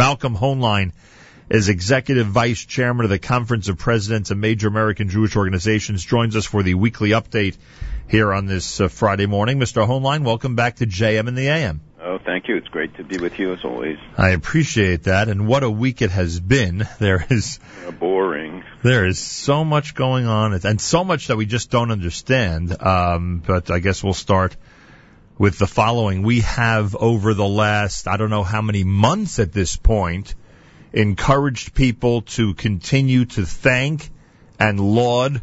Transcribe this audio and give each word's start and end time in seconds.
Malcolm 0.00 0.34
Hoenlein 0.34 0.92
is 1.50 1.68
Executive 1.68 2.26
Vice 2.26 2.64
Chairman 2.64 3.04
of 3.04 3.10
the 3.10 3.18
Conference 3.18 3.68
of 3.68 3.76
Presidents 3.76 4.30
of 4.30 4.38
Major 4.38 4.66
American 4.66 5.10
Jewish 5.10 5.36
Organizations, 5.36 6.02
joins 6.02 6.34
us 6.36 6.46
for 6.46 6.62
the 6.62 6.72
weekly 6.72 7.10
update 7.10 7.58
here 8.08 8.32
on 8.32 8.46
this 8.46 8.80
uh, 8.80 8.88
Friday 8.88 9.26
morning. 9.26 9.58
Mr. 9.58 9.86
Hoenlein, 9.86 10.24
welcome 10.24 10.56
back 10.56 10.76
to 10.76 10.86
JM 10.86 11.28
and 11.28 11.36
the 11.36 11.48
AM. 11.48 11.82
Oh, 12.00 12.16
thank 12.24 12.48
you. 12.48 12.56
It's 12.56 12.68
great 12.68 12.96
to 12.96 13.04
be 13.04 13.18
with 13.18 13.38
you 13.38 13.52
as 13.52 13.62
always. 13.62 13.98
I 14.16 14.30
appreciate 14.30 15.02
that, 15.02 15.28
and 15.28 15.46
what 15.46 15.64
a 15.64 15.70
week 15.70 16.00
it 16.00 16.12
has 16.12 16.40
been. 16.40 16.88
There 16.98 17.26
is 17.28 17.60
uh, 17.86 17.90
boring. 17.90 18.64
There 18.82 19.06
is 19.06 19.18
so 19.18 19.66
much 19.66 19.94
going 19.94 20.26
on, 20.26 20.54
and 20.64 20.80
so 20.80 21.04
much 21.04 21.26
that 21.26 21.36
we 21.36 21.44
just 21.44 21.70
don't 21.70 21.90
understand. 21.90 22.74
Um, 22.82 23.42
but 23.46 23.70
I 23.70 23.80
guess 23.80 24.02
we'll 24.02 24.14
start 24.14 24.56
with 25.40 25.56
the 25.56 25.66
following. 25.66 26.20
We 26.22 26.40
have 26.40 26.94
over 26.94 27.32
the 27.32 27.48
last 27.48 28.06
I 28.06 28.18
don't 28.18 28.28
know 28.28 28.42
how 28.42 28.60
many 28.60 28.84
months 28.84 29.38
at 29.38 29.54
this 29.54 29.74
point 29.74 30.34
encouraged 30.92 31.72
people 31.72 32.20
to 32.36 32.52
continue 32.52 33.24
to 33.24 33.46
thank 33.46 34.10
and 34.58 34.78
laud 34.78 35.40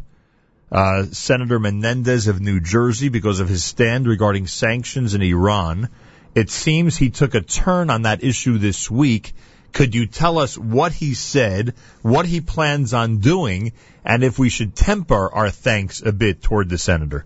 uh, 0.70 1.06
Senator 1.10 1.58
Menendez 1.58 2.28
of 2.28 2.40
New 2.40 2.60
Jersey 2.60 3.08
because 3.08 3.40
of 3.40 3.48
his 3.48 3.64
stand 3.64 4.06
regarding 4.06 4.46
sanctions 4.46 5.14
in 5.14 5.22
Iran. 5.22 5.88
It 6.32 6.48
seems 6.48 6.96
he 6.96 7.10
took 7.10 7.34
a 7.34 7.40
turn 7.40 7.90
on 7.90 8.02
that 8.02 8.22
issue 8.22 8.58
this 8.58 8.88
week. 8.88 9.32
Could 9.72 9.96
you 9.96 10.06
tell 10.06 10.38
us 10.38 10.56
what 10.56 10.92
he 10.92 11.14
said, 11.14 11.74
what 12.02 12.24
he 12.24 12.40
plans 12.40 12.94
on 12.94 13.18
doing, 13.18 13.72
and 14.04 14.22
if 14.22 14.38
we 14.38 14.48
should 14.48 14.76
temper 14.76 15.28
our 15.28 15.50
thanks 15.50 16.02
a 16.02 16.12
bit 16.12 16.40
toward 16.40 16.68
the 16.68 16.78
senator? 16.78 17.24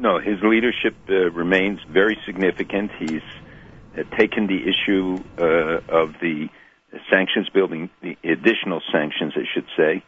No, 0.00 0.18
his 0.18 0.38
leadership 0.42 0.96
uh, 1.10 1.30
remains 1.30 1.78
very 1.92 2.16
significant. 2.24 2.90
He's 2.98 3.20
uh, 3.92 4.04
taken 4.16 4.46
the 4.46 4.56
issue 4.56 5.22
uh, 5.38 5.94
of 5.94 6.14
the 6.22 6.48
sanctions 7.10 7.50
building, 7.50 7.90
the 8.00 8.16
additional 8.24 8.80
sanctions, 8.90 9.34
I 9.36 9.44
should 9.52 9.66
say, 9.76 10.02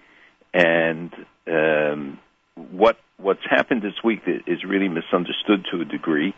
and 0.55 1.13
um, 1.47 2.19
what 2.55 2.97
what's 3.19 3.45
happened 3.49 3.83
this 3.83 4.03
week 4.03 4.23
is 4.47 4.65
really 4.65 4.89
misunderstood 4.89 5.67
to 5.71 5.83
a 5.83 5.85
degree. 5.85 6.35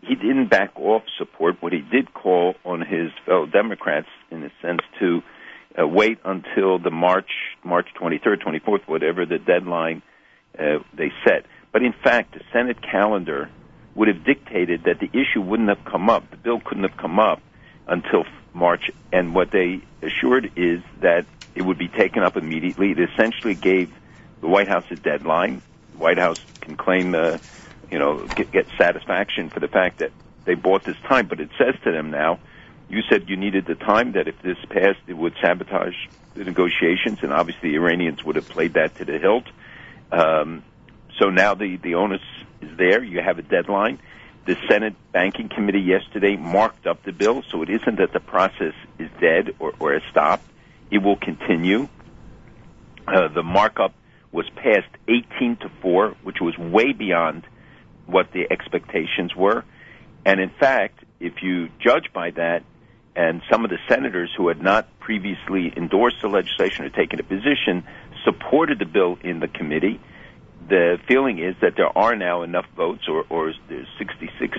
He 0.00 0.14
didn't 0.14 0.48
back 0.48 0.78
off 0.78 1.02
support. 1.18 1.56
What 1.60 1.72
he 1.72 1.80
did 1.80 2.14
call 2.14 2.54
on 2.64 2.80
his 2.80 3.10
fellow 3.26 3.46
Democrats, 3.46 4.08
in 4.30 4.44
a 4.44 4.50
sense, 4.62 4.80
to 5.00 5.20
uh, 5.76 5.84
wait 5.84 6.18
until 6.24 6.78
the 6.78 6.92
March 6.92 7.30
March 7.64 7.88
23rd, 8.00 8.40
24th, 8.46 8.86
whatever 8.86 9.26
the 9.26 9.38
deadline 9.38 10.00
uh, 10.56 10.78
they 10.96 11.10
set. 11.26 11.44
But 11.74 11.82
in 11.82 11.92
fact, 12.04 12.34
the 12.34 12.40
Senate 12.52 12.78
calendar 12.80 13.50
would 13.96 14.06
have 14.06 14.24
dictated 14.24 14.84
that 14.84 15.00
the 15.00 15.10
issue 15.10 15.42
wouldn't 15.42 15.68
have 15.68 15.84
come 15.84 16.08
up, 16.08 16.30
the 16.30 16.36
bill 16.36 16.60
couldn't 16.64 16.84
have 16.84 16.96
come 16.96 17.18
up 17.18 17.42
until 17.88 18.24
March. 18.54 18.92
And 19.12 19.34
what 19.34 19.48
they 19.50 19.82
assured 20.00 20.52
is 20.56 20.78
that 21.02 21.26
it 21.56 21.62
would 21.62 21.76
be 21.76 21.88
taken 21.88 22.22
up 22.22 22.36
immediately. 22.36 22.92
It 22.92 22.98
essentially 23.00 23.56
gave 23.56 23.88
the 24.40 24.46
White 24.46 24.68
House 24.68 24.84
a 24.92 24.94
deadline. 24.94 25.62
The 25.90 25.98
White 25.98 26.18
House 26.18 26.38
can 26.62 26.76
claim, 26.76 27.12
uh, 27.12 27.38
you 27.90 27.98
know, 27.98 28.28
get, 28.36 28.52
get 28.52 28.66
satisfaction 28.80 29.50
for 29.52 29.58
the 29.58 29.68
fact 29.68 29.98
that 29.98 30.12
they 30.46 30.54
bought 30.54 30.84
this 30.86 30.96
time, 31.08 31.26
but 31.26 31.40
it 31.40 31.50
says 31.58 31.74
to 31.82 31.90
them 31.90 32.12
now, 32.12 32.38
you 32.88 33.00
said 33.10 33.22
you 33.26 33.36
needed 33.36 33.66
the 33.66 33.74
time, 33.74 34.12
that 34.12 34.28
if 34.28 34.36
this 34.44 34.58
passed, 34.70 35.00
it 35.08 35.14
would 35.14 35.34
sabotage 35.42 35.96
the 36.36 36.44
negotiations, 36.44 37.18
and 37.22 37.32
obviously 37.32 37.70
the 37.70 37.76
Iranians 37.76 38.22
would 38.24 38.36
have 38.36 38.48
played 38.48 38.74
that 38.74 38.96
to 38.98 39.04
the 39.04 39.18
hilt. 39.18 39.46
Um, 40.12 40.62
so 41.18 41.30
now 41.30 41.54
the, 41.54 41.76
the 41.76 41.94
onus 41.94 42.22
is 42.60 42.76
there. 42.76 43.02
You 43.02 43.20
have 43.20 43.38
a 43.38 43.42
deadline. 43.42 44.00
The 44.46 44.56
Senate 44.68 44.94
Banking 45.12 45.48
Committee 45.48 45.80
yesterday 45.80 46.36
marked 46.36 46.86
up 46.86 47.02
the 47.02 47.12
bill, 47.12 47.42
so 47.50 47.62
it 47.62 47.70
isn't 47.70 47.96
that 47.96 48.12
the 48.12 48.20
process 48.20 48.74
is 48.98 49.08
dead 49.20 49.54
or, 49.58 49.72
or 49.78 49.94
has 49.94 50.02
stopped. 50.10 50.44
It 50.90 50.98
will 50.98 51.16
continue. 51.16 51.88
Uh, 53.06 53.28
the 53.28 53.42
markup 53.42 53.94
was 54.32 54.48
passed 54.50 54.88
18 55.08 55.56
to 55.56 55.70
4, 55.80 56.16
which 56.22 56.40
was 56.40 56.58
way 56.58 56.92
beyond 56.92 57.46
what 58.06 58.32
the 58.32 58.46
expectations 58.50 59.34
were. 59.34 59.64
And 60.26 60.40
in 60.40 60.50
fact, 60.50 61.04
if 61.20 61.42
you 61.42 61.68
judge 61.78 62.12
by 62.12 62.30
that, 62.32 62.64
and 63.16 63.42
some 63.50 63.64
of 63.64 63.70
the 63.70 63.78
senators 63.88 64.30
who 64.36 64.48
had 64.48 64.60
not 64.60 64.88
previously 64.98 65.72
endorsed 65.76 66.16
the 66.20 66.28
legislation 66.28 66.84
or 66.84 66.90
taken 66.90 67.20
a 67.20 67.22
position 67.22 67.84
supported 68.24 68.78
the 68.78 68.86
bill 68.86 69.18
in 69.22 69.38
the 69.38 69.48
committee, 69.48 70.00
the 70.68 70.98
feeling 71.06 71.38
is 71.38 71.54
that 71.60 71.74
there 71.76 71.96
are 71.96 72.16
now 72.16 72.42
enough 72.42 72.66
votes, 72.76 73.04
or, 73.08 73.24
or 73.28 73.52
there's 73.68 73.88
66 73.98 74.58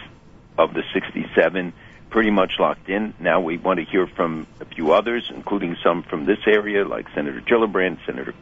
of 0.58 0.74
the 0.74 0.84
67 0.94 1.74
pretty 2.10 2.32
much 2.32 2.54
locked 2.60 2.88
in. 2.90 3.14
Now 3.20 3.42
we 3.42 3.58
want 3.58 3.80
to 3.80 3.86
hear 3.86 4.08
from 4.08 4.48
a 4.62 4.66
few 4.66 4.94
others, 4.94 5.24
including 5.36 5.76
some 5.84 6.04
from 6.04 6.26
this 6.26 6.40
area, 6.48 6.86
like 6.86 7.08
Senator 7.14 7.42
Gillibrand, 7.42 7.98
Senator 8.06 8.34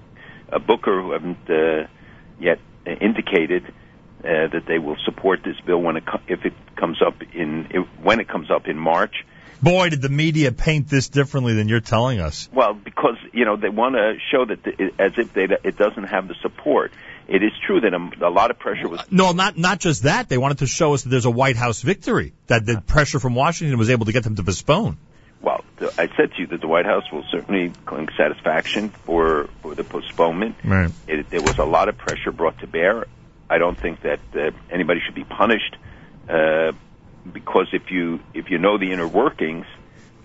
uh, 0.52 0.60
Booker, 0.60 1.02
who 1.02 1.12
haven't 1.12 1.50
uh, 1.50 1.88
yet 2.40 2.60
indicated 2.86 3.64
uh, 4.20 4.48
that 4.48 4.64
they 4.68 4.80
will 4.80 4.98
support 5.06 5.40
this 5.44 5.60
bill 5.66 5.82
when 5.82 5.98
it 5.98 6.06
co- 6.06 6.22
if 6.28 6.46
it 6.46 6.54
comes 6.76 7.02
up 7.02 7.16
in 7.34 7.68
if, 7.72 7.88
when 8.02 8.20
it 8.20 8.28
comes 8.28 8.52
up 8.52 8.68
in 8.68 8.78
March. 8.78 9.26
Boy, 9.64 9.90
did 9.90 10.02
the 10.02 10.10
media 10.10 10.52
paint 10.52 10.90
this 10.90 11.08
differently 11.08 11.54
than 11.54 11.70
you're 11.70 11.80
telling 11.80 12.20
us. 12.20 12.50
Well, 12.52 12.74
because 12.74 13.16
you 13.32 13.46
know 13.46 13.56
they 13.56 13.70
want 13.70 13.96
to 13.96 14.16
show 14.30 14.44
that 14.44 14.62
the, 14.62 14.92
as 15.00 15.14
if 15.18 15.34
they, 15.34 15.44
it 15.44 15.78
doesn't 15.78 16.04
have 16.04 16.28
the 16.28 16.36
support. 16.42 16.92
It 17.30 17.42
is 17.42 17.52
true 17.66 17.80
that 17.80 17.94
a, 17.94 18.28
a, 18.28 18.30
lot 18.30 18.52
of 18.52 18.60
pressure 18.60 18.90
was. 18.90 19.00
No, 19.10 19.32
not 19.32 19.58
not 19.58 19.80
just 19.80 20.04
that. 20.04 20.28
They 20.28 20.38
wanted 20.38 20.58
to 20.60 20.68
show 20.68 20.94
us 20.94 21.04
that 21.04 21.10
there's 21.10 21.24
a 21.24 21.32
White 21.32 21.56
House 21.56 21.82
victory. 21.82 22.34
That 22.48 22.66
the 22.66 22.82
pressure 22.82 23.22
from 23.22 23.36
Washington 23.36 23.80
was 23.80 23.90
able 23.90 24.06
to 24.08 24.12
get 24.12 24.26
them 24.26 24.36
to 24.36 24.44
postpone. 24.44 24.98
Well, 25.42 25.64
I 25.98 26.10
said 26.18 26.34
to 26.34 26.40
you 26.40 26.48
that 26.48 26.60
the 26.60 26.68
White 26.68 26.86
House 26.86 27.10
will 27.10 27.24
certainly 27.32 27.72
claim 27.86 28.10
satisfaction 28.18 28.90
for 28.90 29.48
for 29.62 29.76
the 29.76 29.86
postponement. 29.86 30.58
Right. 30.66 30.92
It, 31.08 31.30
there 31.30 31.42
was 31.42 31.58
a 31.58 31.66
lot 31.66 31.88
of 31.88 31.98
pressure 31.98 32.34
brought 32.34 32.60
to 32.60 32.68
bear. 32.68 33.06
I 33.50 33.60
don't 33.60 33.80
think 33.80 34.02
that 34.02 34.20
uh, 34.36 34.52
anybody 34.70 35.00
should 35.06 35.16
be 35.16 35.24
punished 35.24 35.78
uh, 36.28 36.74
because 37.32 37.68
if 37.74 37.92
you 37.92 38.20
if 38.34 38.50
you 38.50 38.58
know 38.58 38.78
the 38.78 38.92
inner 38.92 39.08
workings 39.08 39.66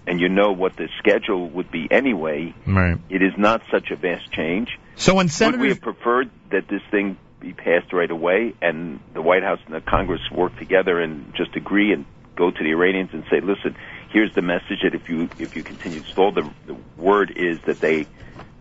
and 0.07 0.21
you 0.21 0.29
know 0.29 0.53
what 0.53 0.77
the 0.77 0.89
schedule 0.99 1.49
would 1.51 1.71
be 1.71 1.87
anyway, 1.91 2.55
right. 2.67 2.99
it 3.11 3.23
is 3.23 3.33
not 3.37 3.61
such 3.71 3.91
a 3.91 3.97
vast 3.97 4.33
change. 4.33 4.69
So 4.97 5.15
when 5.15 5.29
Senator, 5.29 5.59
would 5.59 5.63
we 5.63 5.69
have 5.69 5.83
preferred 5.83 6.31
that 6.51 6.67
this 6.69 6.81
thing 6.91 7.19
be 7.41 7.53
passed 7.53 7.93
right 7.93 8.11
away 8.11 8.55
and 8.61 9.01
the 9.15 9.23
White 9.23 9.43
House 9.43 9.61
and 9.67 9.75
the 9.75 9.81
Congress 9.81 10.21
work 10.33 10.59
together 10.59 11.01
and 11.01 11.33
just 11.37 11.55
agree 11.57 11.93
and 11.93 12.05
go 12.37 12.51
to 12.51 12.59
the 12.59 12.71
Iranians 12.71 13.11
and 13.13 13.25
say, 13.31 13.41
listen, 13.41 13.77
here's 14.11 14.35
the 14.35 14.43
message 14.43 14.81
that 14.83 14.95
if 14.95 15.09
you 15.09 15.29
if 15.39 15.55
you 15.55 15.63
continue 15.63 16.03
to 16.03 16.09
stall, 16.11 16.33
the, 16.33 16.51
the 16.67 16.77
word 16.97 17.33
is 17.37 17.59
that 17.67 17.81
they 17.81 18.07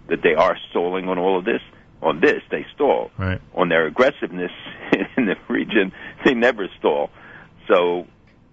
that 0.09 0.21
they 0.21 0.35
are 0.35 0.57
stalling 0.69 1.07
on 1.07 1.17
all 1.17 1.37
of 1.37 1.45
this. 1.45 1.61
On 2.01 2.19
this, 2.19 2.43
they 2.51 2.65
stall. 2.75 3.09
Right. 3.17 3.41
On 3.55 3.69
their 3.69 3.87
aggressiveness 3.87 4.51
in 5.17 5.25
the 5.25 5.35
region, 5.49 5.91
they 6.23 6.35
never 6.35 6.67
stall. 6.77 7.09
So 7.67 8.05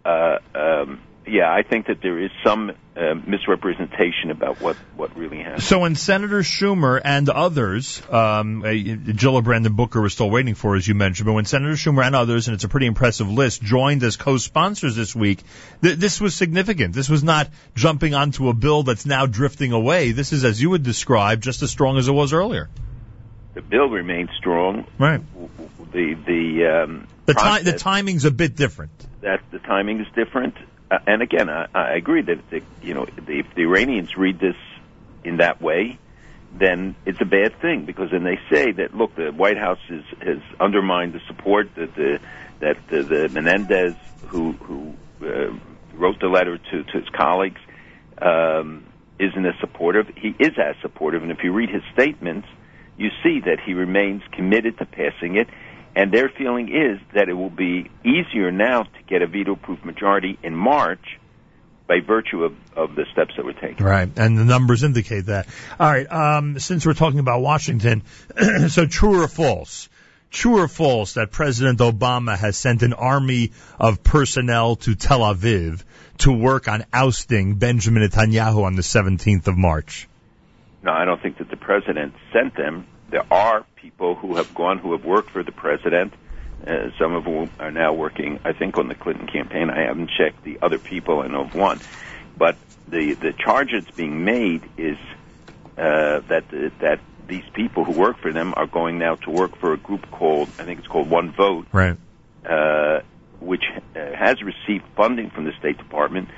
uh, 0.05 0.39
um, 0.55 1.01
yeah, 1.27 1.51
I 1.51 1.63
think 1.63 1.87
that 1.87 2.03
there 2.03 2.19
is 2.19 2.31
some 2.45 2.73
uh, 2.97 3.15
misrepresentation 3.27 4.31
about 4.31 4.61
what, 4.61 4.77
what 4.95 5.17
really 5.17 5.39
happened. 5.39 5.63
So 5.63 5.81
when 5.81 5.95
Senator 5.95 6.41
Schumer 6.41 7.01
and 7.03 7.29
others, 7.31 8.03
um, 8.11 8.63
uh, 8.63 8.67
Gillibrand 8.69 9.65
and 9.67 9.77
Booker 9.77 10.01
were 10.01 10.11
still 10.11 10.29
waiting 10.29 10.55
for, 10.55 10.77
as 10.77 10.87
you 10.87 10.95
mentioned, 10.95 11.27
but 11.27 11.33
when 11.33 11.47
Senator 11.47 11.75
Schumer 11.75 12.05
and 12.05 12.15
others, 12.15 12.47
and 12.47 12.55
it's 12.55 12.65
a 12.65 12.69
pretty 12.69 12.87
impressive 12.87 13.31
list, 13.31 13.63
joined 13.63 14.03
as 14.03 14.17
co-sponsors 14.17 14.97
this 14.97 15.15
week, 15.15 15.43
th- 15.83 15.97
this 15.97 16.21
was 16.21 16.35
significant. 16.35 16.95
This 16.95 17.09
was 17.09 17.25
not 17.25 17.49
jumping 17.75 18.15
onto 18.15 18.49
a 18.49 18.55
bill 18.55 18.83
that's 18.83 19.07
now 19.07 19.27
drifting 19.27 19.73
away. 19.73 20.13
This 20.13 20.33
is, 20.33 20.45
as 20.45 20.61
you 20.61 20.71
would 20.71 20.83
describe, 20.83 21.41
just 21.41 21.63
as 21.63 21.71
strong 21.71 21.97
as 21.97 22.07
it 22.07 22.13
was 22.13 22.33
earlier. 22.33 22.69
The 23.55 23.63
bill 23.63 23.89
remains 23.89 24.31
strong. 24.37 24.85
Right. 24.99 25.23
The 25.93 26.15
the 26.15 26.67
um, 26.67 27.07
the, 27.27 27.35
ti- 27.35 27.71
the 27.71 27.79
timing's 27.79 28.25
a 28.25 28.31
bit 28.31 28.57
different 28.57 28.91
that 29.25 29.41
the 29.51 29.59
timing 29.59 30.01
is 30.01 30.07
different. 30.15 30.55
Uh, 30.91 30.99
and 31.07 31.23
again, 31.23 31.49
I, 31.49 31.67
I 31.75 31.95
agree 31.97 32.23
that 32.23 32.51
the, 32.51 32.63
you 32.83 32.95
know 32.95 33.07
if 33.27 33.55
the 33.55 33.63
Iranians 33.63 34.17
read 34.17 34.39
this 34.39 34.57
in 35.25 35.39
that 35.39 35.61
way, 35.61 35.99
then 36.57 36.95
it's 37.05 37.21
a 37.21 37.25
bad 37.25 37.59
thing 37.61 37.85
because 37.87 38.11
then 38.13 38.23
they 38.23 38.39
say 38.51 38.71
that 38.73 38.95
look, 38.95 39.17
the 39.17 39.33
White 39.33 39.57
House 39.57 39.81
is, 39.89 40.05
has 40.21 40.39
undermined 40.61 41.15
the 41.15 41.21
support 41.27 41.75
that 41.75 41.95
the 41.97 42.21
that 42.61 42.77
the, 42.89 43.03
the 43.03 43.29
Menendez 43.31 43.97
who 44.29 44.53
who 44.53 44.95
uh, 45.23 45.53
wrote 45.95 46.21
the 46.21 46.29
letter 46.29 46.59
to 46.59 46.85
to 46.85 47.01
his 47.01 47.09
colleagues 47.09 47.61
um, 48.21 48.85
isn't 49.19 49.47
as 49.47 49.55
supportive. 49.61 50.07
He 50.17 50.35
is 50.39 50.53
as 50.59 50.77
supportive, 50.83 51.23
and 51.23 51.33
if 51.33 51.43
you 51.43 51.53
read 51.53 51.71
his 51.71 51.83
statements, 51.95 52.47
you 52.99 53.09
see 53.23 53.41
that 53.41 53.59
he 53.65 53.73
remains 53.73 54.23
committed 54.33 54.79
to 54.79 54.85
passing 54.85 55.37
it. 55.37 55.49
And 55.97 56.13
their 56.13 56.29
feeling 56.29 56.69
is 56.69 57.01
that 57.15 57.29
it 57.29 57.35
will 57.35 57.51
be 57.51 57.91
easier 58.05 58.51
now 58.51 58.83
to 58.83 59.03
get 59.07 59.23
a 59.23 59.27
veto 59.27 59.55
proof 59.55 59.85
majority 59.85 60.39
in 60.43 60.55
March 60.55 61.21
by 61.87 62.01
virtue 62.01 62.45
of, 62.45 62.57
of 62.75 62.95
the 62.95 63.05
steps 63.13 63.35
that 63.37 63.45
were 63.45 63.53
taken. 63.53 63.85
Right, 63.85 64.11
and 64.17 64.39
the 64.39 64.45
numbers 64.45 64.83
indicate 64.83 65.27
that. 65.27 65.47
All 65.79 65.91
right, 65.91 66.11
um, 66.11 66.59
since 66.59 66.85
we're 66.85 66.95
talking 66.95 67.21
about 67.21 67.43
Washington, 67.43 68.03
so 68.69 68.87
true 68.87 69.23
or 69.23 69.29
false? 69.29 69.89
true 70.35 70.59
or 70.59 70.69
false 70.69 71.15
that 71.15 71.31
President 71.31 71.79
Obama 71.79 72.37
has 72.37 72.57
sent 72.57 72.83
an 72.83 72.93
army 72.93 73.53
of 73.79 74.03
personnel 74.03 74.77
to 74.77 74.95
Tel 74.95 75.21
Aviv 75.21 75.83
to 76.19 76.33
work 76.33 76.69
on 76.69 76.85
ousting 76.93 77.55
Benjamin 77.55 78.03
Netanyahu 78.03 78.65
on 78.65 78.75
the 78.75 78.83
17th 78.83 79.47
of 79.47 79.57
March? 79.57 80.09
No, 80.83 80.93
I 80.93 81.05
don't 81.05 81.23
think 81.23 81.39
that 81.39 81.49
the 81.49 81.57
president 81.57 82.15
sent 82.33 82.57
them. 82.57 82.87
There 83.15 83.33
are 83.33 83.65
people 83.77 84.17
who 84.17 84.35
have 84.35 84.53
gone 84.57 84.79
who 84.79 84.91
have 84.91 85.05
worked 85.05 85.31
for 85.31 85.45
the 85.45 85.53
president. 85.53 86.15
Uh, 86.67 86.91
some 86.99 87.15
of 87.15 87.23
whom 87.23 87.49
are 87.61 87.71
now 87.71 87.93
working, 87.93 88.41
I 88.43 88.53
think, 88.53 88.77
on 88.77 88.89
the 88.89 88.97
Clinton 88.97 89.29
campaign. 89.29 89.71
I 89.71 89.83
haven't 89.83 90.11
checked 90.19 90.43
the 90.43 90.59
other 90.61 90.81
people. 90.81 91.21
I 91.21 91.29
know 91.29 91.43
of 91.43 91.55
one, 91.55 91.81
but 92.37 92.57
the 92.89 93.15
the 93.15 93.33
charge 93.33 93.71
that's 93.71 93.89
being 93.93 94.25
made 94.25 94.69
is 94.77 94.97
uh, 95.79 96.23
that 96.27 96.45
that 96.81 96.99
these 97.29 97.45
people 97.53 97.85
who 97.85 97.93
work 97.93 98.19
for 98.19 98.33
them 98.33 98.53
are 98.57 98.67
going 98.67 98.99
now 98.99 99.15
to 99.15 99.31
work 99.31 99.55
for 99.59 99.73
a 99.75 99.77
group 99.77 100.11
called 100.11 100.49
I 100.59 100.65
think 100.65 100.81
it's 100.81 100.89
called 100.89 101.09
One 101.09 101.31
Vote, 101.31 101.69
right? 101.71 101.97
Uh, 102.45 103.03
which 103.39 103.63
uh, 103.95 104.11
has 104.17 104.43
received 104.43 104.87
funding 104.97 105.31
from 105.31 105.45
the 105.45 105.53
State 105.61 105.79
Department, 105.79 106.31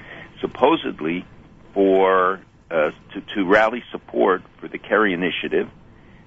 supposedly 0.43 1.25
for 1.73 2.43
uh, 2.70 2.90
to, 3.14 3.20
to 3.34 3.46
rally 3.46 3.82
support 3.90 4.43
for 4.61 4.69
the 4.69 4.76
Kerry 4.76 5.14
initiative. 5.14 5.70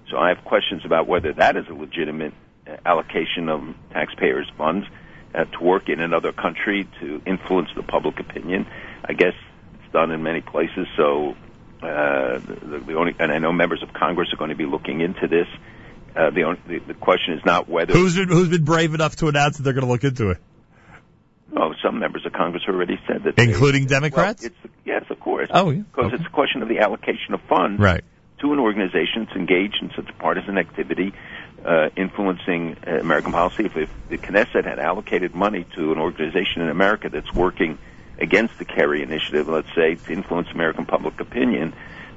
So 0.09 0.17
I 0.17 0.29
have 0.29 0.43
questions 0.43 0.83
about 0.85 1.07
whether 1.07 1.33
that 1.33 1.55
is 1.57 1.67
a 1.69 1.73
legitimate 1.73 2.33
uh, 2.67 2.77
allocation 2.85 3.49
of 3.49 3.75
taxpayers' 3.91 4.49
funds 4.57 4.87
uh, 5.33 5.45
to 5.45 5.63
work 5.63 5.89
in 5.89 5.99
another 5.99 6.31
country 6.31 6.87
to 6.99 7.21
influence 7.25 7.69
the 7.75 7.83
public 7.83 8.19
opinion. 8.19 8.67
I 9.05 9.13
guess 9.13 9.33
it's 9.75 9.93
done 9.93 10.11
in 10.11 10.23
many 10.23 10.41
places. 10.41 10.87
So 10.97 11.35
uh, 11.81 12.39
the, 12.39 12.83
the 12.85 12.93
only, 12.95 13.15
and 13.19 13.31
I 13.31 13.37
know 13.37 13.51
members 13.51 13.83
of 13.83 13.93
Congress 13.93 14.33
are 14.33 14.37
going 14.37 14.49
to 14.49 14.55
be 14.55 14.65
looking 14.65 15.01
into 15.01 15.27
this. 15.27 15.47
Uh, 16.15 16.31
the, 16.31 16.43
only, 16.43 16.59
the 16.67 16.79
the 16.79 16.93
question 16.95 17.35
is 17.35 17.45
not 17.45 17.69
whether 17.69 17.93
who's 17.93 18.15
been, 18.15 18.29
who's 18.29 18.49
been 18.49 18.63
brave 18.63 18.95
enough 18.95 19.15
to 19.17 19.27
announce 19.27 19.57
that 19.57 19.63
they're 19.63 19.73
going 19.73 19.85
to 19.85 19.91
look 19.91 20.03
into 20.03 20.31
it. 20.31 20.37
Oh, 21.55 21.73
some 21.83 21.99
members 21.99 22.25
of 22.25 22.33
Congress 22.33 22.63
have 22.65 22.75
already 22.75 22.99
said 23.07 23.23
that, 23.23 23.39
including 23.39 23.83
they, 23.83 23.95
Democrats. 23.95 24.43
Well, 24.43 24.51
it's, 24.63 24.73
yes, 24.85 25.03
of 25.09 25.19
course. 25.19 25.49
Oh, 25.51 25.69
yeah. 25.69 25.81
Because 25.81 26.13
okay. 26.13 26.15
it's 26.15 26.25
a 26.25 26.29
question 26.29 26.61
of 26.61 26.67
the 26.67 26.79
allocation 26.79 27.33
of 27.33 27.41
funds 27.47 27.79
right. 27.79 28.03
To 28.39 28.53
an 28.53 28.59
organization 28.59 29.25
that's 29.25 29.35
engaged 29.35 29.81
in 29.81 29.91
such 29.95 30.07
partisan 30.17 30.57
activity, 30.57 31.13
uh, 31.65 31.89
influencing 31.95 32.77
uh, 32.87 32.91
American 32.91 33.31
policy. 33.31 33.65
If, 33.65 33.77
if 33.77 33.89
the 34.09 34.17
Knesset 34.17 34.65
had 34.65 34.79
allocated 34.79 35.35
money 35.35 35.65
to 35.75 35.91
an 35.91 35.99
organization 35.99 36.61
in 36.61 36.69
America 36.69 37.09
that's 37.09 37.33
working 37.33 37.77
against 38.17 38.57
the 38.57 38.65
Kerry 38.65 39.01
initiative, 39.01 39.47
let's 39.47 39.73
say, 39.75 39.95
to 39.95 40.13
influence 40.13 40.49
American 40.53 40.85
public 40.85 41.19
opinion 41.19 41.73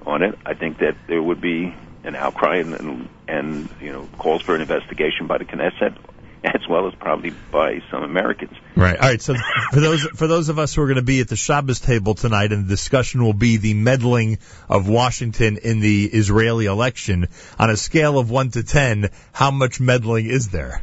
on 0.06 0.22
it, 0.22 0.38
I 0.44 0.54
think 0.54 0.78
that 0.78 0.96
there 1.06 1.22
would 1.22 1.40
be 1.40 1.74
an 2.04 2.16
outcry 2.16 2.56
and, 2.56 2.74
and, 2.74 3.08
and 3.28 3.68
you 3.80 3.92
know 3.92 4.08
calls 4.18 4.42
for 4.42 4.54
an 4.54 4.60
investigation 4.60 5.26
by 5.26 5.38
the 5.38 5.44
Knesset 5.44 5.96
as 6.54 6.66
well 6.68 6.88
as 6.88 6.94
probably 6.94 7.30
by 7.30 7.80
some 7.90 8.02
Americans. 8.02 8.56
Right. 8.76 8.96
All 8.96 9.08
right. 9.08 9.22
So 9.22 9.34
for 9.72 9.80
those 9.80 10.02
for 10.02 10.26
those 10.26 10.48
of 10.48 10.58
us 10.58 10.74
who 10.74 10.82
are 10.82 10.86
going 10.86 10.96
to 10.96 11.02
be 11.02 11.20
at 11.20 11.28
the 11.28 11.36
Shabbos 11.36 11.80
table 11.80 12.14
tonight, 12.14 12.52
and 12.52 12.64
the 12.66 12.68
discussion 12.68 13.24
will 13.24 13.32
be 13.32 13.56
the 13.58 13.74
meddling 13.74 14.38
of 14.68 14.88
Washington 14.88 15.58
in 15.58 15.80
the 15.80 16.04
Israeli 16.06 16.66
election 16.66 17.28
on 17.58 17.70
a 17.70 17.76
scale 17.76 18.18
of 18.18 18.30
one 18.30 18.50
to 18.50 18.62
ten. 18.62 19.10
How 19.32 19.50
much 19.50 19.80
meddling 19.80 20.26
is 20.26 20.48
there? 20.48 20.82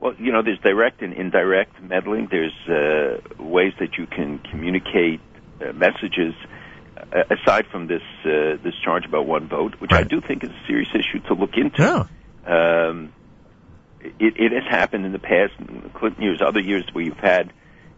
Well, 0.00 0.14
you 0.18 0.32
know, 0.32 0.42
there's 0.42 0.58
direct 0.60 1.02
and 1.02 1.12
indirect 1.12 1.80
meddling. 1.82 2.28
There's 2.30 2.52
uh, 2.68 3.42
ways 3.42 3.72
that 3.80 3.96
you 3.96 4.06
can 4.06 4.38
communicate 4.40 5.20
uh, 5.60 5.72
messages 5.72 6.34
uh, 6.96 7.22
aside 7.30 7.66
from 7.72 7.86
this 7.86 8.02
uh, 8.24 8.56
this 8.62 8.74
charge 8.84 9.04
about 9.06 9.26
one 9.26 9.48
vote, 9.48 9.74
which 9.78 9.92
Right. 9.92 10.04
I 10.04 10.08
do 10.08 10.20
think 10.20 10.44
is 10.44 10.50
a 10.50 10.66
serious 10.66 10.88
issue 10.94 11.20
to 11.28 11.34
look 11.34 11.56
into. 11.56 11.82
Yeah. 11.82 12.06
Um, 12.46 13.12
it, 14.18 14.36
it 14.38 14.52
has 14.52 14.64
happened 14.68 15.04
in 15.06 15.12
the 15.12 15.18
past, 15.18 15.52
Clinton 15.94 16.22
years, 16.22 16.40
other 16.40 16.60
years 16.60 16.84
where 16.92 17.04
you've 17.04 17.18
had, 17.18 17.52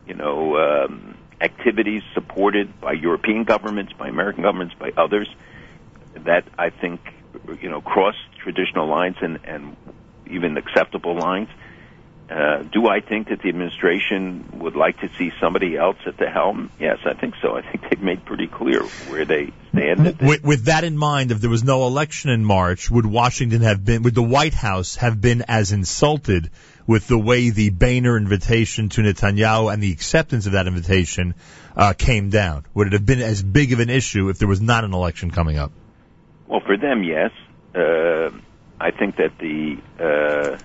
you 0.07 0.15
know, 0.15 0.57
um, 0.57 1.17
activities 1.41 2.03
supported 2.15 2.81
by 2.81 2.93
European 2.93 3.45
governments, 3.45 3.93
by 3.93 4.09
American 4.09 4.43
governments, 4.43 4.75
by 4.79 4.93
others 4.97 5.29
that 6.15 6.45
I 6.59 6.71
think, 6.71 7.01
you 7.61 7.71
know, 7.71 7.81
cross 7.81 8.17
traditional 8.43 8.89
lines 8.89 9.17
and, 9.21 9.39
and 9.45 9.77
even 10.27 10.57
acceptable 10.57 11.17
lines. 11.17 11.49
Uh, 11.51 11.68
do 12.29 12.87
I 12.87 13.01
think 13.01 13.29
that 13.29 13.41
the 13.41 13.49
administration 13.49 14.59
would 14.61 14.77
like 14.77 15.01
to 15.01 15.09
see 15.17 15.33
somebody 15.41 15.77
else 15.77 15.97
at 16.07 16.19
the 16.19 16.29
helm? 16.29 16.71
Yes, 16.79 16.99
I 17.05 17.15
think 17.15 17.35
so. 17.41 17.57
I 17.57 17.63
think 17.63 17.89
they've 17.89 18.03
made 18.03 18.25
pretty 18.25 18.47
clear 18.47 18.83
where 18.83 19.25
they 19.25 19.53
stand. 19.71 20.21
With, 20.21 20.45
with 20.45 20.65
that 20.67 20.85
in 20.85 20.97
mind, 20.97 21.33
if 21.33 21.41
there 21.41 21.51
was 21.51 21.65
no 21.65 21.87
election 21.87 22.31
in 22.31 22.45
March, 22.45 22.91
would 22.91 23.07
Washington 23.07 23.63
have 23.63 23.85
been, 23.85 24.03
would 24.03 24.15
the 24.15 24.23
White 24.23 24.55
House 24.55 24.97
have 24.97 25.21
been 25.21 25.45
as 25.49 25.73
insulted 25.73 26.51
with 26.87 27.07
the 27.07 27.19
way 27.19 27.51
the 27.51 27.71
Boehner 27.71 28.17
invitation 28.17 28.89
to 28.91 29.03
Netanyahu 29.03 29.73
and 29.73 29.83
the 29.83 29.93
acceptance 29.93 30.47
of 30.47 30.53
that 30.53 30.67
invitation 30.67 31.35
uh, 31.77 31.95
came 31.97 32.29
down? 32.29 32.67
Would 32.75 32.89
it 32.89 32.93
have 32.93 33.07
been 33.07 33.21
as 33.21 33.43
big 33.43 33.73
of 33.73 33.81
an 33.81 33.91
issue 33.91 34.29
if 34.29 34.39
there 34.39 34.49
was 34.49 34.61
not 34.61 34.85
an 34.85 34.93
election 34.93 35.31
coming 35.31 35.59
up? 35.59 35.73
Well, 36.47 36.61
for 36.61 36.77
them, 36.77 37.05
yes. 37.05 37.31
Uh, 37.75 38.31
I 38.81 38.91
think 38.91 39.17
that 39.17 39.39
the 39.39 39.77
uh, 39.99 40.59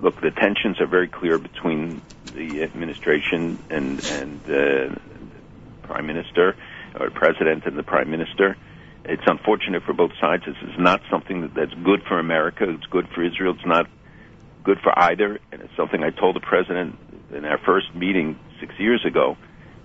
look, 0.00 0.20
the 0.20 0.30
tensions 0.30 0.80
are 0.80 0.86
very 0.86 1.08
clear 1.08 1.38
between 1.38 2.02
the 2.34 2.62
administration 2.62 3.58
and 3.70 4.04
and 4.04 4.40
uh, 4.50 4.94
prime 5.82 6.06
minister 6.06 6.56
or 6.98 7.10
president 7.10 7.64
and 7.66 7.76
the 7.76 7.82
prime 7.82 8.10
minister. 8.10 8.56
It's 9.04 9.22
unfortunate 9.26 9.84
for 9.84 9.94
both 9.94 10.12
sides. 10.20 10.44
This 10.44 10.56
is 10.62 10.78
not 10.78 11.00
something 11.10 11.40
that, 11.42 11.54
that's 11.54 11.74
good 11.82 12.02
for 12.02 12.18
America. 12.18 12.68
It's 12.68 12.86
good 12.86 13.08
for 13.14 13.24
Israel. 13.24 13.54
It's 13.54 13.66
not 13.66 13.86
good 14.64 14.78
for 14.82 14.96
either. 14.98 15.38
And 15.50 15.62
it's 15.62 15.74
something 15.76 16.02
I 16.02 16.10
told 16.10 16.36
the 16.36 16.40
president 16.40 16.98
in 17.32 17.44
our 17.44 17.58
first 17.58 17.94
meeting 17.94 18.38
six 18.60 18.74
years 18.78 19.04
ago 19.06 19.36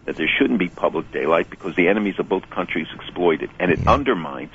that 0.06 0.18
there 0.18 0.30
shouldn't 0.38 0.59
be 0.59 0.68
public 0.68 1.12
daylight 1.12 1.50
because 1.50 1.75
the 1.75 1.88
enemies 1.88 2.16
of 2.19 2.27
both 2.27 2.50
countries 2.50 2.88
exploit 2.94 3.42
it, 3.42 3.50
and 3.59 3.71
it 3.71 3.88
undermines. 3.88 4.51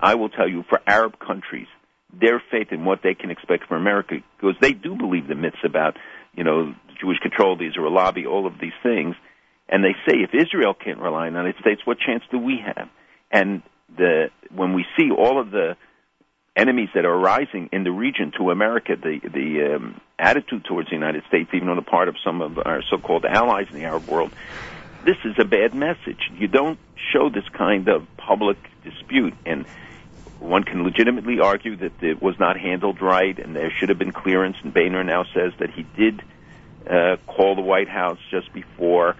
I 0.00 0.16
will 0.16 0.28
tell 0.28 0.48
you, 0.48 0.64
for 0.68 0.80
Arab 0.84 1.20
countries, 1.20 1.68
their 2.12 2.42
faith 2.50 2.68
in 2.70 2.84
what 2.84 3.00
they 3.02 3.14
can 3.14 3.30
expect 3.30 3.66
from 3.66 3.80
America, 3.80 4.16
because 4.36 4.56
they 4.60 4.72
do 4.72 4.96
believe 4.96 5.28
the 5.28 5.34
myths 5.34 5.64
about, 5.64 5.96
you 6.34 6.44
know, 6.44 6.74
Jewish 7.00 7.18
control, 7.18 7.56
the 7.56 7.66
Israel 7.66 7.92
lobby, 7.92 8.26
all 8.26 8.46
of 8.46 8.54
these 8.60 8.72
things, 8.82 9.16
and 9.68 9.82
they 9.82 9.94
say 10.06 10.18
if 10.18 10.30
Israel 10.34 10.74
can't 10.74 10.98
rely 10.98 11.26
on 11.26 11.32
the 11.32 11.38
United 11.38 11.60
States, 11.60 11.80
what 11.84 11.98
chance 11.98 12.22
do 12.30 12.38
we 12.38 12.58
have? 12.64 12.88
And 13.30 13.62
the 13.96 14.30
when 14.54 14.74
we 14.74 14.84
see 14.96 15.10
all 15.10 15.40
of 15.40 15.50
the 15.50 15.76
enemies 16.54 16.90
that 16.94 17.06
are 17.06 17.18
rising 17.18 17.70
in 17.72 17.84
the 17.84 17.90
region 17.90 18.32
to 18.38 18.50
America, 18.50 18.94
the 18.96 19.20
the 19.22 19.76
um, 19.76 20.00
attitude 20.18 20.64
towards 20.64 20.88
the 20.90 20.94
United 20.94 21.24
States, 21.28 21.50
even 21.54 21.68
on 21.68 21.76
the 21.76 21.82
part 21.82 22.08
of 22.08 22.16
some 22.24 22.42
of 22.42 22.58
our 22.58 22.82
so-called 22.90 23.24
allies 23.24 23.66
in 23.70 23.76
the 23.76 23.84
Arab 23.84 24.06
world, 24.08 24.32
this 25.04 25.16
is 25.24 25.34
a 25.38 25.44
bad 25.44 25.74
message. 25.74 26.30
You 26.36 26.48
don't 26.48 26.78
show 27.12 27.30
this 27.30 27.48
kind 27.56 27.88
of 27.88 28.06
public 28.18 28.58
dispute, 28.84 29.34
and 29.46 29.64
one 30.42 30.64
can 30.64 30.82
legitimately 30.82 31.40
argue 31.40 31.76
that 31.76 32.02
it 32.02 32.20
was 32.20 32.38
not 32.38 32.58
handled 32.58 33.00
right, 33.00 33.38
and 33.38 33.54
there 33.54 33.70
should 33.70 33.88
have 33.88 33.98
been 33.98 34.12
clearance. 34.12 34.56
And 34.62 34.74
Boehner 34.74 35.04
now 35.04 35.24
says 35.34 35.52
that 35.58 35.70
he 35.70 35.84
did 35.96 36.22
uh, 36.88 37.16
call 37.26 37.54
the 37.54 37.62
White 37.62 37.88
House 37.88 38.18
just 38.30 38.52
before. 38.52 39.16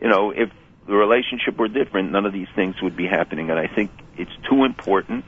You 0.00 0.08
know, 0.08 0.30
if 0.30 0.50
the 0.86 0.94
relationship 0.94 1.58
were 1.58 1.68
different, 1.68 2.12
none 2.12 2.26
of 2.26 2.32
these 2.32 2.48
things 2.54 2.80
would 2.82 2.96
be 2.96 3.06
happening. 3.06 3.50
And 3.50 3.58
I 3.58 3.66
think 3.66 3.90
it's 4.16 4.32
too 4.48 4.64
important. 4.64 5.24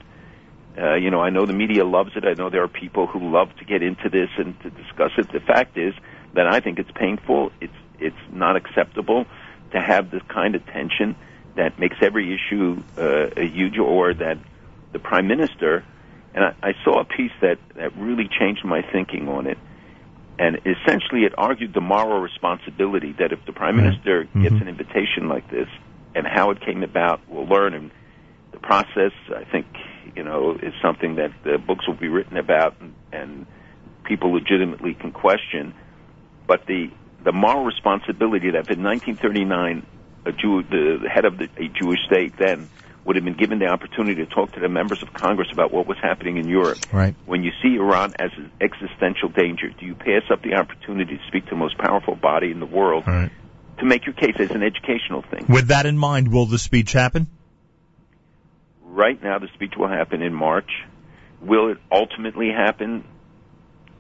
Uh, 0.77 0.95
you 0.95 1.11
know, 1.11 1.21
I 1.21 1.31
know 1.31 1.45
the 1.45 1.53
media 1.53 1.85
loves 1.85 2.13
it. 2.17 2.25
I 2.25 2.35
know 2.35 2.51
there 2.51 2.63
are 2.63 2.69
people 2.69 3.07
who 3.07 3.31
love 3.31 3.55
to 3.57 3.65
get 3.65 3.83
into 3.83 4.09
this 4.09 4.31
and 4.39 4.59
to 4.61 4.71
discuss 4.71 5.11
it. 5.19 5.31
The 5.33 5.41
fact 5.41 5.77
is 5.77 5.95
that 6.35 6.47
I 6.47 6.61
think 6.61 6.79
it's 6.79 6.91
painful. 6.93 7.53
It's 7.61 7.73
it's 7.99 8.17
not 8.33 8.55
acceptable 8.55 9.27
to 9.73 9.81
have 9.81 10.11
this 10.11 10.23
kind 10.29 10.55
of 10.55 10.65
tension 10.67 11.17
that 11.57 11.81
makes 11.81 11.97
every 12.01 12.33
issue 12.33 12.81
uh, 12.97 13.31
a 13.37 13.45
huge 13.45 13.77
or 13.77 14.15
that 14.15 14.39
the 14.93 14.99
prime 14.99 15.27
minister 15.27 15.85
and 16.35 16.45
I, 16.45 16.55
I 16.63 16.73
saw 16.85 17.01
a 17.01 17.05
piece 17.05 17.33
that 17.41 17.59
that 17.77 17.97
really 17.97 18.29
changed 18.29 18.65
my 18.65 18.83
thinking 18.93 19.29
on 19.29 19.47
it. 19.47 19.59
And 20.39 20.57
essentially, 20.59 21.25
it 21.25 21.35
argued 21.37 21.75
the 21.75 21.81
moral 21.81 22.21
responsibility 22.21 23.13
that 23.19 23.33
if 23.33 23.45
the 23.45 23.53
prime 23.53 23.77
minister 23.77 24.25
gets 24.41 24.55
Mhm. 24.55 24.63
an 24.63 24.69
invitation 24.69 25.29
like 25.29 25.51
this, 25.51 25.69
and 26.15 26.27
how 26.27 26.51
it 26.51 26.61
came 26.61 26.83
about, 26.83 27.21
we'll 27.29 27.47
learn. 27.47 27.75
And 27.75 27.91
the 28.53 28.59
process, 28.59 29.13
I 29.35 29.45
think, 29.45 29.67
you 30.15 30.23
know, 30.23 30.53
is 30.63 30.73
something 30.81 31.17
that 31.17 31.33
the 31.43 31.59
books 31.59 31.87
will 31.87 31.95
be 31.95 32.09
written 32.09 32.37
about, 32.37 32.75
and, 32.81 32.95
and 33.13 33.47
people 34.05 34.33
legitimately 34.33 34.95
can 34.95 35.13
question. 35.13 35.75
But 36.47 36.67
the 36.67 36.91
the 37.25 37.33
moral 37.33 37.65
responsibility 37.65 38.51
that 38.53 38.61
if 38.61 38.71
in 38.71 38.83
1939 38.85 39.85
a 40.25 40.33
Jew, 40.33 40.63
the 40.63 41.09
head 41.09 41.25
of 41.25 41.39
the, 41.39 41.49
a 41.57 41.69
Jewish 41.69 41.99
state 42.07 42.37
then 42.39 42.69
would 43.09 43.17
have 43.17 43.25
been 43.25 43.39
given 43.39 43.59
the 43.59 43.65
opportunity 43.65 44.23
to 44.23 44.27
talk 44.27 44.53
to 44.53 44.61
the 44.61 44.69
members 44.69 45.03
of 45.03 45.15
Congress 45.15 45.49
about 45.51 45.73
what 45.73 45.87
was 45.87 45.97
happening 45.97 46.37
in 46.37 46.47
Europe. 46.47 46.77
Right. 46.93 47.17
When 47.25 47.43
you 47.43 47.53
see 47.63 47.77
Iran 47.77 48.15
as 48.19 48.31
an 48.37 48.53
existential 48.61 49.31
danger, 49.31 49.71
do 49.71 49.87
you 49.87 49.95
pass 49.95 50.25
up 50.31 50.43
the 50.43 50.57
opportunity 50.57 51.17
to 51.17 51.23
speak 51.27 51.45
to 51.45 51.51
the 51.51 51.57
most 51.57 51.79
powerful 51.79 52.15
body 52.15 52.51
in 52.51 52.61
the 52.61 52.67
world 52.67 53.05
right. 53.07 53.31
to 53.79 53.85
make 53.87 54.05
your 54.05 54.13
case 54.13 54.35
as 54.39 54.51
an 54.51 54.63
educational 54.63 55.23
thing? 55.23 55.47
With 55.49 55.69
that 55.69 55.87
in 55.87 55.97
mind, 55.97 56.31
will 56.31 56.45
the 56.45 56.59
speech 56.59 56.93
happen? 56.93 57.29
Right 58.85 59.23
now, 59.23 59.39
the 59.39 59.49
speech 59.55 59.73
will 59.75 59.89
happen 59.89 60.21
in 60.21 60.35
March. 60.35 60.71
Will 61.41 61.71
it 61.71 61.79
ultimately 61.91 62.51
happen? 62.51 63.05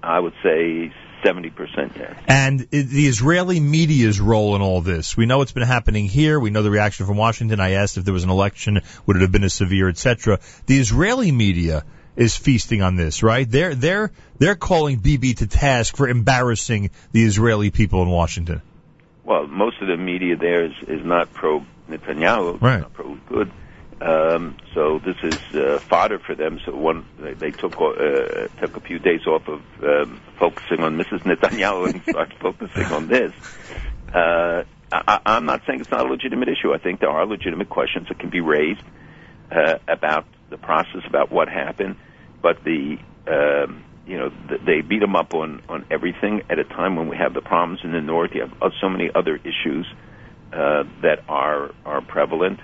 I 0.02 0.20
would 0.20 0.34
say 0.42 0.92
70% 1.22 1.96
yes. 1.96 2.14
And 2.26 2.60
the 2.60 3.06
Israeli 3.06 3.60
media's 3.60 4.20
role 4.20 4.56
in 4.56 4.62
all 4.62 4.80
this. 4.80 5.16
We 5.16 5.26
know 5.26 5.42
it's 5.42 5.52
been 5.52 5.62
happening 5.62 6.06
here. 6.06 6.38
We 6.38 6.50
know 6.50 6.62
the 6.62 6.70
reaction 6.70 7.06
from 7.06 7.16
Washington. 7.16 7.60
I 7.60 7.72
asked 7.72 7.96
if 7.96 8.04
there 8.04 8.14
was 8.14 8.24
an 8.24 8.30
election, 8.30 8.80
would 9.06 9.16
it 9.16 9.22
have 9.22 9.32
been 9.32 9.44
as 9.44 9.54
severe, 9.54 9.88
etc. 9.88 10.40
The 10.66 10.78
Israeli 10.78 11.32
media 11.32 11.84
is 12.16 12.36
feasting 12.36 12.82
on 12.82 12.96
this, 12.96 13.22
right? 13.22 13.48
They're 13.48 13.74
they're 13.74 14.10
they're 14.38 14.56
calling 14.56 14.98
Bibi 14.98 15.34
to 15.34 15.46
task 15.46 15.96
for 15.96 16.08
embarrassing 16.08 16.90
the 17.12 17.24
Israeli 17.24 17.70
people 17.70 18.02
in 18.02 18.08
Washington. 18.08 18.60
Well, 19.24 19.46
most 19.46 19.80
of 19.80 19.88
the 19.88 19.96
media 19.96 20.36
there 20.36 20.64
is 20.64 20.72
is 20.86 21.04
not 21.04 21.32
pro 21.32 21.64
Netanyahu, 21.88 22.60
right. 22.60 22.80
not 22.80 22.92
pro 22.92 23.14
good. 23.28 23.52
Um, 24.00 24.56
so 24.74 25.00
this 25.04 25.16
is 25.24 25.38
uh, 25.54 25.80
fodder 25.90 26.20
for 26.20 26.34
them. 26.36 26.60
So 26.64 26.74
one, 26.74 27.04
they, 27.18 27.34
they 27.34 27.50
took 27.50 27.74
uh, 27.80 28.46
took 28.60 28.76
a 28.76 28.80
few 28.80 28.98
days 28.98 29.26
off 29.26 29.42
of 29.48 29.60
um, 29.82 30.20
focusing 30.38 30.80
on 30.80 30.96
Mrs. 30.96 31.22
Netanyahu 31.24 31.92
and 31.92 32.02
started 32.08 32.38
focusing 32.40 32.92
on 32.92 33.08
this. 33.08 33.32
Uh, 34.14 34.62
I, 34.92 35.20
I'm 35.26 35.46
not 35.46 35.62
saying 35.66 35.80
it's 35.80 35.90
not 35.90 36.06
a 36.06 36.08
legitimate 36.08 36.48
issue. 36.48 36.72
I 36.72 36.78
think 36.78 37.00
there 37.00 37.10
are 37.10 37.26
legitimate 37.26 37.68
questions 37.68 38.06
that 38.08 38.20
can 38.20 38.30
be 38.30 38.40
raised 38.40 38.82
uh, 39.50 39.78
about 39.88 40.26
the 40.50 40.58
process, 40.58 41.02
about 41.08 41.32
what 41.32 41.48
happened. 41.48 41.96
But 42.40 42.62
the 42.62 42.98
um, 43.26 43.84
you 44.06 44.16
know 44.16 44.30
they 44.64 44.80
beat 44.80 45.00
them 45.00 45.16
up 45.16 45.34
on 45.34 45.60
on 45.68 45.86
everything 45.90 46.42
at 46.48 46.60
a 46.60 46.64
time 46.64 46.94
when 46.94 47.08
we 47.08 47.16
have 47.16 47.34
the 47.34 47.42
problems 47.42 47.80
in 47.82 47.90
the 47.90 48.00
north. 48.00 48.30
You 48.32 48.42
have 48.42 48.72
so 48.80 48.88
many 48.88 49.10
other 49.12 49.36
issues 49.36 49.86
uh, 50.52 50.84
that 51.02 51.24
are 51.28 51.72
are 51.84 52.00
prevalent 52.00 52.60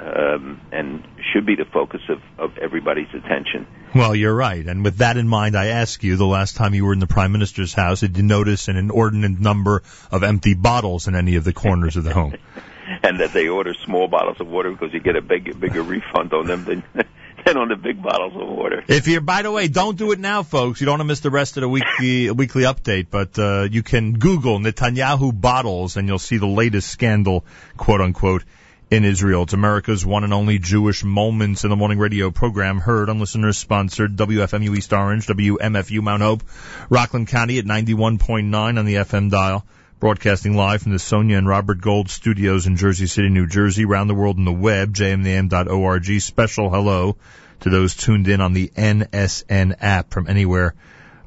um, 0.00 0.60
and 0.72 1.06
should 1.32 1.44
be 1.44 1.56
the 1.56 1.66
focus 1.66 2.00
of, 2.08 2.20
of 2.38 2.58
everybody's 2.58 3.08
attention. 3.12 3.66
Well, 3.94 4.14
you're 4.14 4.34
right. 4.34 4.66
And 4.66 4.82
with 4.82 4.98
that 4.98 5.16
in 5.16 5.28
mind, 5.28 5.56
I 5.56 5.66
ask 5.66 6.02
you, 6.02 6.16
the 6.16 6.26
last 6.26 6.56
time 6.56 6.74
you 6.74 6.84
were 6.84 6.92
in 6.92 7.00
the 7.00 7.06
Prime 7.06 7.32
Minister's 7.32 7.74
house, 7.74 8.00
did 8.00 8.16
you 8.16 8.22
notice 8.22 8.68
an 8.68 8.76
inordinate 8.76 9.38
number 9.38 9.82
of 10.10 10.22
empty 10.22 10.54
bottles 10.54 11.08
in 11.08 11.14
any 11.14 11.36
of 11.36 11.44
the 11.44 11.52
corners 11.52 11.96
of 11.96 12.04
the 12.04 12.14
home? 12.14 12.34
and 13.02 13.20
that 13.20 13.32
they 13.32 13.48
order 13.48 13.74
small 13.84 14.08
bottles 14.08 14.40
of 14.40 14.48
water 14.48 14.70
because 14.70 14.92
you 14.92 15.00
get 15.00 15.16
a 15.16 15.22
big, 15.22 15.58
bigger 15.60 15.82
refund 15.82 16.32
on 16.32 16.46
them 16.46 16.64
than 16.64 16.82
than 17.44 17.56
on 17.56 17.68
the 17.68 17.76
big 17.76 18.02
bottles 18.02 18.34
of 18.34 18.48
water. 18.48 18.84
If 18.86 19.08
you're, 19.08 19.20
by 19.20 19.42
the 19.42 19.50
way, 19.50 19.68
don't 19.68 19.96
do 19.96 20.12
it 20.12 20.18
now, 20.18 20.42
folks. 20.42 20.80
You 20.80 20.86
don't 20.86 20.94
want 20.94 21.00
to 21.00 21.04
miss 21.04 21.20
the 21.20 21.30
rest 21.30 21.56
of 21.56 21.62
the 21.62 21.68
weekly 21.68 22.30
weekly 22.42 22.62
update, 22.64 23.06
but 23.10 23.38
uh, 23.38 23.68
you 23.70 23.82
can 23.82 24.14
Google 24.14 24.58
Netanyahu 24.58 25.38
bottles 25.38 25.96
and 25.96 26.08
you'll 26.08 26.18
see 26.18 26.38
the 26.38 26.46
latest 26.46 26.88
scandal, 26.88 27.44
quote 27.76 28.00
unquote, 28.00 28.44
in 28.90 29.04
Israel. 29.04 29.44
It's 29.44 29.52
America's 29.52 30.04
one 30.04 30.24
and 30.24 30.34
only 30.34 30.58
Jewish 30.58 31.04
Moments 31.04 31.62
in 31.62 31.70
the 31.70 31.76
Morning 31.76 31.98
radio 31.98 32.32
program 32.32 32.80
heard 32.80 33.08
on 33.08 33.20
listeners 33.20 33.56
sponsored 33.56 34.16
WFMU 34.16 34.76
East 34.76 34.92
Orange, 34.92 35.28
WMFU 35.28 36.02
Mount 36.02 36.22
Hope, 36.22 36.42
Rockland 36.88 37.28
County 37.28 37.58
at 37.58 37.64
91.9 37.64 38.78
on 38.78 38.84
the 38.84 38.94
FM 38.94 39.30
dial. 39.30 39.64
Broadcasting 40.00 40.56
live 40.56 40.82
from 40.82 40.92
the 40.92 40.98
Sonia 40.98 41.36
and 41.36 41.46
Robert 41.46 41.80
Gold 41.80 42.10
studios 42.10 42.66
in 42.66 42.76
Jersey 42.76 43.06
City, 43.06 43.28
New 43.28 43.46
Jersey, 43.46 43.84
around 43.84 44.08
the 44.08 44.14
world 44.14 44.38
on 44.38 44.44
the 44.44 44.52
web, 44.52 44.94
jmnam.org. 44.94 46.20
Special 46.20 46.70
hello 46.70 47.16
to 47.60 47.70
those 47.70 47.94
tuned 47.94 48.26
in 48.26 48.40
on 48.40 48.54
the 48.54 48.68
NSN 48.68 49.76
app 49.80 50.10
from 50.10 50.26
anywhere 50.26 50.74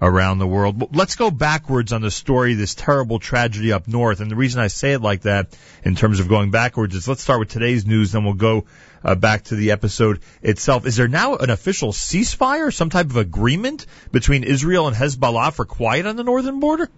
around 0.03 0.37
the 0.37 0.45
world. 0.45 0.93
Let's 0.93 1.15
go 1.15 1.31
backwards 1.31 1.93
on 1.93 2.01
the 2.01 2.11
story, 2.11 2.55
this 2.55 2.75
terrible 2.75 3.19
tragedy 3.19 3.71
up 3.71 3.87
north. 3.87 4.19
And 4.19 4.29
the 4.29 4.35
reason 4.35 4.61
I 4.61 4.67
say 4.67 4.91
it 4.91 5.01
like 5.01 5.21
that 5.21 5.57
in 5.83 5.95
terms 5.95 6.19
of 6.19 6.27
going 6.27 6.51
backwards 6.51 6.93
is 6.93 7.07
let's 7.07 7.23
start 7.23 7.39
with 7.39 7.47
today's 7.47 7.85
news, 7.85 8.11
then 8.11 8.25
we'll 8.25 8.33
go 8.33 8.65
uh, 9.01 9.15
back 9.15 9.45
to 9.45 9.55
the 9.55 9.71
episode 9.71 10.19
itself. 10.41 10.85
Is 10.85 10.97
there 10.97 11.07
now 11.07 11.37
an 11.37 11.49
official 11.49 11.93
ceasefire, 11.93 12.73
some 12.73 12.89
type 12.89 13.05
of 13.05 13.15
agreement 13.15 13.85
between 14.11 14.43
Israel 14.43 14.87
and 14.87 14.95
Hezbollah 14.95 15.53
for 15.53 15.63
quiet 15.63 16.05
on 16.05 16.17
the 16.17 16.23
northern 16.23 16.59
border? 16.59 16.89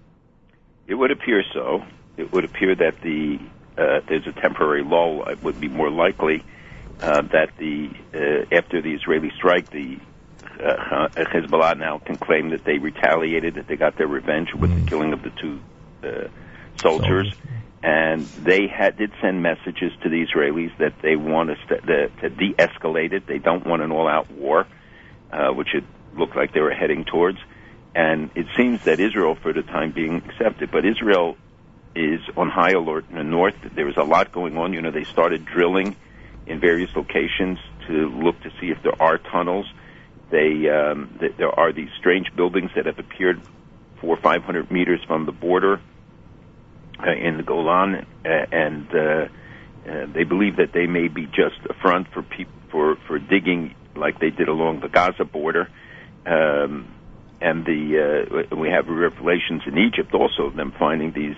It 0.88 0.96
would 0.96 1.12
appear 1.12 1.44
so. 1.54 1.86
It 2.18 2.32
would 2.32 2.44
appear 2.44 2.74
that 2.76 3.02
the 3.02 3.40
uh, 3.78 4.00
there's 4.08 4.26
a 4.26 4.32
temporary 4.32 4.84
lull. 4.84 5.28
It 5.30 5.44
would 5.44 5.60
be 5.62 5.68
more 5.68 5.92
likely 5.92 6.44
uh, 7.02 7.22
that 7.22 7.52
the 7.58 7.92
uh, 8.16 8.56
after 8.56 8.82
the 8.82 8.94
Israeli 8.94 9.32
strike, 9.38 9.70
the 9.70 10.00
uh, 10.60 11.08
Hezbollah 11.16 11.78
now 11.78 12.00
can 12.00 12.16
claim 12.18 12.50
that 12.50 12.64
they 12.64 12.78
retaliated, 12.78 13.56
that 13.56 13.68
they 13.68 13.76
got 13.76 13.98
their 13.98 14.08
revenge 14.08 14.54
with 14.54 14.72
mm. 14.72 14.84
the 14.84 14.90
killing 14.90 15.14
of 15.14 15.22
the 15.24 15.32
two 15.32 15.60
uh, 16.04 16.28
soldiers. 16.82 17.34
soldiers. 17.34 17.34
And 17.84 18.22
they 18.44 18.68
had, 18.68 18.98
did 18.98 19.12
send 19.22 19.44
messages 19.44 19.92
to 20.02 20.10
the 20.10 20.26
Israelis 20.26 20.76
that 20.80 20.94
they 21.04 21.16
want 21.16 21.50
to, 21.50 21.76
the, 21.86 22.10
to 22.22 22.30
de-escalate 22.30 23.14
it. 23.14 23.28
They 23.28 23.38
don't 23.38 23.66
want 23.66 23.84
an 23.84 23.92
all-out 23.92 24.32
war, 24.32 24.66
uh, 25.32 25.52
which 25.52 25.76
it 25.76 25.84
looked 26.18 26.36
like 26.36 26.52
they 26.52 26.62
were 26.62 26.74
heading 26.74 27.06
towards. 27.06 27.38
And 27.94 28.32
it 28.34 28.48
seems 28.58 28.84
that 28.86 29.00
Israel, 29.00 29.36
for 29.36 29.54
the 29.54 29.62
time 29.62 29.92
being, 29.92 30.16
accepted. 30.26 30.72
But 30.72 30.84
Israel 30.84 31.38
is 31.96 32.22
on 32.36 32.50
high 32.50 32.72
alert 32.72 33.06
in 33.10 33.18
the 33.18 33.24
north. 33.24 33.56
There 33.76 33.86
was 33.86 33.98
a 33.98 34.04
lot 34.04 34.32
going 34.32 34.58
on. 34.58 34.74
You 34.74 34.82
know, 34.82 34.92
they 34.92 35.04
started 35.04 35.46
drilling 35.46 35.96
in 36.48 36.60
various 36.60 36.90
locations 36.96 37.60
to 37.88 38.10
look 38.10 38.42
to 38.42 38.50
see 38.60 38.68
if 38.68 38.82
there 38.82 39.00
are 39.00 39.18
tunnels. 39.18 39.66
They 40.32 40.70
um, 40.70 41.18
th- 41.20 41.34
there 41.38 41.52
are 41.52 41.72
these 41.72 41.90
strange 42.00 42.28
buildings 42.36 42.72
that 42.76 42.86
have 42.86 43.00
appeared 43.00 43.42
four 44.02 44.18
or 44.18 44.22
five 44.22 44.44
hundred 44.44 44.72
meters 44.72 45.02
from 45.08 45.26
the 45.26 45.32
border 45.32 45.80
uh, 47.00 47.12
in 47.12 47.38
the 47.38 47.44
Golan, 47.44 48.06
uh, 48.26 48.30
and 48.52 48.88
uh, 48.94 49.28
uh, 49.88 50.06
they 50.14 50.24
believe 50.24 50.58
that 50.58 50.72
they 50.74 50.88
may 50.88 51.08
be 51.08 51.26
just 51.28 51.60
a 51.70 51.74
front 51.82 52.08
for 52.14 52.26
for 52.72 52.96
for 53.08 53.20
digging 53.20 53.76
like 53.96 54.20
they 54.20 54.32
did 54.32 54.48
along 54.48 54.82
the 54.82 54.90
Gaza 54.90 55.26
border. 55.26 55.70
Um, 56.26 56.92
and 57.42 57.66
the 57.66 58.48
uh, 58.52 58.56
we 58.56 58.70
have 58.70 58.88
revelations 58.88 59.62
in 59.68 59.78
Egypt 59.78 60.14
also 60.14 60.44
of 60.44 60.56
them 60.56 60.74
finding 60.78 61.12
these 61.12 61.36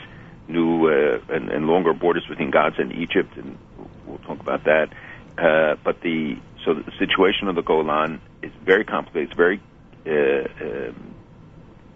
new 0.47 0.87
uh, 0.87 1.19
and, 1.29 1.49
and 1.49 1.67
longer 1.67 1.93
borders 1.93 2.25
between 2.29 2.51
Gaza 2.51 2.81
and 2.81 2.93
Egypt, 2.93 3.35
and 3.35 3.57
we'll 4.05 4.19
talk 4.19 4.39
about 4.39 4.63
that. 4.63 4.89
Uh, 5.37 5.75
but 5.83 6.01
the 6.01 6.37
so 6.67 6.73
the 6.73 6.91
situation 6.99 7.47
of 7.47 7.55
the 7.55 7.61
Golan 7.61 8.21
is 8.43 8.51
very 8.65 8.83
complicated. 8.83 9.29
It's 9.29 9.37
very 9.37 9.61
uh, 10.05 10.65
um, 10.65 11.15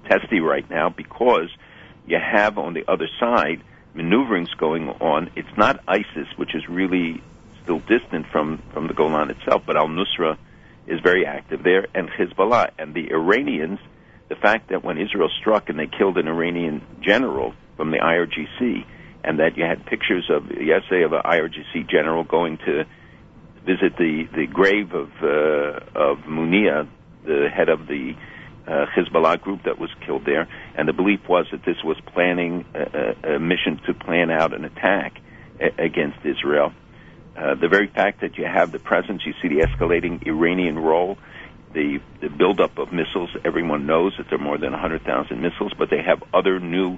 testy 0.10 0.40
right 0.40 0.68
now 0.70 0.90
because 0.90 1.50
you 2.08 2.18
have 2.18 2.58
on 2.58 2.74
the 2.74 2.90
other 2.90 3.10
side 3.20 3.62
maneuverings 3.94 4.54
going 4.54 4.88
on. 4.88 5.30
It's 5.36 5.58
not 5.58 5.84
ISIS, 5.90 6.28
which 6.38 6.56
is 6.56 6.64
really 6.70 7.22
still 7.64 7.80
distant 7.80 8.28
from 8.32 8.64
from 8.74 8.88
the 8.88 8.94
Golan 8.94 9.30
itself, 9.30 9.64
but 9.68 9.76
Al 9.76 9.90
Nusra 9.90 10.38
is 10.88 11.02
very 11.02 11.26
active 11.26 11.64
there, 11.64 11.88
and 11.94 12.10
Hezbollah 12.10 12.72
and 12.80 12.94
the 12.94 13.12
Iranians 13.12 13.80
the 14.30 14.36
fact 14.38 14.70
that 14.70 14.82
when 14.82 14.98
Israel 14.98 15.30
struck 15.42 15.68
and 15.68 15.78
they 15.78 15.88
killed 15.88 16.18
an 16.18 16.30
Iranian 16.30 16.82
general 17.02 17.54
from 17.76 17.92
the 17.92 17.98
IRGC, 17.98 18.86
and 19.26 19.40
that 19.40 19.58
you 19.58 19.66
had 19.66 19.86
pictures 19.86 20.30
of 20.30 20.46
yesterday 20.50 21.04
of 21.04 21.12
an 21.12 21.22
IRGC 21.26 21.90
general 21.90 22.24
going 22.24 22.58
to 22.60 22.86
visit 23.66 23.98
the 23.98 24.28
the 24.36 24.48
grave 24.48 24.94
of 24.94 25.10
uh, 25.22 25.80
of 25.96 26.20
Mugniya, 26.26 26.88
the 27.26 27.50
head 27.54 27.70
of 27.70 27.88
the 27.88 28.16
uh, 28.68 28.86
Hezbollah 28.96 29.42
group 29.42 29.64
that 29.64 29.80
was 29.80 29.90
killed 30.06 30.26
there, 30.26 30.48
and 30.76 30.88
the 30.88 30.94
belief 30.94 31.28
was 31.28 31.48
that 31.52 31.64
this 31.66 31.78
was 31.84 31.98
planning 32.14 32.66
a, 32.74 33.36
a 33.36 33.40
mission 33.40 33.80
to 33.88 33.94
plan 33.94 34.30
out 34.32 34.54
an 34.54 34.66
attack 34.66 35.20
a- 35.60 35.84
against 35.84 36.20
Israel. 36.26 36.74
Uh, 37.36 37.56
the 37.56 37.68
very 37.68 37.88
fact 37.88 38.22
that 38.22 38.38
you 38.38 38.46
have 38.46 38.72
the 38.72 38.80
presence, 38.80 39.22
you 39.26 39.34
see 39.42 39.48
the 39.48 39.66
escalating 39.66 40.26
Iranian 40.28 40.78
role, 40.78 41.18
the, 41.74 42.00
the 42.20 42.30
buildup 42.30 42.78
of 42.78 42.92
missiles. 42.92 43.30
Everyone 43.46 43.86
knows 43.86 44.14
that 44.18 44.28
there 44.30 44.38
are 44.38 44.44
more 44.44 44.58
than 44.58 44.72
100,000 44.72 45.42
missiles, 45.42 45.72
but 45.78 45.90
they 45.90 46.02
have 46.04 46.22
other 46.34 46.60
new 46.60 46.98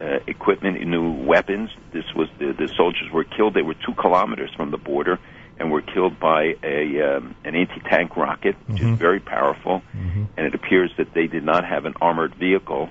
uh, 0.00 0.20
equipment, 0.26 0.80
new 0.86 1.12
weapons. 1.12 1.70
This 1.92 2.04
was 2.16 2.28
the, 2.38 2.52
the 2.52 2.68
soldiers 2.76 3.10
were 3.12 3.24
killed. 3.24 3.54
They 3.54 3.62
were 3.62 3.74
two 3.74 3.94
kilometers 3.94 4.50
from 4.56 4.70
the 4.70 4.78
border 4.78 5.18
and 5.58 5.70
were 5.70 5.82
killed 5.82 6.20
by 6.20 6.54
a 6.62 7.16
um, 7.16 7.34
an 7.44 7.54
anti-tank 7.54 8.16
rocket, 8.16 8.56
which 8.66 8.78
mm-hmm. 8.78 8.94
is 8.94 8.98
very 8.98 9.20
powerful. 9.20 9.82
Mm-hmm. 9.96 10.24
And 10.36 10.46
it 10.46 10.54
appears 10.54 10.90
that 10.98 11.14
they 11.14 11.26
did 11.26 11.44
not 11.44 11.64
have 11.64 11.84
an 11.84 11.94
armored 12.00 12.34
vehicle. 12.34 12.90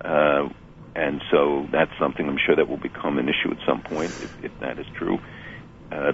Uh, 0.00 0.48
and 0.94 1.22
so 1.30 1.66
that's 1.72 1.92
something 1.98 2.28
I'm 2.28 2.38
sure 2.44 2.56
that 2.56 2.68
will 2.68 2.76
become 2.76 3.18
an 3.18 3.28
issue 3.28 3.50
at 3.50 3.58
some 3.66 3.82
point 3.82 4.10
if, 4.10 4.44
if 4.44 4.60
that 4.60 4.78
is 4.78 4.86
true. 4.94 5.18
Uh, 5.90 6.12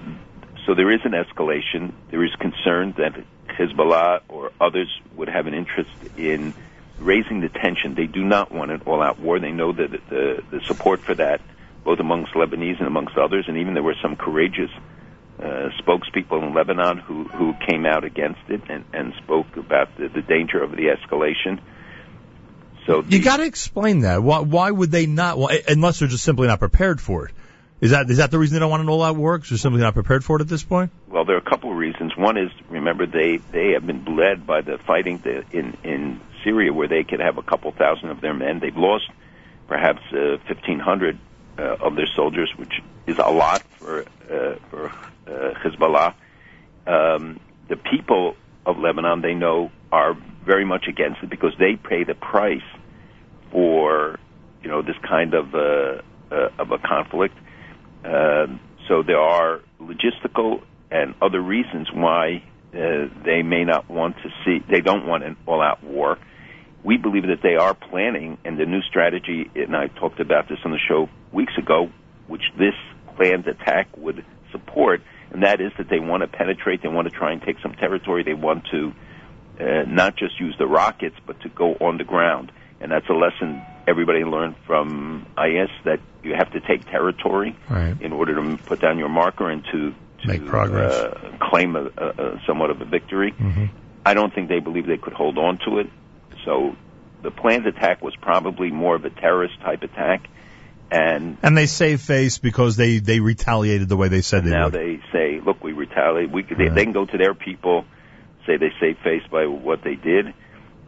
so 0.65 0.73
there 0.73 0.91
is 0.91 1.01
an 1.03 1.11
escalation. 1.11 1.93
There 2.11 2.23
is 2.23 2.33
concern 2.35 2.93
that 2.97 3.13
Hezbollah 3.47 4.21
or 4.29 4.51
others 4.61 4.89
would 5.15 5.27
have 5.27 5.47
an 5.47 5.53
interest 5.53 5.89
in 6.17 6.53
raising 6.99 7.41
the 7.41 7.49
tension. 7.49 7.95
They 7.95 8.07
do 8.07 8.23
not 8.23 8.51
want 8.51 8.71
an 8.71 8.81
all-out 8.85 9.19
war. 9.19 9.39
They 9.39 9.51
know 9.51 9.71
that 9.71 9.91
the, 10.09 10.43
the 10.51 10.61
support 10.65 11.01
for 11.01 11.15
that, 11.15 11.41
both 11.83 11.99
amongst 11.99 12.33
Lebanese 12.33 12.77
and 12.77 12.87
amongst 12.87 13.17
others, 13.17 13.45
and 13.47 13.57
even 13.57 13.73
there 13.73 13.83
were 13.83 13.95
some 14.01 14.15
courageous 14.15 14.69
uh, 15.39 15.69
spokespeople 15.81 16.45
in 16.45 16.53
Lebanon 16.53 16.97
who, 16.97 17.23
who 17.23 17.53
came 17.67 17.85
out 17.85 18.03
against 18.03 18.41
it 18.49 18.61
and, 18.69 18.83
and 18.93 19.13
spoke 19.23 19.55
about 19.55 19.95
the, 19.97 20.09
the 20.09 20.21
danger 20.21 20.61
of 20.61 20.71
the 20.71 20.87
escalation. 20.87 21.59
So 22.85 23.01
the, 23.01 23.17
you 23.17 23.23
got 23.23 23.37
to 23.37 23.45
explain 23.45 24.01
that. 24.01 24.21
Why, 24.21 24.39
why 24.39 24.69
would 24.69 24.91
they 24.91 25.05
not? 25.05 25.37
Well, 25.37 25.49
unless 25.67 25.99
they're 25.99 26.07
just 26.07 26.23
simply 26.23 26.47
not 26.47 26.59
prepared 26.59 26.99
for 26.99 27.27
it. 27.27 27.33
Is 27.81 27.91
that 27.91 28.09
is 28.09 28.17
that 28.17 28.29
the 28.29 28.37
reason 28.37 28.55
they 28.55 28.59
don't 28.59 28.69
want 28.69 28.83
an 28.83 28.89
all-out 28.89 29.15
war? 29.15 29.37
Because 29.37 29.51
they're 29.51 29.57
simply 29.57 29.79
not 29.79 29.93
prepared 29.93 30.25
for 30.25 30.35
it 30.37 30.41
at 30.41 30.49
this 30.49 30.63
point. 30.63 30.91
Well, 31.07 31.23
there 31.23 31.35
are 31.35 31.39
a 31.39 31.49
couple 31.49 31.71
of 31.71 31.77
reasons. 31.77 32.11
One 32.17 32.37
is 32.37 32.51
remember 32.69 33.05
they 33.05 33.37
they 33.53 33.71
have 33.71 33.87
been 33.87 34.03
bled 34.03 34.45
by 34.45 34.61
the 34.61 34.77
fighting 34.79 35.23
in 35.53 35.77
in 35.83 36.19
Syria, 36.43 36.73
where 36.73 36.89
they 36.89 37.03
could 37.03 37.21
have 37.21 37.37
a 37.37 37.41
couple 37.41 37.71
thousand 37.71 38.09
of 38.09 38.19
their 38.19 38.33
men. 38.33 38.59
They've 38.59 38.75
lost 38.75 39.05
perhaps 39.69 40.01
uh, 40.11 40.37
1,500 40.47 41.17
uh, 41.57 41.75
of 41.81 41.95
their 41.95 42.07
soldiers, 42.15 42.51
which 42.57 42.73
is 43.07 43.17
a 43.23 43.31
lot 43.31 43.63
for 43.79 44.01
uh, 44.01 44.55
for 44.69 44.91
uh, 45.27 45.53
Hezbollah. 45.63 46.13
Um, 46.87 47.39
the 47.67 47.75
people 47.75 48.35
of 48.65 48.77
Lebanon, 48.77 49.21
they 49.21 49.33
know, 49.33 49.71
are 49.91 50.15
very 50.45 50.65
much 50.65 50.85
against 50.87 51.21
it 51.23 51.29
because 51.29 51.53
they 51.59 51.75
pay 51.75 52.03
the 52.03 52.15
price 52.15 52.61
for 53.51 54.19
you 54.61 54.69
know 54.69 54.81
this 54.81 54.95
kind 55.07 55.33
of 55.33 55.53
uh, 55.53 56.01
uh, 56.31 56.49
of 56.59 56.71
a 56.71 56.77
conflict. 56.77 57.35
Uh, 58.03 58.47
so 58.87 59.03
there 59.03 59.19
are 59.19 59.61
logistical 59.79 60.61
and 60.91 61.13
other 61.21 61.41
reasons 61.41 61.87
why 61.93 62.43
uh, 62.73 63.07
they 63.25 63.41
may 63.43 63.63
not 63.63 63.89
want 63.89 64.15
to 64.17 64.29
see. 64.43 64.63
They 64.69 64.81
don't 64.81 65.05
want 65.05 65.23
an 65.23 65.35
all-out 65.45 65.83
war. 65.83 66.17
We 66.83 66.97
believe 66.97 67.23
that 67.27 67.41
they 67.43 67.55
are 67.55 67.73
planning, 67.73 68.37
and 68.45 68.57
the 68.57 68.65
new 68.65 68.81
strategy. 68.81 69.49
And 69.55 69.75
I 69.75 69.87
talked 69.87 70.19
about 70.19 70.47
this 70.47 70.59
on 70.63 70.71
the 70.71 70.79
show 70.87 71.09
weeks 71.31 71.53
ago, 71.57 71.89
which 72.27 72.43
this 72.57 72.73
planned 73.15 73.47
attack 73.47 73.87
would 73.97 74.23
support, 74.51 75.01
and 75.31 75.43
that 75.43 75.59
is 75.61 75.71
that 75.77 75.89
they 75.89 75.99
want 75.99 76.21
to 76.21 76.27
penetrate. 76.27 76.81
They 76.81 76.87
want 76.89 77.09
to 77.11 77.15
try 77.15 77.31
and 77.33 77.41
take 77.41 77.57
some 77.61 77.73
territory. 77.73 78.23
They 78.23 78.33
want 78.33 78.65
to 78.71 78.93
uh, 79.59 79.83
not 79.87 80.15
just 80.15 80.39
use 80.39 80.55
the 80.57 80.67
rockets, 80.67 81.17
but 81.25 81.39
to 81.41 81.49
go 81.49 81.73
on 81.75 81.97
the 81.97 82.05
ground. 82.05 82.51
And 82.81 82.89
that's 82.91 83.09
a 83.09 83.13
lesson 83.13 83.61
everybody 83.87 84.23
learned 84.23 84.55
from 84.65 85.25
IS 85.37 85.69
that 85.83 85.99
you 86.23 86.33
have 86.33 86.49
to 86.53 86.61
take 86.61 86.85
territory 86.85 87.57
Right. 87.69 87.99
in 88.01 88.13
order 88.13 88.35
to 88.35 88.57
put 88.63 88.79
down 88.79 88.97
your 88.97 89.09
marker 89.09 89.49
and 89.49 89.63
to, 89.65 89.93
to 90.21 90.27
Make 90.27 90.45
progress. 90.47 90.93
Uh, 90.93 91.37
claim 91.41 91.75
a, 91.75 91.89
a, 91.97 92.07
a 92.07 92.41
somewhat 92.47 92.69
of 92.69 92.79
a 92.81 92.85
victory. 92.85 93.31
hmm 93.31 93.65
I 94.05 94.13
don't 94.13 94.33
think 94.33 94.47
they 94.47 94.59
believe 94.59 94.87
they 94.87 94.97
could 94.97 95.11
hold 95.13 95.37
on 95.37 95.59
to 95.65 95.79
it. 95.79 95.87
So 96.45 96.75
the 97.21 97.31
planned 97.31 97.65
attack 97.67 98.01
was 98.01 98.15
probably 98.15 98.71
more 98.71 98.95
of 98.95 99.05
a 99.05 99.09
terrorist 99.09 99.59
type 99.61 99.83
attack, 99.83 100.27
and 100.91 101.37
And 101.43 101.57
they 101.57 101.65
save 101.67 102.01
face 102.01 102.37
because 102.37 102.75
they 102.77 102.99
they 102.99 103.19
retaliated 103.19 103.89
the 103.89 103.97
way 103.97 104.07
they 104.07 104.21
said 104.21 104.43
they 104.45 104.51
now 104.51 104.65
would. 104.65 104.73
they 104.73 104.99
say, 105.11 105.39
"Look, 105.45 105.63
we 105.63 105.73
retaliate. 105.73 106.31
We 106.31 106.43
could, 106.43 106.57
they, 106.57 106.65
Right. 106.65 106.75
they 106.75 106.83
can 106.83 106.93
go 106.93 107.05
to 107.05 107.17
their 107.17 107.33
people, 107.33 107.85
say 108.45 108.57
they 108.57 108.71
save 108.79 108.97
face 108.99 109.23
by 109.31 109.45
what 109.45 109.83
they 109.83 109.95
did." 109.95 110.27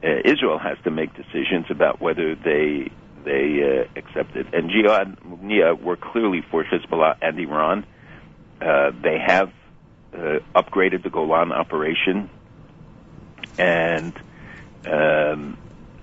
Uh, 0.04 0.08
Israel 0.26 0.58
has 0.58 0.78
to 0.86 0.90
make 0.92 1.14
decisions 1.16 1.68
about 1.70 2.02
whether 2.02 2.34
they 2.36 2.90
they 3.24 3.62
uh, 3.62 4.00
accept 4.00 4.36
it. 4.36 4.48
And 4.54 4.72
Jihad 4.72 5.18
Mugniya 5.22 5.80
were 5.80 5.96
clearly 5.98 6.42
for 6.50 6.64
Hezbollah 6.64 7.18
and 7.22 7.38
Iran. 7.40 7.86
Uh, 8.60 8.92
they 9.04 9.20
have 9.20 9.52
uh, 10.14 10.40
upgraded 10.56 11.04
the 11.04 11.10
Golan 11.12 11.52
operation, 11.52 12.30
and 13.58 14.14
um, 14.86 15.58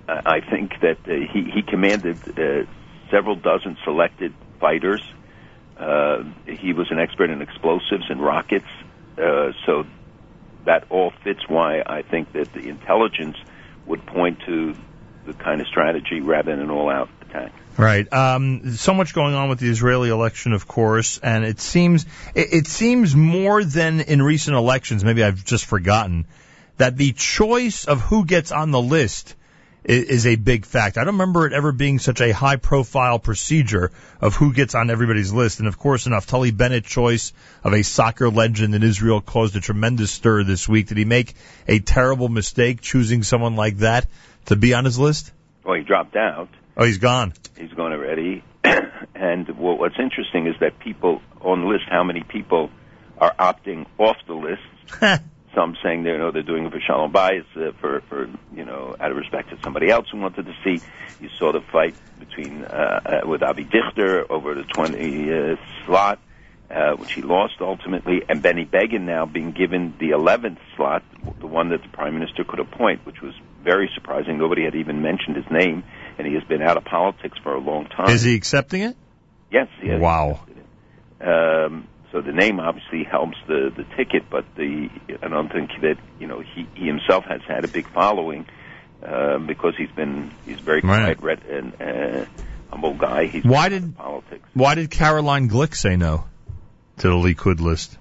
I 0.09 0.41
think 0.41 0.73
that 0.81 0.99
uh, 1.07 1.33
he 1.33 1.51
he 1.53 1.63
commanded 1.63 2.17
uh, 2.39 2.71
several 3.11 3.37
dozen 3.37 3.77
selected 3.85 4.33
fighters. 4.61 5.03
Uh, 5.77 6.25
he 6.47 6.73
was 6.73 6.91
an 6.91 6.99
expert 6.99 7.31
in 7.31 7.43
explosives 7.43 8.05
and 8.09 8.21
rockets, 8.21 8.67
uh, 9.17 9.53
so 9.67 9.85
that 10.65 10.85
all 10.91 11.13
fits 11.23 11.41
why 11.49 11.83
I 11.85 12.03
think 12.03 12.33
that 12.33 12.53
the 12.53 12.69
intelligence 12.69 13.37
would 13.87 14.05
point 14.07 14.41
to 14.47 14.75
the 15.27 15.35
kind 15.35 15.61
of 15.61 15.67
strategy 15.67 16.21
rather 16.21 16.51
than 16.51 16.61
an 16.61 16.71
all-out 16.71 17.09
attack. 17.23 17.53
Right. 17.77 18.13
Um, 18.13 18.73
so 18.73 18.93
much 18.93 19.15
going 19.15 19.35
on 19.35 19.49
with 19.49 19.61
the 19.61 19.69
Israeli 19.69 20.11
election, 20.11 20.53
of 20.53 20.67
course, 20.67 21.19
and 21.19 21.45
it 21.45 21.61
seems 21.61 22.07
it, 22.35 22.53
it 22.53 22.67
seems 22.67 23.15
more 23.15 23.63
than 23.63 24.01
in 24.01 24.21
recent 24.21 24.57
elections. 24.57 25.05
Maybe 25.05 25.23
I've 25.23 25.45
just 25.45 25.65
forgotten 25.65 26.27
that 26.79 26.97
the 26.97 27.13
choice 27.13 27.85
of 27.85 28.01
who 28.01 28.25
gets 28.25 28.51
on 28.51 28.71
the 28.71 28.81
list 28.81 29.35
is, 29.85 30.05
is 30.05 30.27
a 30.27 30.37
big 30.37 30.65
fact. 30.65 30.97
I 30.97 31.05
don't 31.05 31.15
remember 31.15 31.47
it 31.47 31.53
ever 31.53 31.73
being 31.73 31.99
such 31.99 32.21
a 32.21 32.33
high-profile 32.33 33.19
procedure 33.19 33.91
of 34.21 34.35
who 34.35 34.53
gets 34.53 34.75
on 34.75 34.91
everybody's 34.91 35.33
list. 35.33 35.59
And 35.59 35.69
of 35.69 35.79
course, 35.79 36.07
an 36.07 36.13
Naftali 36.13 36.57
Bennett 36.57 36.85
choice 36.85 37.33
of 37.65 37.73
a 37.73 37.83
soccer 37.83 38.31
legend 38.31 38.75
in 38.75 38.83
Israel 38.83 39.21
caused 39.21 39.57
a 39.57 39.61
tremendous 39.61 40.11
stir 40.11 40.45
this 40.45 40.69
week. 40.69 40.89
Did 40.89 40.99
he 40.99 41.05
make 41.05 41.35
a 41.67 41.79
terrible 41.81 42.29
mistake 42.29 42.81
choosing 42.81 43.23
someone 43.23 43.57
like 43.57 43.79
that 43.79 44.07
to 44.47 44.57
be 44.57 44.75
on 44.75 44.85
his 44.85 44.99
list? 44.99 45.33
Well, 45.65 45.77
he 45.77 45.83
dropped 45.83 46.17
out. 46.17 46.49
Oh, 46.77 46.85
he's 46.85 46.99
gone. 46.99 47.35
He's 47.57 47.73
gone 47.73 47.93
already. 47.93 48.45
and 49.15 49.49
what's 49.59 49.99
interesting 49.99 50.47
is 50.47 50.55
that 50.61 50.79
people 50.79 51.21
on 51.41 51.63
the 51.63 51.67
list, 51.67 51.85
how 51.91 52.05
many 52.05 52.23
people 52.23 52.71
are 53.19 53.35
opting 53.35 53.87
off 53.99 54.17
the 54.27 54.35
list? 54.35 55.23
Some 55.55 55.77
saying 55.83 56.03
they 56.03 56.11
you 56.11 56.19
know 56.19 56.31
they're 56.31 56.43
doing 56.43 56.67
it 56.67 56.73
for 56.73 56.81
shalom 56.81 57.13
bayis, 57.13 57.45
uh, 57.57 57.73
for 57.81 58.03
for 58.09 58.29
you 58.55 58.65
know 58.65 58.95
out 59.01 59.11
of 59.11 59.17
respect 59.17 59.51
to 59.51 59.59
somebody 59.63 59.91
else 59.91 60.07
who 60.11 60.19
wanted 60.19 60.47
to 60.47 60.55
see. 60.65 60.83
You 61.21 61.31
saw 61.39 61.53
the 61.53 61.61
fight 61.73 61.95
between 62.19 62.65
uh, 62.65 63.21
uh, 63.25 63.29
with 63.29 63.43
Avi 63.43 63.65
Dichter 63.65 64.31
over 64.31 64.55
the 64.55 64.63
20 64.63 65.33
uh, 65.33 65.57
slot, 65.85 66.21
uh, 66.71 66.93
which 66.97 67.13
he 67.13 67.23
lost 67.23 67.55
ultimately, 67.61 68.23
and 68.29 68.41
Benny 68.41 68.65
Begin 68.65 69.07
now 69.07 69.27
being 69.27 69.53
given 69.53 69.95
the 69.99 70.11
11th 70.11 70.59
slot, 70.77 71.03
the 71.41 71.47
one 71.47 71.71
that 71.71 71.83
the 71.83 71.89
prime 71.89 72.15
minister 72.15 72.45
could 72.45 72.61
appoint, 72.61 73.05
which 73.05 73.21
was 73.21 73.35
very 73.65 73.91
surprising. 73.95 74.39
Nobody 74.39 74.65
had 74.65 74.75
even 74.75 75.03
mentioned 75.03 75.37
his 75.37 75.51
name, 75.51 75.83
and 76.19 76.27
he 76.27 76.35
has 76.35 76.45
been 76.45 76.63
out 76.63 76.77
of 76.77 76.85
politics 76.85 77.39
for 77.43 77.55
a 77.55 77.61
long 77.61 77.87
time. 77.87 78.11
Is 78.11 78.23
he 78.23 78.35
accepting 78.35 78.83
it? 78.83 78.97
Yes. 79.51 79.69
yes. 79.83 80.01
Wow. 80.01 80.41
Um, 81.21 81.89
so 82.13 82.21
the 82.21 82.33
name 82.33 82.59
obviously 82.61 83.05
helps 83.05 83.37
the 83.47 83.73
the 83.77 83.85
ticket, 83.97 84.29
but 84.31 84.45
the 84.57 84.89
I 85.23 85.29
don't 85.29 85.51
think 85.53 85.71
that 85.83 85.97
you 86.19 86.27
know 86.27 86.41
he 86.41 86.67
he 86.75 86.87
himself 86.87 87.25
has 87.27 87.41
had 87.47 87.65
a 87.65 87.69
big 87.69 87.89
following 87.89 88.47
um, 89.03 89.47
because 89.47 89.75
he's 89.77 89.91
been 89.91 90.31
he's 90.47 90.61
very 90.61 90.81
Right. 90.83 91.17
quiet, 91.17 91.21
red, 91.21 91.45
and 91.47 91.75
uh, 91.81 92.25
humble 92.71 92.95
guy. 92.95 93.27
He's 93.27 93.45
Why 93.45 93.69
did- 93.69 93.97
politics? 93.97 94.49
Why 94.55 94.75
did 94.75 94.91
Caroline 94.91 95.49
Glick 95.49 95.75
say 95.75 95.97
no 95.97 96.25
to 96.99 97.09
the 97.09 97.15
Likud 97.15 97.61
list? 97.61 97.97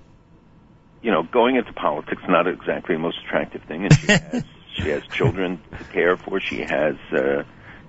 You 1.01 1.11
know, 1.11 1.23
going 1.23 1.55
into 1.55 1.71
politics 1.73 2.21
is 2.23 2.29
not 2.29 2.47
exactly 2.47 2.95
the 2.95 2.99
most 2.99 3.19
attractive 3.25 3.61
thing, 3.63 3.83
and 3.85 3.93
she 3.93 4.07
has 4.11 4.43
she 4.75 4.89
has 4.89 5.03
children 5.07 5.59
to 5.77 5.83
care 5.85 6.17
for. 6.17 6.39
She 6.39 6.61
has. 6.61 6.95
Uh, 7.11 7.43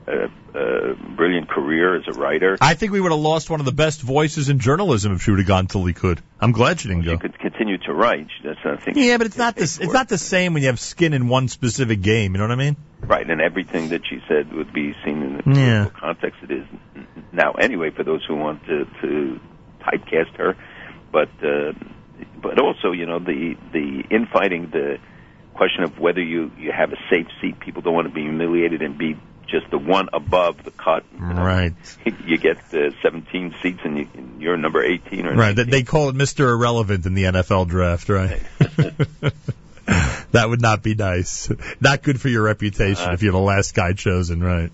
a, 0.09 0.25
a 0.59 0.95
brilliant 1.17 1.49
career 1.49 1.97
as 1.97 2.05
a 2.09 2.13
writer. 2.19 2.57
I 2.61 2.75
think 2.75 2.93
we 2.93 3.01
would 3.01 3.13
have 3.13 3.21
lost 3.21 3.51
one 3.51 3.61
of 3.61 3.67
the 3.67 3.73
best 3.73 4.01
voices 4.01 4.49
in 4.49 4.59
journalism 4.59 5.13
if 5.13 5.23
she 5.23 5.31
would 5.31 5.41
have 5.41 5.47
gone 5.49 5.67
to 5.69 5.79
Likud. 5.79 6.19
I'm 6.41 6.53
glad 6.53 6.81
she 6.81 6.89
didn't 6.89 7.03
She 7.05 7.11
go. 7.11 7.19
could 7.19 7.39
continue 7.39 7.79
to 7.79 7.93
write. 7.93 8.29
That's 8.45 8.59
I 8.65 8.77
think. 8.77 8.97
Yeah, 8.97 9.19
but 9.19 9.27
it's 9.27 9.37
not 9.37 9.55
this. 9.57 9.79
It's 9.79 9.93
not 9.93 10.09
the 10.09 10.19
same 10.19 10.55
when 10.55 10.63
you 10.63 10.69
have 10.69 10.81
skin 10.81 11.13
in 11.13 11.29
one 11.29 11.49
specific 11.49 12.01
game. 12.01 12.33
You 12.33 12.39
know 12.39 12.45
what 12.45 12.53
I 12.53 12.57
mean? 12.57 12.77
Right, 13.03 13.29
and 13.29 13.41
everything 13.41 13.91
that 13.91 14.03
she 14.09 14.19
said 14.29 14.53
would 14.53 14.73
be 14.73 14.95
seen 15.05 15.23
in 15.23 15.37
the 15.37 15.61
Yeah. 15.61 15.89
context 15.99 16.41
it 16.43 16.51
is 16.51 16.67
now. 17.33 17.53
Anyway, 17.53 17.91
for 17.91 18.03
those 18.05 18.25
who 18.27 18.37
want 18.37 18.65
to, 18.67 18.87
to 19.03 19.41
typecast 19.81 20.35
her, 20.37 20.57
but 21.13 21.29
uh, 21.43 21.73
but 22.43 22.59
also, 22.61 22.93
you 22.93 23.07
know, 23.07 23.19
the 23.19 23.57
the 23.73 24.03
infighting, 24.11 24.71
the 24.71 24.99
question 25.55 25.85
of 25.85 25.99
whether 25.99 26.23
you 26.23 26.51
you 26.59 26.73
have 26.73 26.93
a 26.93 26.97
safe 27.11 27.27
seat. 27.41 27.59
People 27.61 27.83
don't 27.83 27.95
want 27.95 28.09
to 28.09 28.15
be 28.15 28.23
humiliated 28.23 28.83
and 28.83 28.99
be 28.99 29.17
just 29.49 29.71
the 29.71 29.79
one 29.79 30.09
above 30.13 30.63
the 30.63 30.71
cut. 30.71 31.05
You 31.13 31.21
know, 31.21 31.43
Right. 31.43 31.75
You 32.27 32.39
get 32.39 32.59
uh, 32.73 32.91
17 33.03 33.57
seats, 33.63 33.81
and, 33.85 33.99
you, 33.99 34.09
you're 34.39 34.57
number 34.57 34.83
18 34.83 35.27
or 35.27 35.35
Right. 35.35 35.57
They, 35.57 35.65
19. 35.65 35.71
they 35.71 35.83
call 35.83 36.09
it 36.11 36.15
Mr. 36.15 36.49
Irrelevant 36.53 37.07
in 37.07 37.15
the 37.15 37.25
NFL 37.25 37.69
draft, 37.69 38.09
right? 38.09 38.43
that 40.33 40.49
would 40.49 40.61
not 40.61 40.83
be 40.83 40.95
nice. 40.95 41.51
Not 41.81 42.03
good 42.03 42.21
for 42.21 42.29
your 42.29 42.43
reputation 42.43 43.11
Uh, 43.11 43.13
if 43.13 43.23
you're 43.23 43.33
the 43.33 43.39
last 43.39 43.75
guy 43.75 43.95
chosen, 43.95 44.43
right? 44.43 44.71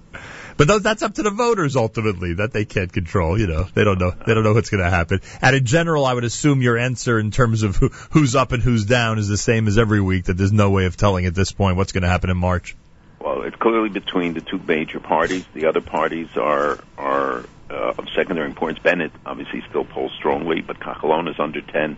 But 0.57 0.69
those, 0.69 0.83
that's 0.83 1.03
up 1.03 1.15
to 1.15 1.23
the 1.23 1.31
voters 1.31 1.77
ultimately. 1.77 2.35
That 2.35 2.53
they 2.53 2.65
can't 2.65 2.93
control. 2.93 3.39
You 3.39 3.47
know, 3.47 3.67
they 3.75 3.85
don't 3.85 3.99
know. 3.99 4.11
They 4.11 4.35
don't 4.35 4.45
know 4.45 4.53
what's 4.55 4.71
going 4.71 4.85
to 4.85 4.91
happen. 4.91 5.21
And 5.43 5.57
in 5.57 5.65
general, 5.65 6.05
I 6.07 6.15
would 6.15 6.25
assume 6.25 6.63
your 6.63 6.79
answer 6.79 7.19
in 7.19 7.31
terms 7.31 7.63
of 7.63 7.77
who, 7.77 7.89
who's 7.89 8.35
up 8.37 8.53
and 8.53 8.63
who's 8.63 8.85
down 8.85 9.19
is 9.19 9.29
the 9.29 9.37
same 9.37 9.67
as 9.67 9.79
every 9.79 10.01
week. 10.01 10.25
That 10.25 10.35
there's 10.35 10.53
no 10.53 10.71
way 10.71 10.87
of 10.87 10.97
telling 10.97 11.27
at 11.27 11.35
this 11.35 11.53
point 11.53 11.77
what's 11.77 11.93
going 11.93 12.03
to 12.03 12.09
happen 12.09 12.31
in 12.31 12.37
March. 12.37 12.77
Well, 13.25 13.41
it's 13.43 13.57
clearly 13.57 13.89
between 13.89 14.35
the 14.35 14.43
two 14.43 14.59
major 14.59 15.01
parties. 15.01 15.45
The 15.55 15.65
other 15.65 15.81
parties 15.81 16.29
are 16.37 16.85
are 16.99 17.47
uh, 17.71 17.95
of 17.97 18.05
secondary 18.15 18.47
importance. 18.47 18.81
Bennett 18.83 19.13
obviously 19.25 19.63
still 19.71 19.87
polls 19.87 20.13
strongly, 20.19 20.61
but 20.61 20.79
Kahlon 20.79 21.31
is 21.31 21.37
under 21.39 21.63
ten. 21.63 21.97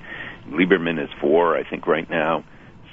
Lieberman 0.48 1.02
is 1.02 1.10
four, 1.20 1.56
I 1.56 1.68
think, 1.68 1.88
right 1.88 2.08
now. 2.08 2.44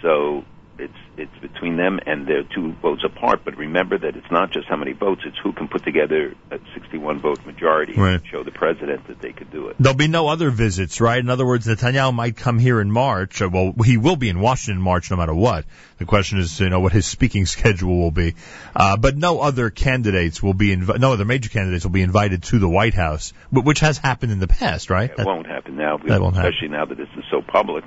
So 0.02 0.46
it's 0.79 0.93
it's 1.17 1.38
between 1.39 1.77
them, 1.77 1.99
and 2.05 2.25
they're 2.27 2.43
two 2.43 2.73
votes 2.81 3.03
apart. 3.05 3.41
But 3.45 3.57
remember 3.57 3.97
that 3.97 4.15
it's 4.15 4.31
not 4.31 4.51
just 4.51 4.67
how 4.67 4.75
many 4.75 4.93
votes; 4.93 5.21
it's 5.25 5.38
who 5.43 5.53
can 5.53 5.67
put 5.67 5.83
together 5.83 6.33
a 6.49 6.57
61 6.73 7.19
vote 7.19 7.45
majority 7.45 7.93
Right. 7.93 8.15
and 8.15 8.25
show 8.25 8.43
the 8.43 8.51
president 8.51 9.07
that 9.07 9.21
they 9.21 9.33
could 9.33 9.51
do 9.51 9.67
it. 9.67 9.75
There'll 9.79 9.95
be 9.97 10.07
no 10.07 10.27
other 10.29 10.49
visits, 10.49 10.99
right? 10.99 11.19
In 11.19 11.29
other 11.29 11.45
words, 11.45 11.67
Netanyahu 11.67 12.13
might 12.13 12.36
come 12.38 12.57
here 12.57 12.81
in 12.81 12.91
March. 12.91 13.39
Well, 13.41 13.73
he 13.86 13.97
will 13.97 14.15
be 14.15 14.29
in 14.29 14.39
Washington 14.39 14.77
in 14.77 14.83
March 14.83 15.12
no 15.12 15.17
matter 15.17 15.33
what. 15.33 15.65
The 15.99 16.05
question 16.05 16.39
is, 16.39 16.59
you 16.59 16.69
know, 16.69 16.79
what 16.79 16.91
his 16.91 17.05
speaking 17.05 17.45
schedule 17.55 17.95
will 17.97 18.12
be. 18.12 18.33
Uh, 18.75 18.97
but 18.97 19.15
no 19.15 19.39
other 19.41 19.69
candidates 19.69 20.41
will 20.41 20.53
be 20.55 20.75
invi- 20.75 20.99
no 20.99 21.13
other 21.13 21.25
major 21.25 21.49
candidates 21.49 21.86
will 21.86 21.91
be 21.91 22.01
invited 22.01 22.43
to 22.43 22.57
the 22.59 22.67
White 22.69 22.95
House, 22.95 23.31
which 23.51 23.81
has 23.81 23.97
happened 23.99 24.31
in 24.31 24.39
the 24.39 24.47
past, 24.47 24.89
right? 24.89 25.09
It 25.12 25.17
That- 25.17 25.25
won't 25.27 25.45
happen 25.47 25.75
now, 25.77 25.97
that 25.97 26.19
won't 26.21 26.36
happen. 26.36 26.49
especially 26.51 26.69
now 26.69 26.86
that 26.86 26.97
this 26.97 27.09
is 27.15 27.23
so 27.29 27.41
public. 27.41 27.83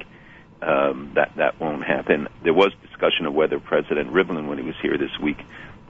Um, 0.67 1.13
that 1.15 1.37
that 1.37 1.61
won't 1.61 1.85
happen. 1.85 2.27
There 2.43 2.53
was 2.53 2.73
discussion 2.83 3.27
of 3.27 3.35
whether 3.35 3.61
President 3.61 4.13
Rivlin, 4.13 4.49
when 4.49 4.59
he 4.59 4.65
was 4.65 4.75
here 4.83 4.99
this 4.99 5.17
week, 5.23 5.39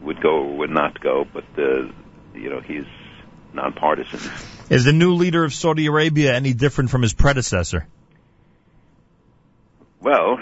would 0.02 0.20
go 0.20 0.42
or 0.42 0.56
would 0.58 0.70
not 0.70 1.00
go, 1.00 1.24
but 1.24 1.44
uh, 1.56 1.90
you 2.34 2.50
know 2.50 2.60
he's 2.60 2.84
nonpartisan. 3.54 4.20
Is 4.68 4.84
the 4.84 4.92
new 4.92 5.14
leader 5.14 5.44
of 5.44 5.54
Saudi 5.54 5.86
Arabia 5.86 6.34
any 6.34 6.52
different 6.52 6.90
from 6.90 7.02
his 7.02 7.14
predecessor? 7.14 7.86
Well, 10.00 10.38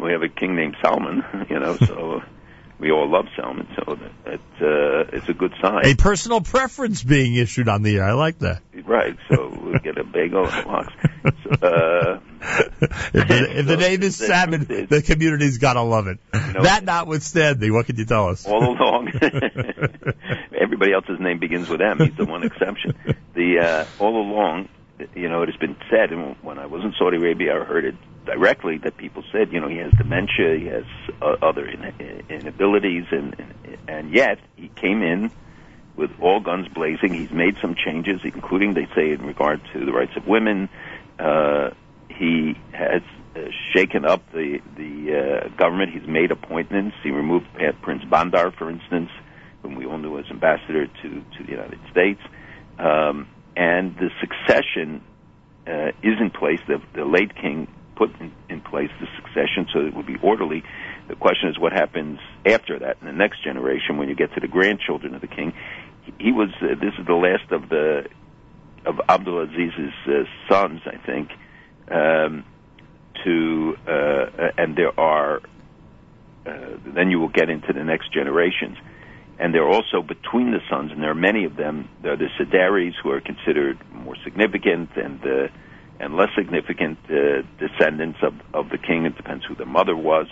we 0.00 0.12
have 0.12 0.22
a 0.22 0.28
king 0.28 0.56
named 0.56 0.76
Salman, 0.82 1.22
you 1.48 1.60
know, 1.60 1.76
so 1.76 2.22
we 2.78 2.90
all 2.90 3.08
love 3.08 3.26
Salman, 3.36 3.68
so 3.76 3.98
that, 4.24 4.40
uh, 4.60 5.16
it's 5.16 5.28
a 5.28 5.34
good 5.34 5.52
sign. 5.62 5.84
A 5.84 5.94
personal 5.94 6.40
preference 6.40 7.02
being 7.02 7.34
issued 7.34 7.68
on 7.68 7.82
the 7.82 7.96
air. 7.96 8.04
I 8.04 8.12
like 8.12 8.38
that. 8.40 8.62
Right, 8.84 9.16
so 9.30 9.56
we'll 9.62 9.78
get 9.78 9.98
a 9.98 10.04
bagel 10.04 10.46
and 10.46 10.58
a 10.58 10.64
box. 10.64 10.92
So, 11.44 11.50
uh, 11.66 12.20
if 12.58 13.28
the, 13.28 13.58
if 13.58 13.66
the 13.66 13.76
name 13.76 14.02
is 14.02 14.16
Salmon, 14.16 14.86
the 14.88 15.02
community's 15.02 15.58
got 15.58 15.74
to 15.74 15.82
love 15.82 16.06
it. 16.06 16.18
Know, 16.32 16.62
that 16.62 16.84
notwithstanding, 16.84 17.72
what 17.72 17.86
can 17.86 17.96
you 17.96 18.04
tell 18.04 18.28
us? 18.28 18.46
All 18.46 18.62
along, 18.62 19.08
everybody 20.60 20.92
else's 20.92 21.20
name 21.20 21.38
begins 21.38 21.68
with 21.68 21.80
M. 21.80 21.98
He's 21.98 22.16
the 22.16 22.24
one 22.24 22.44
exception. 22.44 22.94
The 23.34 23.58
uh, 23.58 24.02
all 24.02 24.16
along, 24.16 24.68
you 25.14 25.28
know, 25.28 25.42
it 25.42 25.48
has 25.48 25.56
been 25.56 25.76
said, 25.90 26.12
and 26.12 26.36
when 26.42 26.58
I 26.58 26.66
was 26.66 26.84
in 26.84 26.94
Saudi 26.98 27.16
Arabia, 27.16 27.60
I 27.60 27.64
heard 27.64 27.84
it 27.84 27.96
directly 28.24 28.78
that 28.78 28.96
people 28.96 29.22
said, 29.32 29.52
you 29.52 29.60
know, 29.60 29.68
he 29.68 29.78
has 29.78 29.92
dementia, 29.92 30.56
he 30.56 30.66
has 30.66 30.84
uh, 31.20 31.36
other 31.42 31.66
in- 31.66 32.24
inabilities, 32.28 33.06
and, 33.10 33.38
and 33.38 33.54
and 33.86 34.14
yet 34.14 34.38
he 34.56 34.68
came 34.68 35.02
in 35.02 35.30
with 35.96 36.10
all 36.20 36.40
guns 36.40 36.68
blazing. 36.68 37.14
He's 37.14 37.30
made 37.30 37.56
some 37.60 37.74
changes, 37.74 38.20
including 38.24 38.74
they 38.74 38.86
say 38.94 39.12
in 39.12 39.24
regard 39.24 39.60
to 39.72 39.84
the 39.84 39.92
rights 39.92 40.16
of 40.16 40.26
women. 40.26 40.68
Uh, 41.18 41.70
he 42.18 42.54
has 42.72 43.02
uh, 43.36 43.40
shaken 43.74 44.04
up 44.04 44.22
the 44.32 44.60
the 44.76 45.48
uh, 45.48 45.48
government. 45.56 45.92
He's 45.92 46.08
made 46.08 46.30
appointments. 46.30 46.96
He 47.02 47.10
removed 47.10 47.46
Prince 47.82 48.04
Bandar, 48.04 48.52
for 48.52 48.70
instance, 48.70 49.10
whom 49.62 49.74
we 49.74 49.86
all 49.86 49.98
knew 49.98 50.18
as 50.18 50.26
ambassador 50.30 50.86
to 50.86 51.08
to 51.08 51.44
the 51.44 51.50
United 51.50 51.80
States. 51.90 52.20
Um, 52.78 53.28
and 53.56 53.96
the 53.96 54.10
succession 54.20 55.02
uh, 55.66 55.88
is 56.02 56.20
in 56.20 56.30
place. 56.30 56.60
The, 56.66 56.82
the 56.94 57.04
late 57.04 57.34
king 57.36 57.68
put 57.96 58.10
in, 58.20 58.32
in 58.48 58.60
place 58.60 58.90
the 59.00 59.06
succession 59.16 59.66
so 59.72 59.80
it 59.80 59.94
would 59.94 60.06
be 60.06 60.16
orderly. 60.22 60.64
The 61.08 61.14
question 61.14 61.48
is 61.48 61.58
what 61.58 61.72
happens 61.72 62.18
after 62.44 62.78
that 62.78 62.96
in 63.00 63.06
the 63.06 63.12
next 63.12 63.44
generation 63.44 63.98
when 63.98 64.08
you 64.08 64.14
get 64.14 64.34
to 64.34 64.40
the 64.40 64.48
grandchildren 64.48 65.14
of 65.14 65.20
the 65.20 65.28
king. 65.28 65.52
He, 66.18 66.32
was. 66.32 66.50
Uh, 66.60 66.74
this 66.80 66.92
is 66.98 67.06
the 67.06 67.14
last 67.14 67.50
of 67.50 67.68
the 67.68 68.06
of 68.84 68.96
Abdulaziz's 69.08 69.94
uh, 70.06 70.24
sons, 70.50 70.82
I 70.86 70.96
think. 71.06 71.30
Um, 71.90 72.44
to 73.24 73.76
uh, 73.86 74.50
and 74.58 74.76
there 74.76 74.98
are. 74.98 75.40
Uh, 76.46 76.76
then 76.94 77.10
you 77.10 77.18
will 77.18 77.30
get 77.30 77.48
into 77.48 77.72
the 77.72 77.82
next 77.82 78.12
generations 78.12 78.76
and 79.38 79.54
they're 79.54 79.68
also 79.68 80.02
between 80.02 80.52
the 80.52 80.60
sons, 80.70 80.92
and 80.92 81.02
there 81.02 81.10
are 81.10 81.14
many 81.14 81.44
of 81.44 81.56
them. 81.56 81.88
There 82.02 82.12
are 82.12 82.16
the 82.16 82.28
Sudairis 82.38 82.94
who 83.02 83.10
are 83.10 83.20
considered 83.20 83.78
more 83.92 84.16
significant 84.22 84.90
and 84.96 85.20
uh, 85.24 85.48
and 85.98 86.16
less 86.16 86.28
significant 86.36 86.98
uh, 87.10 87.42
descendants 87.58 88.18
of 88.22 88.34
of 88.52 88.68
the 88.70 88.78
king. 88.78 89.06
It 89.06 89.16
depends 89.16 89.44
who 89.44 89.54
the 89.54 89.66
mother 89.66 89.96
was. 89.96 90.26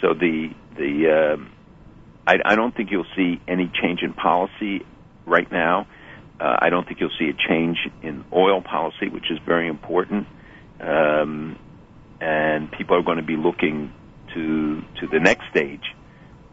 So 0.00 0.12
the 0.12 0.50
the 0.76 1.34
um, 1.34 1.52
I, 2.26 2.36
I 2.44 2.56
don't 2.56 2.76
think 2.76 2.90
you'll 2.90 3.06
see 3.16 3.40
any 3.48 3.70
change 3.82 4.02
in 4.02 4.12
policy 4.12 4.84
right 5.24 5.50
now. 5.50 5.86
Uh, 6.38 6.56
I 6.60 6.68
don't 6.68 6.86
think 6.86 7.00
you'll 7.00 7.16
see 7.18 7.30
a 7.30 7.48
change 7.48 7.78
in 8.02 8.24
oil 8.34 8.60
policy, 8.60 9.08
which 9.08 9.30
is 9.30 9.38
very 9.46 9.68
important. 9.68 10.26
Um, 10.80 11.58
and 12.20 12.70
people 12.70 12.96
are 12.96 13.02
going 13.02 13.18
to 13.18 13.24
be 13.24 13.36
looking 13.36 13.92
to 14.34 14.82
to 15.00 15.06
the 15.06 15.20
next 15.20 15.48
stage 15.50 15.94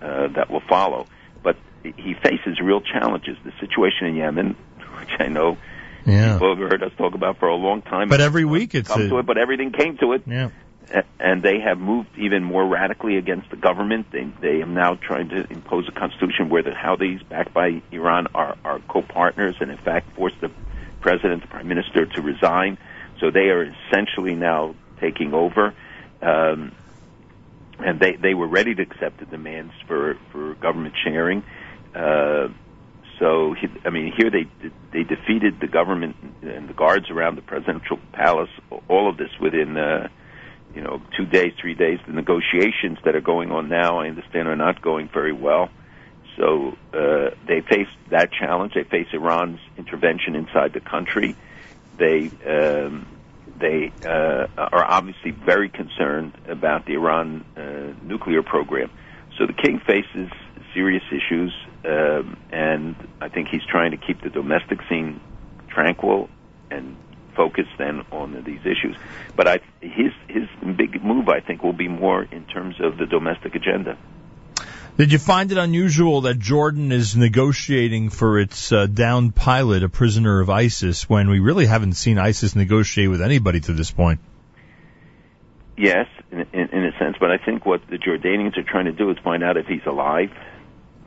uh, 0.01 0.27
that 0.36 0.49
will 0.49 0.63
follow 0.67 1.07
But 1.41 1.57
he 1.83 2.13
faces 2.13 2.59
real 2.62 2.81
challenges. 2.81 3.38
The 3.43 3.53
situation 3.59 4.07
in 4.07 4.15
Yemen, 4.15 4.55
which 4.99 5.12
I 5.19 5.27
know 5.27 5.57
yeah. 6.05 6.33
people 6.33 6.55
have 6.55 6.71
heard 6.71 6.83
us 6.83 6.91
talk 6.97 7.13
about 7.13 7.39
for 7.39 7.47
a 7.47 7.55
long 7.55 7.81
time. 7.81 8.09
But 8.09 8.21
every 8.21 8.45
week 8.45 8.75
it's 8.75 8.88
come 8.88 9.01
a... 9.01 9.09
to 9.09 9.19
it. 9.19 9.25
But 9.25 9.38
everything 9.38 9.71
came 9.71 9.97
to 9.97 10.13
it. 10.13 10.23
Yeah. 10.25 10.49
And 11.19 11.41
they 11.41 11.62
have 11.62 11.79
moved 11.79 12.09
even 12.17 12.43
more 12.43 12.67
radically 12.67 13.15
against 13.17 13.49
the 13.49 13.55
government. 13.55 14.12
They 14.12 14.29
they 14.41 14.62
are 14.62 14.67
now 14.67 14.95
trying 14.95 15.29
to 15.29 15.49
impose 15.49 15.88
a 15.88 15.93
constitution 15.93 16.49
where 16.49 16.62
the 16.62 16.71
Houthis, 16.71 17.27
backed 17.27 17.53
by 17.53 17.81
Iran, 17.91 18.27
are 18.36 18.57
are 18.65 18.79
co-partners, 18.79 19.55
and 19.62 19.71
in 19.71 19.77
fact 19.77 20.13
force 20.15 20.33
the 20.41 20.51
president, 20.99 21.41
the 21.41 21.47
prime 21.47 21.69
minister, 21.69 22.05
to 22.05 22.21
resign. 22.21 22.77
So 23.23 23.31
they 23.31 23.49
are 23.51 23.63
essentially 23.63 24.36
now 24.36 24.75
taking 24.99 25.33
over. 25.33 25.73
Um, 26.21 26.73
and 27.79 27.99
they 27.99 28.17
they 28.17 28.33
were 28.33 28.47
ready 28.47 28.75
to 28.75 28.81
accept 28.81 29.19
the 29.19 29.25
demands 29.25 29.73
for 29.88 30.17
for 30.31 30.55
government 30.55 30.95
sharing. 31.03 31.43
Uh, 31.95 32.49
so, 33.19 33.53
he, 33.53 33.67
I 33.86 33.89
mean, 33.89 34.12
here 34.17 34.29
they 34.29 34.47
they 34.91 35.03
defeated 35.03 35.59
the 35.62 35.67
government 35.67 36.17
and 36.41 36.67
the 36.67 36.73
guards 36.73 37.09
around 37.09 37.36
the 37.36 37.41
presidential 37.41 37.97
palace. 38.12 38.49
All 38.89 39.09
of 39.09 39.15
this 39.17 39.29
within, 39.39 39.77
uh, 39.77 40.09
you 40.75 40.81
know, 40.81 41.01
two 41.15 41.25
days, 41.25 41.53
three 41.62 41.75
days. 41.75 41.99
The 42.05 42.13
negotiations 42.13 42.97
that 43.05 43.15
are 43.15 43.21
going 43.21 43.51
on 43.51 43.69
now, 43.69 43.99
I 43.99 44.07
understand, 44.07 44.49
are 44.49 44.55
not 44.57 44.81
going 44.81 45.07
very 45.07 45.31
well. 45.33 45.69
So 46.36 46.75
uh, 46.93 47.29
they 47.47 47.62
face 47.62 47.88
that 48.09 48.31
challenge. 48.33 48.73
They 48.73 48.83
face 48.83 49.07
Iran's 49.13 49.59
intervention 49.77 50.36
inside 50.36 50.73
the 50.73 50.81
country. 50.81 51.36
They 51.97 52.31
um, 52.47 53.05
they 53.59 53.91
uh, 54.05 54.47
are 54.57 54.85
obviously 54.85 55.31
very 55.31 55.69
concerned 55.69 56.33
about 56.47 56.85
the 56.85 56.93
Iran 56.93 57.45
uh, 57.55 57.93
nuclear 58.05 58.43
program. 58.43 58.89
So 59.37 59.45
the 59.45 59.53
king 59.53 59.79
faces 59.85 60.29
serious 60.73 61.03
issues, 61.11 61.53
um, 61.85 62.37
and 62.51 62.95
I 63.21 63.29
think 63.29 63.49
he's 63.49 63.65
trying 63.65 63.91
to 63.91 63.97
keep 63.97 64.21
the 64.21 64.29
domestic 64.29 64.79
scene 64.89 65.19
tranquil 65.67 66.29
and 66.69 66.97
focused 67.35 67.71
then 67.77 68.01
on 68.11 68.43
these 68.43 68.61
issues. 68.61 68.95
But 69.35 69.47
I, 69.47 69.59
his 69.81 70.11
his 70.27 70.47
big 70.75 71.03
move, 71.03 71.29
I 71.29 71.39
think, 71.39 71.63
will 71.63 71.73
be 71.73 71.87
more 71.87 72.23
in 72.23 72.45
terms 72.45 72.75
of 72.79 72.97
the 72.97 73.05
domestic 73.05 73.55
agenda. 73.55 73.97
Did 74.95 75.12
you 75.12 75.17
find 75.17 75.51
it 75.51 75.58
unusual 75.58 76.21
that 76.21 76.38
Jordan 76.38 76.91
is 76.91 77.15
negotiating 77.15 78.10
for 78.10 78.39
its 78.39 78.71
uh, 78.71 78.86
downed 78.86 79.36
pilot, 79.36 79.84
a 79.84 79.89
prisoner 79.89 80.39
of 80.39 80.49
ISIS, 80.49 81.10
when 81.10 81.29
we 81.29 81.39
really 81.39 81.65
haven't 81.65 81.93
seen 81.93 82.19
ISIS 82.19 82.56
negotiate 82.56 83.10
with 83.10 83.21
anybody 83.21 83.60
to 83.62 83.73
this 83.73 83.89
point? 83.89 84.19
Yes, 85.75 86.08
in, 86.32 86.45
in, 86.53 86.69
in 86.69 86.86
a 86.86 86.91
sense, 86.99 87.17
but 87.19 87.32
I 87.32 87.38
think 87.38 87.65
what 87.65 87.82
the 87.89 87.97
Jordanians 87.97 88.56
are 88.58 88.63
trying 88.63 88.86
to 88.86 88.91
do 88.91 89.10
is 89.10 89.17
find 89.23 89.43
out 89.43 89.58
if 89.58 89.65
he's 89.65 89.86
alive 89.88 90.29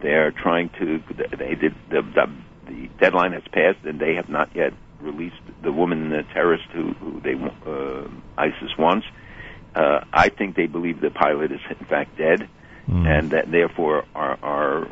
they're 0.01 0.31
trying 0.31 0.71
to. 0.79 1.03
They 1.37 1.55
did 1.55 1.75
the, 1.91 2.03
the 2.03 2.31
the 2.67 2.89
deadline 2.99 3.33
has 3.33 3.43
passed, 3.53 3.85
and 3.85 4.01
they 4.01 4.15
have 4.15 4.29
not 4.29 4.55
yet 4.55 4.73
released 5.01 5.41
the 5.63 5.73
woman 5.73 6.11
the 6.11 6.23
terrorist 6.33 6.65
who, 6.73 6.93
who 6.95 7.21
they 7.21 7.35
uh, 7.35 8.09
ISIS 8.37 8.77
wants. 8.79 9.07
Uh, 9.75 10.05
I 10.13 10.31
think 10.31 10.57
they 10.57 10.67
believe 10.67 11.01
the 11.01 11.11
pilot 11.11 11.53
is 11.53 11.61
in 11.69 11.87
fact 11.87 12.17
dead, 12.17 12.49
mm. 12.89 13.07
and 13.07 13.31
that 13.31 13.51
therefore 13.51 14.05
are, 14.15 14.39
are 14.43 14.89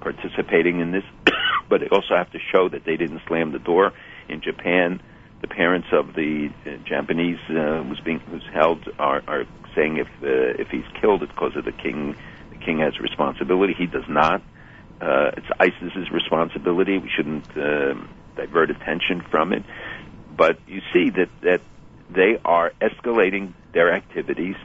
participating 0.00 0.80
in 0.80 0.92
this. 0.92 1.04
but 1.68 1.80
they 1.80 1.88
also 1.88 2.16
have 2.16 2.30
to 2.32 2.38
show 2.52 2.68
that 2.68 2.84
they 2.84 2.96
didn't 2.96 3.20
slam 3.26 3.52
the 3.52 3.58
door. 3.58 3.92
In 4.28 4.40
Japan, 4.40 5.00
the 5.40 5.48
parents 5.48 5.88
of 5.92 6.14
the 6.14 6.50
uh, 6.66 6.70
Japanese 6.84 7.38
uh, 7.48 7.82
who's 7.82 8.00
being 8.00 8.20
who's 8.20 8.46
held 8.52 8.88
are, 8.98 9.22
are 9.26 9.44
saying 9.74 9.98
if 9.98 10.08
uh, 10.22 10.60
if 10.62 10.68
he's 10.68 10.86
killed, 11.00 11.22
it's 11.22 11.32
because 11.32 11.56
of 11.56 11.64
the 11.64 11.72
king 11.72 12.16
The 12.50 12.64
king 12.64 12.78
has 12.80 12.98
responsibility. 12.98 13.74
He 13.74 13.86
does 13.86 14.08
not. 14.08 14.42
Uh, 15.00 15.30
it's 15.36 15.46
ISIS's 15.60 16.10
responsibility. 16.10 16.98
We 16.98 17.08
shouldn't 17.08 17.46
um, 17.56 18.08
divert 18.36 18.70
attention 18.70 19.20
from 19.30 19.52
it. 19.52 19.62
But 20.36 20.58
you 20.66 20.82
see 20.92 21.10
that 21.10 21.28
that 21.42 21.60
they 22.10 22.38
are 22.44 22.72
escalating 22.80 23.52
their 23.72 23.92
activities. 23.92 24.56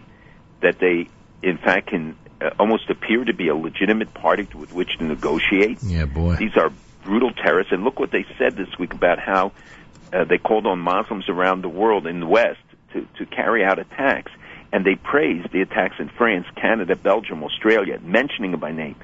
That 0.62 0.80
they, 0.80 1.08
in 1.42 1.58
fact, 1.58 1.88
can 1.90 2.18
almost 2.60 2.90
appear 2.90 3.24
to 3.24 3.34
be 3.34 3.48
a 3.48 3.56
legitimate 3.56 4.14
party 4.14 4.48
with 4.54 4.74
which 4.74 4.98
to 4.98 5.04
negotiate. 5.04 5.80
Yeah, 5.84 6.06
boy. 6.06 6.36
These 6.36 6.58
are 6.58 6.72
brutal 7.04 7.32
terrorists. 7.32 7.72
And 7.74 7.84
look 7.84 8.00
what 8.00 8.12
they 8.12 8.26
said 8.38 8.56
this 8.56 8.70
week 8.80 8.94
about 8.94 9.20
how 9.20 9.52
uh, 10.12 10.24
they 10.26 10.38
called 10.38 10.66
on 10.66 10.80
Muslims 10.80 11.30
around 11.30 11.62
the 11.62 11.70
world 11.70 12.08
in 12.08 12.20
the 12.20 12.28
West 12.28 12.62
to, 12.94 13.08
to 13.18 13.26
carry 13.26 13.64
out 13.64 13.80
attacks 13.80 14.32
and 14.74 14.84
they 14.84 14.96
praised 14.96 15.52
the 15.54 15.62
attacks 15.62 15.98
in 16.00 16.10
France, 16.10 16.48
Canada, 16.56 16.96
Belgium, 16.96 17.44
Australia, 17.44 18.00
mentioning 18.02 18.52
them 18.52 18.60
by 18.60 18.72
name, 18.72 18.96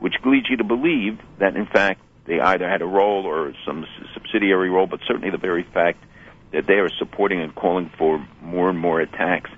which 0.00 0.14
leads 0.26 0.50
you 0.50 0.56
to 0.56 0.64
believe 0.64 1.20
that, 1.38 1.54
in 1.54 1.64
fact, 1.64 2.00
they 2.26 2.40
either 2.40 2.68
had 2.68 2.82
a 2.82 2.86
role 2.86 3.24
or 3.24 3.54
some 3.64 3.86
subsidiary 4.14 4.68
role, 4.68 4.88
but 4.88 4.98
certainly 5.06 5.30
the 5.30 5.38
very 5.38 5.62
fact 5.62 6.02
that 6.50 6.66
they 6.66 6.74
are 6.74 6.90
supporting 6.98 7.40
and 7.40 7.54
calling 7.54 7.88
for 7.96 8.26
more 8.42 8.68
and 8.68 8.78
more 8.78 9.00
attacks 9.00 9.50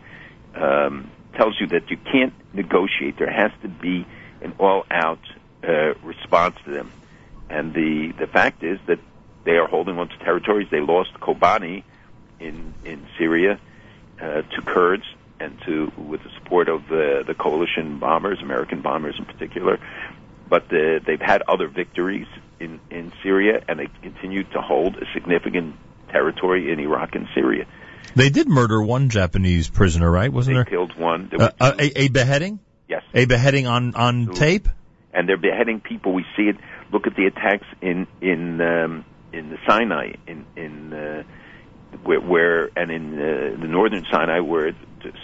um, 0.54 1.10
tells 1.34 1.60
you 1.60 1.66
that 1.68 1.90
you 1.90 1.96
can't 1.96 2.34
negotiate. 2.52 3.18
There 3.18 3.30
has 3.30 3.52
to 3.62 3.68
be 3.68 4.06
an 4.42 4.54
all-out 4.58 5.20
uh, 5.62 5.94
response 6.02 6.56
to 6.64 6.70
them. 6.70 6.92
And 7.48 7.74
the 7.74 8.12
the 8.18 8.26
fact 8.26 8.62
is 8.62 8.78
that 8.86 8.98
they 9.44 9.52
are 9.52 9.66
holding 9.66 9.98
on 9.98 10.08
to 10.08 10.18
territories. 10.18 10.68
They 10.70 10.80
lost 10.80 11.14
Kobani 11.14 11.82
in 12.40 12.74
in 12.84 13.06
Syria 13.18 13.58
uh, 14.20 14.42
to 14.42 14.62
Kurds 14.64 15.04
and 15.40 15.60
to 15.66 15.92
with 15.96 16.22
the 16.22 16.30
support 16.38 16.68
of 16.68 16.88
the 16.88 17.24
the 17.26 17.34
coalition 17.34 17.98
bombers, 17.98 18.40
American 18.40 18.80
bombers 18.80 19.16
in 19.18 19.24
particular. 19.24 19.78
but 20.48 20.64
uh, 20.72 21.00
they've 21.06 21.20
had 21.20 21.42
other 21.48 21.68
victories 21.68 22.26
in 22.60 22.80
in 22.90 23.12
Syria, 23.22 23.62
and 23.68 23.78
they 23.78 23.88
continue 24.02 24.44
to 24.44 24.60
hold 24.60 24.96
a 24.96 25.06
significant 25.12 25.76
territory 26.10 26.70
in 26.72 26.78
Iraq 26.80 27.14
and 27.14 27.26
Syria. 27.34 27.66
They 28.16 28.30
did 28.30 28.48
murder 28.48 28.82
one 28.82 29.08
Japanese 29.08 29.68
prisoner, 29.68 30.10
right? 30.10 30.32
Wasn't 30.32 30.54
They 30.54 30.58
there 30.58 30.64
killed 30.64 30.96
one. 30.98 31.28
There 31.30 31.42
uh, 31.42 31.50
uh, 31.60 31.72
a, 31.78 32.02
a 32.02 32.08
beheading? 32.08 32.60
yes, 32.88 33.02
A 33.12 33.24
beheading 33.24 33.66
on 33.66 33.94
on 33.94 34.28
Absolutely. 34.28 34.40
tape? 34.40 34.68
and 35.12 35.28
they're 35.28 35.36
beheading 35.36 35.80
people. 35.80 36.12
We 36.12 36.24
see 36.36 36.44
it. 36.44 36.56
Look 36.92 37.06
at 37.06 37.14
the 37.16 37.26
attacks 37.26 37.66
in 37.80 38.06
in 38.20 38.60
um, 38.60 39.04
in 39.32 39.50
the 39.50 39.58
Sinai, 39.66 40.14
in 40.26 40.44
in 40.56 40.92
uh, 40.92 41.22
where, 42.02 42.20
where 42.20 42.70
and 42.76 42.90
in 42.90 43.14
uh, 43.14 43.60
the 43.60 43.68
northern 43.68 44.04
Sinai, 44.10 44.40
where 44.40 44.72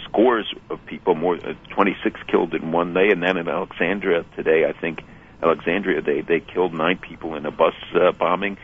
scores 0.05 0.53
of 0.69 0.79
people, 0.85 1.15
more 1.15 1.35
uh, 1.35 1.53
26 1.73 2.19
killed 2.29 2.53
in 2.53 2.71
one 2.71 2.93
day, 2.93 3.09
and 3.11 3.21
then 3.21 3.35
in 3.37 3.47
Alexandria 3.47 4.25
today, 4.35 4.63
I 4.65 4.79
think 4.79 4.99
Alexandria, 5.43 6.01
they 6.01 6.21
they 6.21 6.39
killed 6.39 6.73
nine 6.73 6.97
people 6.97 7.35
in 7.35 7.45
a 7.45 7.51
bus 7.51 7.73
uh, 7.95 8.11
bombing. 8.11 8.57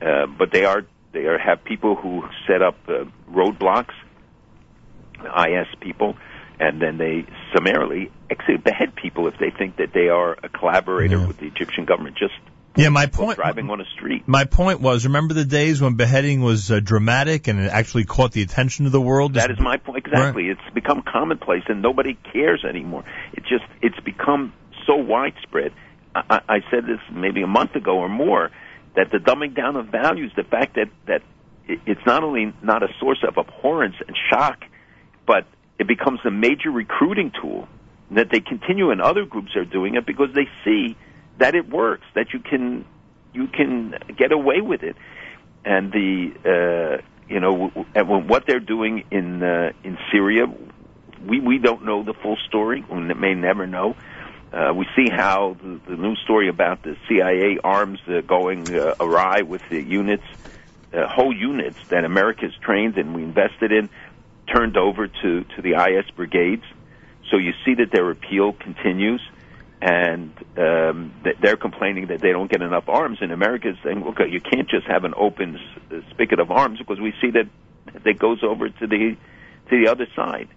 Uh, 0.00 0.26
but 0.26 0.52
they 0.52 0.64
are 0.64 0.86
they 1.12 1.20
are 1.26 1.38
have 1.38 1.64
people 1.64 1.94
who 1.96 2.22
set 2.46 2.62
up 2.62 2.76
uh, 2.88 3.04
roadblocks, 3.30 3.94
IS 5.24 5.66
people, 5.80 6.16
and 6.60 6.80
then 6.80 6.98
they 6.98 7.24
summarily 7.54 8.10
actually 8.30 8.58
behead 8.58 8.94
people 8.94 9.26
if 9.26 9.34
they 9.38 9.50
think 9.50 9.76
that 9.76 9.92
they 9.94 10.08
are 10.08 10.32
a 10.42 10.48
collaborator 10.48 11.18
Yeah. 11.18 11.26
with 11.26 11.38
the 11.38 11.46
Egyptian 11.46 11.84
government 11.86 12.16
just 12.16 12.34
Yeah, 12.76 12.90
my 12.90 13.06
point. 13.06 13.36
driving 13.36 13.70
on 13.70 13.80
a 13.80 13.84
street. 13.96 14.24
My 14.28 14.44
point 14.44 14.80
was, 14.80 15.04
remember 15.06 15.34
the 15.34 15.44
days 15.46 15.80
when 15.80 15.94
beheading 15.94 16.42
was 16.42 16.70
uh, 16.70 16.80
dramatic 16.80 17.48
and 17.48 17.58
it 17.58 17.70
actually 17.72 18.04
caught 18.04 18.32
the 18.32 18.42
attention 18.42 18.86
of 18.86 18.92
the 18.92 19.00
world? 19.00 19.34
That 19.34 19.50
is 19.50 19.58
my 19.58 19.78
point 19.78 19.98
exactly. 20.06 20.48
It's 20.48 20.60
become 20.74 21.02
commonplace 21.02 21.64
and 21.68 21.82
nobody 21.82 22.16
cares 22.32 22.64
anymore. 22.68 23.04
It 23.32 23.42
just 23.44 23.64
it's 23.82 23.98
become 24.00 24.52
so 24.86 24.96
widespread. 24.96 25.72
I 26.14 26.40
I 26.48 26.58
said 26.70 26.84
this 26.86 27.00
maybe 27.12 27.42
a 27.42 27.46
month 27.48 27.74
ago 27.74 27.98
or 27.98 28.08
more 28.08 28.50
that 28.98 29.12
the 29.12 29.18
dumbing 29.18 29.54
down 29.54 29.76
of 29.76 29.86
values, 29.86 30.32
the 30.34 30.42
fact 30.42 30.74
that 30.74 30.88
that 31.06 31.22
it's 31.68 32.04
not 32.04 32.24
only 32.24 32.52
not 32.62 32.82
a 32.82 32.88
source 32.98 33.22
of 33.22 33.36
abhorrence 33.38 33.94
and 34.04 34.16
shock, 34.28 34.64
but 35.24 35.46
it 35.78 35.86
becomes 35.86 36.18
a 36.24 36.32
major 36.32 36.70
recruiting 36.70 37.30
tool. 37.40 37.68
That 38.10 38.30
they 38.32 38.40
continue 38.40 38.90
and 38.90 39.00
other 39.00 39.24
groups 39.24 39.54
are 39.54 39.64
doing 39.64 39.94
it 39.94 40.04
because 40.04 40.30
they 40.34 40.48
see 40.64 40.96
that 41.38 41.54
it 41.54 41.68
works, 41.68 42.06
that 42.14 42.32
you 42.32 42.40
can 42.40 42.84
you 43.32 43.46
can 43.46 43.94
get 44.16 44.32
away 44.32 44.60
with 44.60 44.82
it, 44.82 44.96
and 45.64 45.92
the 45.92 46.32
uh, 46.44 47.02
you 47.28 47.38
know 47.38 47.70
and 47.94 48.28
what 48.28 48.46
they're 48.48 48.58
doing 48.58 49.04
in 49.12 49.44
uh, 49.44 49.70
in 49.84 49.96
Syria, 50.10 50.46
we 51.24 51.38
we 51.38 51.58
don't 51.58 51.84
know 51.84 52.02
the 52.02 52.14
full 52.14 52.38
story. 52.48 52.84
We 52.90 53.14
may 53.14 53.34
never 53.34 53.64
know. 53.68 53.94
Uh, 54.52 54.72
we 54.74 54.86
see 54.96 55.10
how 55.10 55.56
the, 55.62 55.80
the 55.88 55.96
news 55.96 56.18
story 56.24 56.48
about 56.48 56.82
the 56.82 56.96
CIA 57.08 57.58
arms 57.62 57.98
uh, 58.08 58.22
going 58.22 58.74
uh, 58.74 58.94
awry 58.98 59.42
with 59.42 59.60
the 59.70 59.80
units, 59.80 60.24
uh, 60.92 61.06
whole 61.06 61.34
units 61.34 61.76
that 61.90 62.04
America's 62.04 62.54
trained 62.62 62.96
and 62.96 63.14
we 63.14 63.22
invested 63.22 63.72
in, 63.72 63.90
turned 64.52 64.78
over 64.78 65.06
to 65.06 65.44
to 65.44 65.62
the 65.62 65.74
IS 65.74 66.10
brigades. 66.16 66.64
So 67.30 67.36
you 67.36 67.52
see 67.66 67.74
that 67.74 67.92
their 67.92 68.10
appeal 68.10 68.54
continues, 68.54 69.20
and 69.82 70.32
um, 70.56 71.12
th- 71.24 71.36
they're 71.42 71.58
complaining 71.58 72.06
that 72.06 72.22
they 72.22 72.32
don't 72.32 72.50
get 72.50 72.62
enough 72.62 72.88
arms. 72.88 73.18
And 73.20 73.32
America's 73.32 73.76
saying, 73.84 74.02
"Look, 74.02 74.18
you 74.30 74.40
can't 74.40 74.70
just 74.70 74.86
have 74.86 75.04
an 75.04 75.12
open 75.14 75.60
spigot 76.10 76.40
of 76.40 76.50
arms 76.50 76.78
because 76.78 76.98
we 76.98 77.12
see 77.20 77.32
that 77.32 77.48
that 78.02 78.18
goes 78.18 78.42
over 78.42 78.70
to 78.70 78.86
the 78.86 79.16
to 79.68 79.84
the 79.84 79.90
other 79.90 80.06
side." 80.16 80.48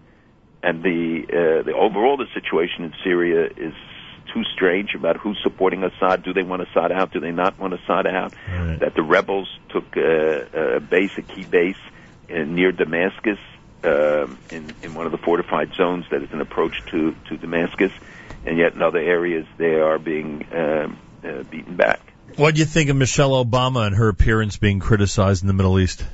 And 0.64 0.84
the 0.84 1.26
uh, 1.28 1.64
the 1.64 1.74
overall 1.74 2.18
the 2.18 2.28
situation 2.34 2.86
in 2.86 2.94
Syria 3.04 3.48
is 3.48 3.74
too 4.34 4.44
strange 4.54 4.96
about 4.96 5.18
who's 5.18 5.40
supporting 5.44 5.84
Assad. 5.84 6.24
Do 6.24 6.34
they 6.34 6.44
want 6.44 6.62
Assad 6.62 6.92
out? 6.92 7.12
Do 7.12 7.20
they 7.20 7.32
not 7.32 7.60
want 7.60 7.74
Assad 7.74 8.08
out? 8.08 8.34
Right. 8.48 8.80
That 8.80 8.96
the 8.96 9.04
rebels 9.04 9.50
took 9.70 9.98
uh, 9.98 10.78
a 10.78 10.80
base, 10.80 11.18
a 11.18 11.22
key 11.22 11.44
base 11.44 11.78
uh, 12.30 12.44
near 12.44 12.72
Damascus, 12.72 13.40
um, 13.84 14.38
in 14.52 14.74
in 14.84 14.94
one 14.94 15.06
of 15.06 15.12
the 15.12 15.18
fortified 15.18 15.74
zones 15.74 16.06
that 16.12 16.22
is 16.22 16.32
an 16.32 16.42
approach 16.42 16.84
to 16.92 17.16
to 17.30 17.38
Damascus, 17.38 17.92
and 18.46 18.58
yet 18.58 18.74
in 18.74 18.82
other 18.82 19.00
areas 19.00 19.46
they 19.58 19.76
are 19.76 20.00
being 20.00 20.46
um, 20.54 21.00
uh, 21.24 21.44
beaten 21.44 21.76
back. 21.76 22.00
What 22.38 22.56
do 22.56 22.60
you 22.60 22.66
think 22.66 22.90
of 22.90 22.96
Michelle 22.96 23.44
Obama 23.44 23.88
and 23.88 23.96
her 23.96 24.08
appearance 24.08 24.58
being 24.58 24.80
criticized 24.80 25.44
in 25.44 25.48
the 25.48 25.54
Middle 25.54 25.80
East? 25.80 26.06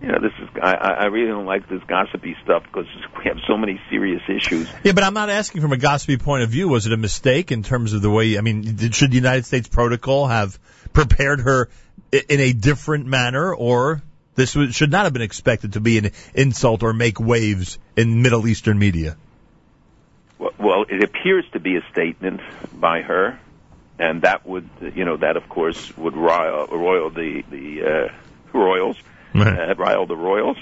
You 0.00 0.08
know, 0.08 0.18
this 0.20 0.32
is 0.32 0.35
I, 0.62 0.74
I 0.74 1.04
really 1.06 1.28
don't 1.28 1.46
like 1.46 1.68
this 1.68 1.82
gossipy 1.86 2.36
stuff 2.44 2.64
because 2.64 2.86
we 3.18 3.24
have 3.24 3.38
so 3.46 3.56
many 3.56 3.80
serious 3.90 4.22
issues. 4.28 4.68
Yeah, 4.84 4.92
but 4.92 5.04
I'm 5.04 5.14
not 5.14 5.30
asking 5.30 5.62
from 5.62 5.72
a 5.72 5.76
gossipy 5.76 6.16
point 6.16 6.42
of 6.42 6.50
view. 6.50 6.68
Was 6.68 6.86
it 6.86 6.92
a 6.92 6.96
mistake 6.96 7.52
in 7.52 7.62
terms 7.62 7.92
of 7.92 8.02
the 8.02 8.10
way? 8.10 8.38
I 8.38 8.40
mean, 8.40 8.90
should 8.92 9.10
the 9.10 9.16
United 9.16 9.46
States 9.46 9.68
protocol 9.68 10.26
have 10.26 10.58
prepared 10.92 11.40
her 11.40 11.68
in 12.12 12.40
a 12.40 12.52
different 12.52 13.06
manner, 13.06 13.54
or 13.54 14.02
this 14.34 14.54
was, 14.54 14.74
should 14.74 14.90
not 14.90 15.04
have 15.04 15.12
been 15.12 15.22
expected 15.22 15.74
to 15.74 15.80
be 15.80 15.98
an 15.98 16.10
insult 16.34 16.82
or 16.82 16.92
make 16.92 17.18
waves 17.18 17.78
in 17.96 18.22
Middle 18.22 18.46
Eastern 18.46 18.78
media? 18.78 19.16
Well, 20.38 20.52
well, 20.58 20.84
it 20.88 21.02
appears 21.02 21.44
to 21.52 21.60
be 21.60 21.76
a 21.76 21.82
statement 21.92 22.40
by 22.78 23.02
her, 23.02 23.38
and 23.98 24.22
that 24.22 24.46
would, 24.46 24.68
you 24.94 25.04
know, 25.04 25.16
that 25.16 25.36
of 25.36 25.48
course 25.48 25.96
would 25.96 26.16
rile, 26.16 26.66
roil 26.66 27.10
the 27.10 27.42
the 27.50 27.82
uh, 27.82 28.12
royals, 28.52 28.96
uh, 29.34 29.74
rile 29.76 30.06
the 30.06 30.16
royals. 30.16 30.56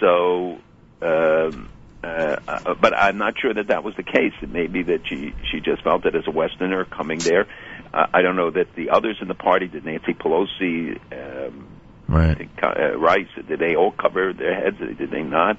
So, 0.00 0.58
um, 1.02 1.68
uh, 2.02 2.36
uh, 2.46 2.74
but 2.80 2.96
I'm 2.96 3.18
not 3.18 3.34
sure 3.40 3.52
that 3.52 3.68
that 3.68 3.82
was 3.82 3.94
the 3.96 4.02
case. 4.04 4.32
It 4.42 4.50
may 4.50 4.66
be 4.66 4.82
that 4.84 5.00
she 5.08 5.34
she 5.50 5.60
just 5.60 5.82
felt 5.82 6.04
that 6.04 6.14
as 6.14 6.26
a 6.26 6.30
Westerner 6.30 6.84
coming 6.84 7.18
there. 7.18 7.46
Uh, 7.92 8.06
I 8.12 8.22
don't 8.22 8.36
know 8.36 8.50
that 8.50 8.74
the 8.76 8.90
others 8.90 9.18
in 9.20 9.28
the 9.28 9.34
party, 9.34 9.66
did 9.66 9.84
Nancy 9.84 10.14
Pelosi, 10.14 10.98
um, 11.12 11.66
Right. 12.08 12.38
think, 12.38 12.50
uh, 12.62 12.96
Rice, 12.96 13.28
did 13.46 13.58
they 13.58 13.76
all 13.76 13.90
cover 13.92 14.32
their 14.32 14.54
heads? 14.54 14.78
Did 14.78 15.10
they 15.10 15.22
not? 15.22 15.58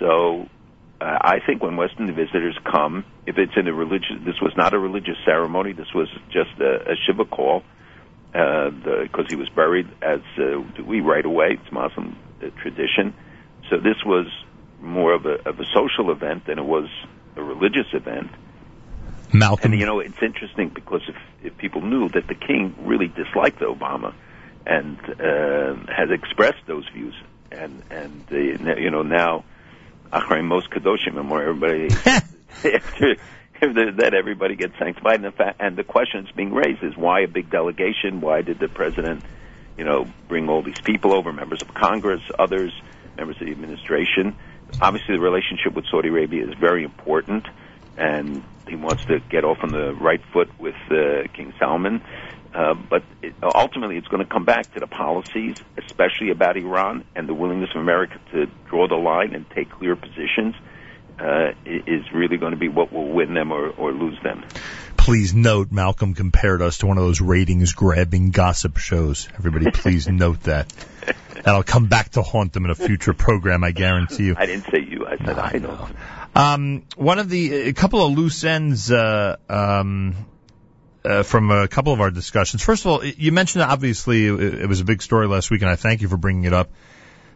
So 0.00 0.48
uh, 1.00 1.18
I 1.20 1.38
think 1.46 1.62
when 1.62 1.76
Western 1.76 2.12
visitors 2.14 2.58
come, 2.64 3.04
if 3.26 3.38
it's 3.38 3.52
in 3.56 3.68
a 3.68 3.72
religious, 3.72 4.16
this 4.24 4.40
was 4.42 4.52
not 4.56 4.74
a 4.74 4.78
religious 4.78 5.16
ceremony. 5.24 5.72
This 5.72 5.94
was 5.94 6.08
just 6.30 6.50
a, 6.58 6.90
a 6.90 6.96
shiva 7.06 7.24
call 7.24 7.62
because 8.32 9.26
he 9.28 9.36
was 9.36 9.48
buried 9.48 9.88
as 10.02 10.20
uh, 10.38 10.60
we 10.84 11.00
right 11.00 11.24
away. 11.24 11.58
It's 11.60 11.72
Muslim 11.72 12.16
uh, 12.42 12.50
tradition. 12.60 13.14
So 13.68 13.78
this 13.78 14.04
was 14.04 14.26
more 14.80 15.12
of 15.12 15.26
a, 15.26 15.48
of 15.48 15.60
a 15.60 15.64
social 15.74 16.10
event 16.10 16.46
than 16.46 16.58
it 16.58 16.64
was 16.64 16.88
a 17.36 17.42
religious 17.42 17.86
event. 17.92 18.30
Malcolm. 19.32 19.72
And 19.72 19.80
you 19.80 19.86
know, 19.86 20.00
it's 20.00 20.22
interesting 20.22 20.70
because 20.70 21.02
if, 21.08 21.16
if 21.42 21.58
people 21.58 21.82
knew 21.82 22.08
that 22.10 22.26
the 22.26 22.34
king 22.34 22.74
really 22.80 23.08
disliked 23.08 23.60
Obama 23.60 24.14
and 24.66 24.98
uh, 24.98 25.92
has 25.92 26.10
expressed 26.10 26.66
those 26.66 26.88
views, 26.88 27.14
and 27.50 27.82
and 27.90 28.24
uh, 28.30 28.36
you 28.76 28.90
know 28.90 29.02
now, 29.02 29.44
Achrei 30.12 30.44
Mos 30.44 30.66
Kadoshim, 30.66 31.18
and 31.18 31.28
more 31.28 31.42
everybody 31.42 31.88
after 32.64 33.16
that 33.96 34.14
everybody 34.14 34.56
gets 34.56 34.78
sanctified, 34.78 35.16
and 35.16 35.24
the 35.24 35.32
fa- 35.32 35.54
and 35.60 35.76
the 35.76 35.84
question 35.84 36.24
that's 36.24 36.34
being 36.34 36.52
raised 36.52 36.82
is 36.82 36.96
why 36.96 37.20
a 37.20 37.28
big 37.28 37.50
delegation? 37.50 38.22
Why 38.22 38.40
did 38.40 38.58
the 38.58 38.68
president, 38.68 39.22
you 39.76 39.84
know, 39.84 40.06
bring 40.28 40.48
all 40.48 40.62
these 40.62 40.80
people 40.80 41.12
over, 41.12 41.30
members 41.30 41.60
of 41.60 41.74
Congress, 41.74 42.22
others, 42.38 42.72
members 43.18 43.36
of 43.38 43.46
the 43.46 43.52
administration? 43.52 44.34
Obviously, 44.80 45.16
the 45.16 45.20
relationship 45.20 45.74
with 45.74 45.84
Saudi 45.90 46.08
Arabia 46.08 46.46
is 46.48 46.54
very 46.54 46.84
important, 46.84 47.46
and 47.98 48.42
he 48.66 48.76
wants 48.76 49.04
to 49.06 49.20
get 49.28 49.44
off 49.44 49.58
on 49.62 49.72
the 49.72 49.92
right 49.94 50.22
foot 50.32 50.48
with 50.58 50.76
uh, 50.90 51.28
King 51.34 51.52
Salman. 51.58 52.00
Uh, 52.54 52.74
but 52.74 53.02
it, 53.20 53.34
ultimately, 53.42 53.98
it's 53.98 54.08
going 54.08 54.24
to 54.24 54.32
come 54.32 54.46
back 54.46 54.72
to 54.72 54.80
the 54.80 54.86
policies, 54.86 55.56
especially 55.76 56.30
about 56.30 56.56
Iran 56.56 57.04
and 57.14 57.28
the 57.28 57.34
willingness 57.34 57.70
of 57.74 57.82
America 57.82 58.18
to 58.32 58.46
draw 58.68 58.88
the 58.88 58.96
line 58.96 59.34
and 59.34 59.48
take 59.50 59.70
clear 59.70 59.96
positions. 59.96 60.54
Uh, 61.20 61.52
is 61.66 62.10
really 62.14 62.38
going 62.38 62.52
to 62.52 62.56
be 62.56 62.68
what 62.68 62.90
will 62.90 63.08
win 63.08 63.34
them 63.34 63.52
or, 63.52 63.68
or 63.68 63.92
lose 63.92 64.18
them. 64.22 64.42
Please 64.96 65.34
note, 65.34 65.70
Malcolm 65.70 66.14
compared 66.14 66.62
us 66.62 66.78
to 66.78 66.86
one 66.86 66.96
of 66.96 67.04
those 67.04 67.20
ratings 67.20 67.74
grabbing 67.74 68.30
gossip 68.30 68.78
shows. 68.78 69.28
Everybody, 69.36 69.70
please 69.70 70.08
note 70.08 70.40
that. 70.44 70.72
That'll 71.42 71.62
come 71.62 71.88
back 71.88 72.10
to 72.10 72.22
haunt 72.22 72.54
them 72.54 72.64
in 72.64 72.70
a 72.70 72.74
future 72.74 73.12
program, 73.12 73.64
I 73.64 73.72
guarantee 73.72 74.24
you. 74.24 74.34
I 74.38 74.46
didn't 74.46 74.64
say 74.70 74.80
you. 74.80 75.06
I 75.06 75.16
said 75.18 75.38
I, 75.38 75.52
know. 75.58 75.88
Um, 76.34 76.84
one 76.96 77.18
of 77.18 77.28
the, 77.28 77.68
a 77.68 77.72
couple 77.74 78.04
of 78.04 78.16
loose 78.16 78.42
ends, 78.44 78.90
uh, 78.90 79.36
um, 79.48 80.14
uh, 81.04 81.22
from 81.22 81.50
a 81.50 81.68
couple 81.68 81.92
of 81.92 82.00
our 82.00 82.10
discussions. 82.10 82.62
First 82.62 82.84
of 82.84 82.92
all, 82.92 83.04
you 83.04 83.32
mentioned 83.32 83.62
obviously 83.62 84.26
it, 84.26 84.54
it 84.62 84.66
was 84.68 84.80
a 84.80 84.84
big 84.84 85.02
story 85.02 85.26
last 85.26 85.50
week, 85.50 85.62
and 85.62 85.70
I 85.70 85.76
thank 85.76 86.02
you 86.02 86.08
for 86.08 86.16
bringing 86.16 86.44
it 86.44 86.52
up. 86.52 86.70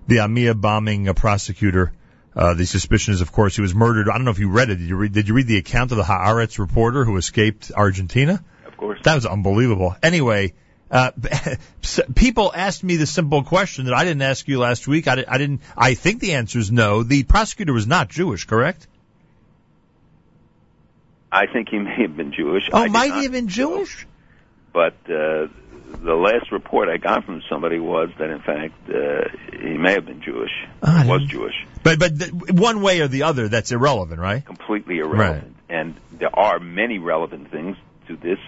The 0.06 0.16
AMIA 0.20 0.54
bombing 0.54 1.08
a 1.08 1.14
prosecutor. 1.14 1.92
Uh, 2.36 2.54
the 2.54 2.66
suspicion 2.66 3.14
is, 3.14 3.20
of 3.20 3.30
course, 3.30 3.54
he 3.54 3.62
was 3.62 3.74
murdered. 3.74 4.08
I 4.08 4.12
don't 4.12 4.24
know 4.24 4.32
if 4.32 4.38
you 4.38 4.50
read 4.50 4.70
it. 4.70 4.76
Did 4.76 4.88
you 4.88 4.96
read, 4.96 5.12
did 5.12 5.28
you 5.28 5.34
read 5.34 5.46
the 5.46 5.58
account 5.58 5.92
of 5.92 5.98
the 5.98 6.02
Haaretz 6.02 6.58
reporter 6.58 7.04
who 7.04 7.16
escaped 7.16 7.70
Argentina? 7.74 8.42
Of 8.66 8.76
course. 8.76 9.00
That 9.04 9.14
was 9.14 9.24
unbelievable. 9.24 9.94
Anyway, 10.02 10.54
uh, 10.90 11.12
people 12.14 12.52
asked 12.54 12.82
me 12.82 12.96
the 12.96 13.06
simple 13.06 13.44
question 13.44 13.84
that 13.84 13.94
I 13.94 14.04
didn't 14.04 14.22
ask 14.22 14.48
you 14.48 14.58
last 14.58 14.88
week. 14.88 15.06
I, 15.06 15.24
I 15.28 15.38
didn't. 15.38 15.62
I 15.76 15.94
think 15.94 16.20
the 16.20 16.34
answer 16.34 16.58
is 16.58 16.72
no. 16.72 17.04
The 17.04 17.22
prosecutor 17.22 17.72
was 17.72 17.86
not 17.86 18.08
Jewish, 18.08 18.46
correct? 18.46 18.88
I 21.30 21.46
think 21.46 21.68
he 21.68 21.78
may 21.78 22.02
have 22.02 22.16
been 22.16 22.32
Jewish. 22.32 22.68
Oh, 22.72 22.78
I 22.78 22.88
might 22.88 23.12
he 23.12 23.22
have 23.24 23.32
been 23.32 23.48
Jewish? 23.48 24.06
but 24.74 24.96
uh, 25.08 25.46
the 26.02 26.14
last 26.14 26.52
report 26.52 26.88
I 26.88 26.96
got 26.96 27.24
from 27.24 27.42
somebody 27.48 27.78
was 27.78 28.10
that 28.18 28.30
in 28.30 28.40
fact 28.40 28.74
uh, 28.88 29.28
he 29.52 29.76
may 29.78 29.92
have 29.92 30.06
been 30.06 30.22
Jewish, 30.22 30.50
I 30.82 31.06
was 31.06 31.22
Jewish, 31.26 31.54
But 31.82 31.98
but 31.98 32.18
th- 32.18 32.32
one 32.52 32.82
way 32.82 33.00
or 33.00 33.08
the 33.08 33.22
other, 33.24 33.48
that's 33.48 33.72
irrelevant, 33.72 34.20
right? 34.20 34.44
completely 34.44 34.98
irrelevant. 34.98 35.56
And 35.68 35.94
there 36.12 36.36
are 36.38 36.60
many 36.60 36.98
relevant 36.98 37.50
things 37.50 37.76
to 38.08 38.16
this. 38.16 38.38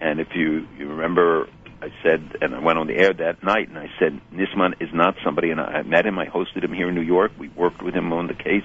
And 0.00 0.20
if 0.20 0.28
you 0.34 0.66
you 0.78 0.88
remember, 0.88 1.48
I 1.80 1.88
said, 2.02 2.36
and 2.40 2.54
I 2.54 2.60
went 2.60 2.78
on 2.78 2.86
the 2.86 2.94
air 2.96 3.12
that 3.12 3.42
night, 3.42 3.68
and 3.68 3.78
I 3.78 3.88
said 3.98 4.20
Nisman 4.32 4.80
is 4.80 4.88
not 4.92 5.16
somebody, 5.24 5.50
and 5.50 5.60
I 5.60 5.64
I 5.64 5.82
met 5.82 6.06
him, 6.06 6.18
I 6.18 6.26
hosted 6.26 6.62
him 6.64 6.72
here 6.72 6.88
in 6.88 6.94
New 6.94 7.02
York, 7.02 7.32
we 7.38 7.48
worked 7.48 7.82
with 7.82 7.94
him 7.94 8.12
on 8.12 8.26
the 8.26 8.34
case, 8.34 8.64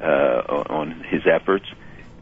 uh, 0.00 0.04
on 0.04 1.04
his 1.08 1.22
efforts. 1.26 1.66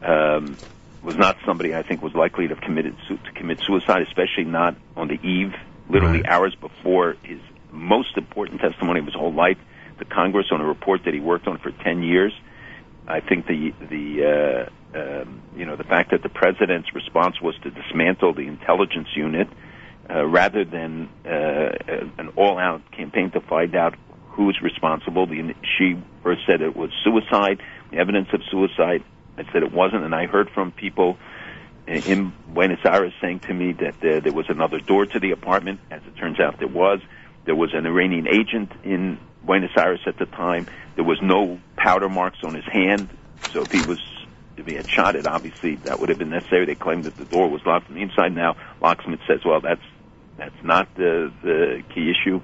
Um, 0.02 0.58
was 1.04 1.16
not 1.16 1.36
somebody 1.44 1.74
I 1.74 1.82
think 1.82 2.02
was 2.02 2.14
likely 2.14 2.48
to 2.48 2.54
have 2.54 2.62
committed 2.62 2.96
su- 3.06 3.18
to 3.18 3.32
commit 3.32 3.60
suicide, 3.66 4.02
especially 4.02 4.44
not 4.44 4.76
on 4.96 5.08
the 5.08 5.18
eve, 5.22 5.54
literally 5.88 6.22
Right. 6.22 6.30
hours 6.32 6.54
before 6.54 7.16
his 7.22 7.40
most 7.70 8.16
important 8.16 8.60
testimony 8.60 9.00
of 9.00 9.06
his 9.06 9.14
whole 9.14 9.32
life 9.32 9.58
to 9.98 10.04
Congress 10.04 10.46
on 10.50 10.60
a 10.60 10.64
report 10.66 11.04
that 11.04 11.14
he 11.14 11.20
worked 11.20 11.46
on 11.46 11.58
for 11.58 11.70
ten 11.70 12.02
years. 12.02 12.32
I 13.06 13.20
think 13.20 13.46
the 13.46 13.72
the 13.80 14.70
uh, 14.94 14.98
um, 14.98 15.40
you 15.56 15.66
know 15.66 15.76
the 15.76 15.84
fact 15.84 16.10
that 16.12 16.22
the 16.22 16.28
president's 16.30 16.94
response 16.94 17.40
was 17.40 17.54
to 17.62 17.70
dismantle 17.70 18.32
the 18.34 18.46
intelligence 18.46 19.08
unit 19.14 19.48
uh, 20.08 20.24
rather 20.24 20.64
than 20.64 21.08
uh, 21.26 21.70
an 22.18 22.30
all-out 22.36 22.82
campaign 22.92 23.30
to 23.32 23.40
find 23.40 23.74
out 23.74 23.94
who's 24.30 24.58
responsible. 24.62 25.26
The, 25.26 25.54
she 25.76 25.96
first 26.22 26.42
said 26.46 26.60
it 26.62 26.74
was 26.76 26.90
suicide, 27.04 27.60
evidence 27.92 28.28
of 28.32 28.40
suicide. 28.50 29.02
I 29.36 29.44
said 29.52 29.62
it 29.62 29.72
wasn't, 29.72 30.04
and 30.04 30.14
I 30.14 30.26
heard 30.26 30.50
from 30.50 30.72
people 30.72 31.18
in 31.86 32.32
Buenos 32.48 32.78
Aires 32.84 33.12
saying 33.20 33.40
to 33.40 33.54
me 33.54 33.72
that 33.72 33.96
uh, 33.96 34.20
there 34.20 34.32
was 34.32 34.46
another 34.48 34.78
door 34.80 35.06
to 35.06 35.20
the 35.20 35.32
apartment. 35.32 35.80
As 35.90 36.02
it 36.06 36.16
turns 36.16 36.40
out, 36.40 36.58
there 36.58 36.68
was. 36.68 37.00
There 37.44 37.54
was 37.54 37.74
an 37.74 37.84
Iranian 37.84 38.26
agent 38.26 38.72
in 38.84 39.18
Buenos 39.44 39.76
Aires 39.76 40.00
at 40.06 40.16
the 40.18 40.24
time. 40.24 40.66
There 40.94 41.04
was 41.04 41.20
no 41.22 41.60
powder 41.76 42.08
marks 42.08 42.38
on 42.42 42.54
his 42.54 42.64
hand, 42.64 43.10
so 43.52 43.60
if 43.62 43.70
he 43.70 43.82
was 43.82 43.98
if 44.56 44.66
he 44.66 44.74
had 44.74 44.88
shot 44.88 45.16
it, 45.16 45.26
obviously 45.26 45.76
that 45.84 46.00
would 46.00 46.08
have 46.08 46.18
been 46.18 46.30
necessary. 46.30 46.64
They 46.64 46.74
claimed 46.74 47.04
that 47.04 47.16
the 47.16 47.24
door 47.24 47.50
was 47.50 47.60
locked 47.66 47.86
from 47.86 47.96
the 47.96 48.02
inside. 48.02 48.34
Now 48.34 48.56
locksmith 48.80 49.20
says, 49.26 49.40
well, 49.44 49.60
that's 49.60 49.82
that's 50.38 50.62
not 50.62 50.94
the 50.94 51.32
the 51.42 51.82
key 51.94 52.10
issue. 52.10 52.40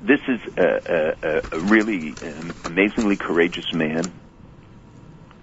This 0.00 0.20
is 0.28 0.40
a, 0.56 1.16
a, 1.22 1.56
a 1.56 1.60
really 1.60 2.16
um, 2.22 2.54
amazingly 2.64 3.16
courageous 3.16 3.72
man. 3.72 4.12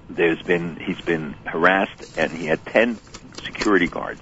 There's 0.09 0.41
been 0.43 0.77
he's 0.85 0.99
been 1.01 1.35
harassed, 1.45 2.03
and 2.15 2.31
he 2.31 2.47
had 2.47 2.65
ten 2.65 2.99
security 3.45 3.87
guards. 3.87 4.21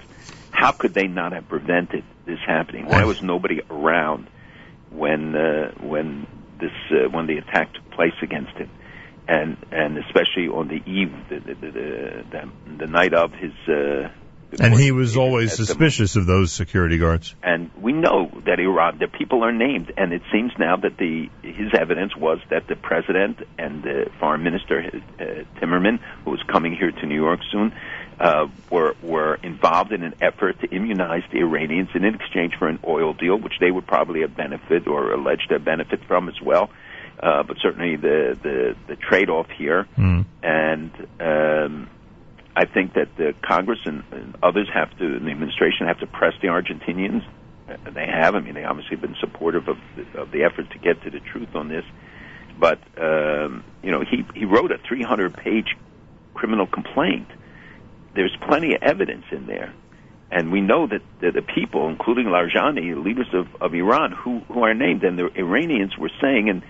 How 0.50 0.72
could 0.72 0.94
they 0.94 1.06
not 1.06 1.32
have 1.32 1.48
prevented 1.48 2.04
this 2.26 2.38
happening? 2.46 2.86
Why 2.86 3.04
was 3.04 3.22
nobody 3.22 3.60
around 3.70 4.28
when 4.90 5.34
uh, 5.34 5.72
when 5.80 6.26
this 6.60 6.72
uh, 6.90 7.08
when 7.08 7.26
the 7.26 7.38
attack 7.38 7.72
took 7.74 7.90
place 7.90 8.14
against 8.22 8.52
him? 8.52 8.70
And 9.26 9.56
and 9.70 9.98
especially 9.98 10.48
on 10.48 10.68
the 10.68 10.82
eve, 10.90 11.12
the 11.28 11.40
the 11.40 11.54
the, 11.54 11.70
the, 12.30 12.50
the 12.78 12.86
night 12.86 13.14
of 13.14 13.32
his. 13.32 13.52
Uh, 13.66 14.10
And 14.60 14.74
he 14.74 14.92
was 14.92 15.16
always 15.16 15.54
suspicious 15.54 16.16
of 16.16 16.26
those 16.26 16.52
security 16.52 16.98
guards. 16.98 17.34
And 17.42 17.70
we 17.80 17.92
know 17.92 18.30
that 18.46 18.58
Iran, 18.58 18.98
the 18.98 19.08
people 19.08 19.44
are 19.44 19.52
named, 19.52 19.92
and 19.96 20.12
it 20.12 20.22
seems 20.32 20.52
now 20.58 20.76
that 20.76 20.96
the 20.96 21.28
his 21.42 21.74
evidence 21.74 22.16
was 22.16 22.38
that 22.50 22.66
the 22.66 22.76
president 22.76 23.40
and 23.58 23.82
the 23.82 24.10
foreign 24.18 24.42
minister 24.42 24.90
uh, 25.20 25.24
Timerman, 25.60 25.98
who 26.24 26.34
is 26.34 26.42
coming 26.44 26.74
here 26.74 26.90
to 26.90 27.06
New 27.06 27.14
York 27.14 27.40
soon, 27.52 27.74
uh, 28.18 28.48
were 28.70 28.96
were 29.02 29.34
involved 29.42 29.92
in 29.92 30.02
an 30.02 30.14
effort 30.20 30.60
to 30.60 30.66
immunize 30.74 31.24
the 31.30 31.40
Iranians 31.40 31.90
in 31.94 32.04
exchange 32.04 32.54
for 32.58 32.68
an 32.68 32.78
oil 32.86 33.12
deal, 33.12 33.36
which 33.36 33.58
they 33.60 33.70
would 33.70 33.86
probably 33.86 34.22
have 34.22 34.34
benefit 34.34 34.86
or 34.86 35.12
alleged 35.12 35.50
to 35.50 35.58
benefit 35.58 36.02
from 36.04 36.28
as 36.28 36.40
well. 36.40 36.70
Uh, 37.20 37.42
but 37.42 37.58
certainly 37.60 37.96
the 37.96 38.38
the, 38.42 38.76
the 38.86 38.96
trade 38.96 39.28
off 39.28 39.50
here, 39.50 39.86
Mm. 39.98 40.24
and 40.42 40.90
um, 41.20 41.90
I 42.58 42.64
think 42.64 42.94
that 42.94 43.16
the 43.16 43.34
Congress 43.40 43.78
and, 43.84 44.02
and 44.10 44.36
others 44.42 44.68
have 44.74 44.90
to, 44.98 45.04
and 45.04 45.24
the 45.24 45.30
administration 45.30 45.86
have 45.86 46.00
to 46.00 46.08
press 46.08 46.34
the 46.42 46.48
Argentinians. 46.48 47.24
Uh, 47.68 47.90
They 47.90 48.04
have. 48.04 48.34
I 48.34 48.40
mean, 48.40 48.54
they 48.54 48.64
obviously 48.64 48.96
have 48.96 49.00
been 49.00 49.14
supportive 49.20 49.68
of 49.68 49.78
the, 49.94 50.20
of 50.20 50.32
the 50.32 50.42
effort 50.42 50.68
to 50.72 50.78
get 50.78 51.00
to 51.04 51.10
the 51.10 51.20
truth 51.20 51.54
on 51.54 51.68
this. 51.68 51.84
But 52.58 52.80
um, 53.00 53.62
you 53.84 53.92
know, 53.92 54.00
he 54.00 54.26
he 54.34 54.44
wrote 54.44 54.72
a 54.72 54.78
300-page 54.78 55.76
criminal 56.34 56.66
complaint. 56.66 57.28
There's 58.16 58.36
plenty 58.48 58.74
of 58.74 58.82
evidence 58.82 59.26
in 59.30 59.46
there, 59.46 59.72
and 60.32 60.50
we 60.50 60.60
know 60.60 60.88
that, 60.88 61.02
that 61.20 61.34
the 61.34 61.42
people, 61.42 61.88
including 61.88 62.26
Larijani, 62.26 63.00
leaders 63.04 63.32
of, 63.32 63.46
of 63.62 63.72
Iran, 63.72 64.10
who 64.10 64.40
who 64.48 64.64
are 64.64 64.74
named, 64.74 65.04
and 65.04 65.16
the 65.16 65.30
Iranians 65.38 65.96
were 65.96 66.10
saying, 66.20 66.50
and 66.50 66.62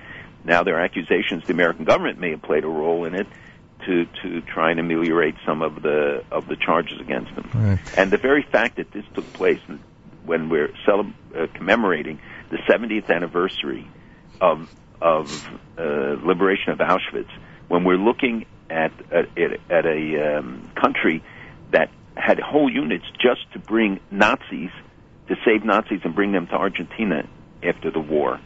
now 0.44 0.64
there 0.64 0.77
are 0.77 0.85
accusations 0.85 1.46
the 1.46 1.55
American 1.55 1.87
government 1.87 2.18
may 2.18 2.33
have 2.33 2.42
played 2.42 2.64
a 2.64 2.68
role 2.68 3.07
in 3.07 3.14
it 3.14 3.27
to 3.88 4.05
to 4.22 4.40
try 4.42 4.70
and 4.70 4.79
ameliorate 4.79 5.35
some 5.46 5.62
of 5.62 5.83
the 5.83 6.22
of 6.31 6.46
the 6.46 6.57
charges 6.57 7.01
against 7.01 7.35
them. 7.35 7.51
Right. 7.55 7.79
And 7.96 8.11
the 8.11 8.18
very 8.18 8.42
fact 8.42 8.77
that 8.77 8.92
this 8.92 9.05
took 9.14 9.33
place 9.33 9.61
when 10.24 10.51
we're 10.51 10.68
celeb- 10.87 11.14
uh, 11.35 11.46
commemorating 11.55 12.20
the 12.51 12.59
70th 12.68 13.11
anniversary 13.11 13.88
of 14.40 14.70
of 15.01 15.48
uh, 15.79 16.16
liberation 16.22 16.72
of 16.72 16.79
Auschwitz, 16.79 17.31
when 17.68 17.85
we're 17.85 17.96
looking 17.96 18.44
at 18.68 18.92
at, 19.11 19.27
at 19.70 19.87
a 19.87 20.38
um, 20.38 20.70
country 20.81 21.24
that 21.70 21.90
had 22.14 22.38
whole 22.40 22.70
units 22.70 23.05
just 23.18 23.51
to 23.53 23.59
bring 23.59 24.01
Nazis 24.11 24.70
to 25.29 25.37
save 25.44 25.64
Nazis 25.64 26.01
and 26.05 26.14
bring 26.14 26.33
them 26.33 26.46
to 26.48 26.55
Argentina 26.55 27.29
after 27.62 27.90
the 27.90 28.01
war. 28.01 28.40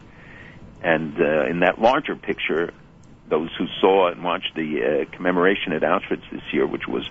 And 0.81 1.19
uh, 1.19 1.45
in 1.49 1.61
that 1.61 1.79
larger 1.79 2.15
picture, 2.15 2.73
those 3.29 3.49
who 3.57 3.65
saw 3.79 4.11
and 4.11 4.23
watched 4.23 4.53
the 4.55 5.05
uh, 5.07 5.15
commemoration 5.15 5.73
at 5.73 5.81
Auschwitz 5.81 6.29
this 6.31 6.41
year, 6.51 6.67
which 6.67 6.87
was 6.87 7.09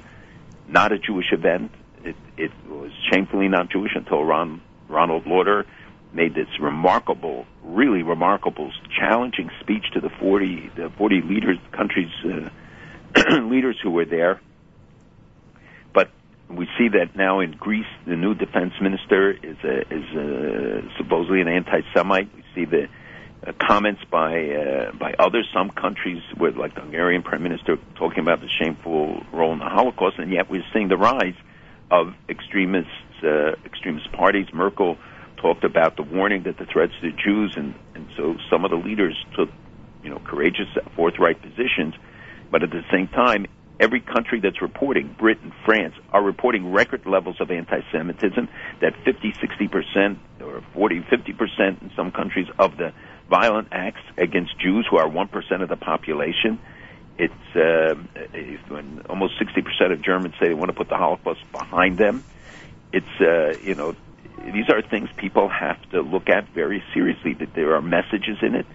not 0.68 0.92
a 0.92 0.98
Jewish 0.98 1.32
event, 1.32 1.72
it, 2.04 2.16
it 2.36 2.50
was 2.68 2.90
shamefully 3.10 3.48
not 3.48 3.70
Jewish 3.70 3.92
until 3.94 4.22
Ron, 4.24 4.60
Ronald 4.88 5.26
Lauder 5.26 5.66
made 6.12 6.34
this 6.34 6.48
remarkable, 6.60 7.46
really 7.62 8.02
remarkable, 8.02 8.70
challenging 8.98 9.50
speech 9.60 9.84
to 9.94 10.00
the 10.00 10.10
40, 10.10 10.70
the 10.76 10.92
40 10.98 11.22
leaders, 11.22 11.58
countries, 11.72 12.10
uh, 12.24 13.40
leaders 13.42 13.76
who 13.82 13.90
were 13.90 14.04
there. 14.04 14.40
But 15.94 16.10
we 16.48 16.68
see 16.78 16.88
that 16.88 17.16
now 17.16 17.40
in 17.40 17.52
Greece, 17.52 17.86
the 18.06 18.16
new 18.16 18.34
defense 18.34 18.74
minister 18.80 19.30
is 19.30 19.56
a, 19.64 19.80
is 19.80 20.04
a, 20.14 20.82
supposedly 20.98 21.40
an 21.40 21.48
anti-Semite. 21.48 22.28
We 22.34 22.44
see 22.54 22.64
the 22.66 22.88
uh, 23.44 23.52
comments 23.60 24.00
by 24.10 24.50
uh, 24.50 24.92
by 24.92 25.14
others, 25.18 25.48
some 25.52 25.70
countries, 25.70 26.22
with 26.38 26.56
like 26.56 26.74
the 26.74 26.80
Hungarian 26.80 27.22
prime 27.22 27.42
minister 27.42 27.76
talking 27.96 28.20
about 28.20 28.40
the 28.40 28.48
shameful 28.48 29.22
role 29.32 29.52
in 29.52 29.58
the 29.58 29.64
Holocaust, 29.64 30.18
and 30.18 30.32
yet 30.32 30.48
we're 30.48 30.64
seeing 30.72 30.88
the 30.88 30.96
rise 30.96 31.34
of 31.90 32.14
extremists, 32.28 32.90
uh, 33.24 33.52
extremist 33.64 34.12
parties. 34.12 34.46
Merkel 34.52 34.96
talked 35.38 35.64
about 35.64 35.96
the 35.96 36.02
warning 36.02 36.44
that 36.44 36.56
the 36.58 36.66
threats 36.66 36.92
to 37.00 37.10
Jews, 37.10 37.54
and 37.56 37.74
and 37.94 38.06
so 38.16 38.36
some 38.48 38.64
of 38.64 38.70
the 38.70 38.76
leaders 38.76 39.16
took, 39.36 39.48
you 40.04 40.10
know, 40.10 40.20
courageous, 40.24 40.68
forthright 40.94 41.42
positions, 41.42 41.94
but 42.50 42.62
at 42.62 42.70
the 42.70 42.82
same 42.92 43.08
time. 43.08 43.46
Every 43.80 44.00
country 44.00 44.38
that's 44.38 44.62
reporting, 44.62 45.16
Britain, 45.18 45.52
France, 45.64 45.94
are 46.12 46.22
reporting 46.22 46.70
record 46.70 47.04
levels 47.04 47.40
of 47.40 47.50
anti-Semitism. 47.50 48.48
That 48.80 48.92
50, 49.04 49.32
60 49.40 49.66
percent, 49.66 50.18
or 50.40 50.62
40, 50.74 51.04
50 51.10 51.32
percent 51.32 51.82
in 51.82 51.90
some 51.96 52.12
countries 52.12 52.46
of 52.60 52.76
the 52.76 52.92
violent 53.40 53.68
acts 53.86 54.04
against 54.26 54.52
Jews, 54.64 54.84
who 54.90 54.96
are 55.02 55.08
one 55.08 55.28
percent 55.36 55.60
of 55.64 55.68
the 55.74 55.80
population. 55.92 56.52
It's 57.24 57.48
uh, 57.56 57.94
when 58.68 58.86
almost 59.08 59.32
sixty 59.38 59.62
percent 59.62 59.90
of 59.94 59.98
Germans 60.02 60.34
say 60.38 60.48
they 60.48 60.58
want 60.62 60.70
to 60.74 60.78
put 60.82 60.88
the 60.94 61.00
Holocaust 61.04 61.40
behind 61.50 61.96
them. 62.04 62.24
It's 62.92 63.14
uh, 63.20 63.56
you 63.68 63.74
know 63.74 63.94
these 64.56 64.68
are 64.72 64.82
things 64.82 65.08
people 65.16 65.48
have 65.48 65.80
to 65.92 65.98
look 66.02 66.28
at 66.28 66.44
very 66.62 66.80
seriously. 66.92 67.32
That 67.40 67.54
there 67.54 67.70
are 67.76 67.82
messages 67.98 68.38
in 68.42 68.54
it. 68.60 68.66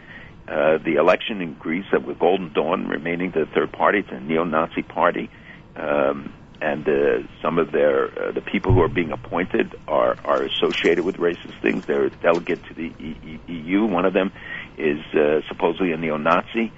Uh, 0.47 0.77
the 0.89 0.95
election 0.95 1.41
in 1.41 1.53
Greece 1.65 1.89
uh, 1.93 1.99
with 1.99 2.17
Golden 2.19 2.49
Dawn 2.53 2.87
remaining 2.87 3.31
the 3.31 3.45
third 3.53 3.71
party, 3.73 3.99
it's 3.99 4.11
a 4.11 4.19
neo-Nazi 4.19 4.81
party, 4.81 5.29
um, 5.75 6.31
and 6.61 6.87
uh, 6.87 7.27
some 7.41 7.59
of 7.59 7.71
their 7.71 8.05
uh, 8.05 8.31
the 8.31 8.41
people 8.41 8.73
who 8.73 8.81
are 8.81 8.89
being 8.89 9.11
appointed 9.11 9.75
are 9.87 10.17
are 10.23 10.43
associated 10.43 11.03
with 11.03 11.17
racist 11.17 11.61
things. 11.61 11.83
They're 11.87 12.05
a 12.05 12.09
delegate 12.09 12.63
to 12.65 12.73
the 12.73 12.91
E- 12.99 13.39
EU. 13.47 13.85
One 13.85 14.05
of 14.05 14.13
them 14.13 14.31
is 14.77 14.99
uh, 15.13 15.41
supposedly 15.47 15.91
a 15.91 15.97
neo-Nazi. 15.97 16.71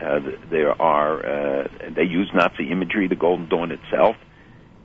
Uh, 0.00 0.20
there 0.50 0.80
are 0.80 1.64
uh, 1.64 1.68
they 1.94 2.04
use 2.04 2.30
Nazi 2.34 2.70
imagery, 2.70 3.08
the 3.08 3.16
Golden 3.16 3.48
Dawn 3.48 3.72
itself. 3.72 4.16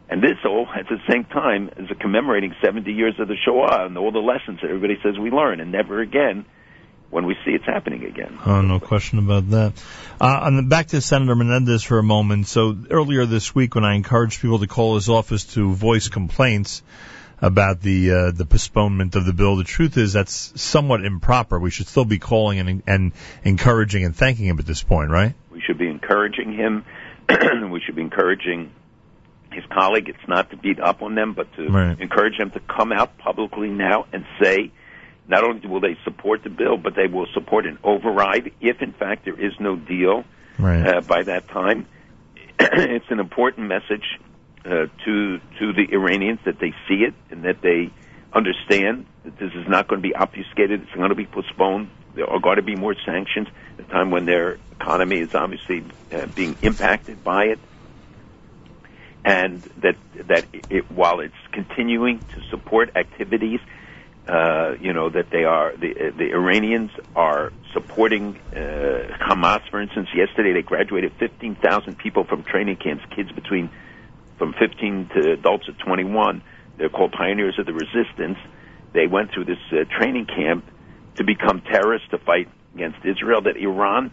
And 0.09 0.21
this 0.21 0.37
all 0.45 0.67
at 0.75 0.87
the 0.89 0.97
same 1.09 1.25
time 1.25 1.69
is 1.77 1.89
commemorating 1.99 2.53
70 2.63 2.91
years 2.91 3.15
of 3.19 3.27
the 3.27 3.35
Shoah 3.35 3.85
and 3.85 3.97
all 3.97 4.11
the 4.11 4.19
lessons 4.19 4.59
that 4.61 4.67
everybody 4.67 4.97
says 5.01 5.17
we 5.17 5.31
learn, 5.31 5.59
and 5.59 5.71
never 5.71 6.01
again 6.01 6.45
when 7.13 7.27
we 7.27 7.35
see 7.45 7.51
it's 7.51 7.65
happening 7.65 8.03
again. 8.05 8.39
Oh, 8.43 8.61
no 8.61 8.79
question 8.79 9.19
about 9.19 9.49
that. 9.51 9.73
Uh, 10.19 10.39
and 10.43 10.67
back 10.69 10.87
to 10.87 10.99
Senator 10.99 11.35
Menendez 11.35 11.83
for 11.83 11.99
a 11.99 12.03
moment. 12.03 12.47
So 12.47 12.75
earlier 12.89 13.25
this 13.27 13.53
week, 13.53 13.75
when 13.75 13.85
I 13.85 13.93
encouraged 13.95 14.41
people 14.41 14.59
to 14.59 14.67
call 14.67 14.95
his 14.95 15.09
office 15.09 15.43
to 15.53 15.73
voice 15.73 16.07
complaints 16.07 16.81
about 17.39 17.81
the 17.81 18.11
uh, 18.11 18.31
the 18.31 18.45
postponement 18.45 19.15
of 19.15 19.25
the 19.25 19.33
bill, 19.33 19.57
the 19.57 19.63
truth 19.63 19.95
is 19.97 20.13
that's 20.13 20.59
somewhat 20.59 21.05
improper. 21.05 21.59
We 21.59 21.69
should 21.69 21.87
still 21.87 22.05
be 22.05 22.17
calling 22.17 22.59
and, 22.59 22.81
and 22.87 23.11
encouraging 23.43 24.05
and 24.05 24.15
thanking 24.15 24.47
him 24.47 24.57
at 24.57 24.65
this 24.65 24.81
point, 24.81 25.11
right? 25.11 25.35
We 25.51 25.61
should 25.61 25.77
be 25.77 25.89
encouraging 25.89 26.53
him. 26.53 26.83
we 27.69 27.79
should 27.85 27.95
be 27.95 28.01
encouraging 28.01 28.71
his 29.51 29.63
colleague. 29.71 30.09
It's 30.09 30.27
not 30.27 30.49
to 30.49 30.57
beat 30.57 30.79
up 30.79 31.03
on 31.03 31.13
them, 31.13 31.33
but 31.33 31.53
to 31.57 31.69
Right. 31.69 31.99
encourage 31.99 32.39
them 32.39 32.49
to 32.51 32.59
come 32.59 32.91
out 32.91 33.19
publicly 33.19 33.69
now 33.69 34.07
and 34.11 34.25
say 34.41 34.71
not 35.27 35.43
only 35.43 35.67
will 35.67 35.79
they 35.79 35.97
support 36.03 36.43
the 36.43 36.49
bill, 36.49 36.77
but 36.77 36.93
they 36.95 37.07
will 37.11 37.27
support 37.33 37.65
an 37.65 37.77
override 37.83 38.51
if, 38.59 38.81
in 38.81 38.93
fact, 38.93 39.25
there 39.25 39.39
is 39.39 39.53
no 39.59 39.75
deal 39.75 40.23
Right. 40.59 40.97
uh, 40.97 41.01
by 41.01 41.23
that 41.23 41.47
time. 41.49 41.87
it's 42.59 43.05
an 43.09 43.19
important 43.19 43.67
message 43.67 44.05
uh, 44.65 44.85
to 45.05 45.39
to 45.59 45.73
the 45.73 45.87
Iranians 45.91 46.39
that 46.45 46.59
they 46.59 46.73
see 46.87 47.03
it 47.03 47.13
and 47.31 47.43
that 47.45 47.61
they 47.61 47.91
understand 48.33 49.05
that 49.23 49.37
this 49.39 49.51
is 49.55 49.67
not 49.67 49.87
going 49.87 50.01
to 50.01 50.07
be 50.07 50.15
obfuscated. 50.15 50.81
It's 50.81 50.91
going 50.91 51.09
to 51.09 51.15
be 51.15 51.25
postponed. 51.25 51.89
There 52.15 52.29
are 52.29 52.39
going 52.39 52.57
to 52.57 52.61
be 52.63 52.75
more 52.75 52.95
sanctions 53.05 53.47
at 53.79 53.85
a 53.85 53.87
time 53.87 54.11
when 54.11 54.25
their 54.25 54.57
economy 54.71 55.17
is 55.17 55.29
obviously 55.33 55.83
uh, 56.11 56.27
being 56.35 56.55
impacted 56.61 57.23
by 57.23 57.45
it, 57.45 57.59
and 59.25 59.63
that 59.81 59.95
that 60.27 60.45
it, 60.69 60.91
while 60.91 61.19
it's 61.19 61.33
continuing 61.51 62.21
to 62.35 62.41
support 62.51 62.95
activities 62.95 63.59
uh, 64.27 64.75
you 64.79 64.93
know 64.93 65.09
that 65.09 65.29
they 65.31 65.43
are 65.43 65.75
the 65.75 66.13
the 66.17 66.31
Iranians 66.31 66.91
are 67.15 67.51
supporting 67.73 68.39
uh, 68.51 69.17
Hamas. 69.19 69.69
For 69.69 69.81
instance, 69.81 70.09
yesterday 70.15 70.53
they 70.53 70.61
graduated 70.61 71.11
15,000 71.19 71.97
people 71.97 72.23
from 72.23 72.43
training 72.43 72.77
camps, 72.77 73.03
kids 73.15 73.31
between 73.31 73.69
from 74.37 74.53
15 74.53 75.09
to 75.15 75.31
adults 75.33 75.65
at 75.67 75.77
21. 75.79 76.41
They're 76.77 76.89
called 76.89 77.11
pioneers 77.11 77.59
of 77.59 77.65
the 77.65 77.73
resistance. 77.73 78.37
They 78.93 79.07
went 79.07 79.31
through 79.33 79.45
this 79.45 79.59
uh, 79.71 79.83
training 79.97 80.27
camp 80.27 80.65
to 81.15 81.23
become 81.23 81.61
terrorists 81.61 82.07
to 82.11 82.17
fight 82.17 82.49
against 82.75 82.99
Israel. 83.05 83.41
That 83.41 83.57
Iran 83.57 84.11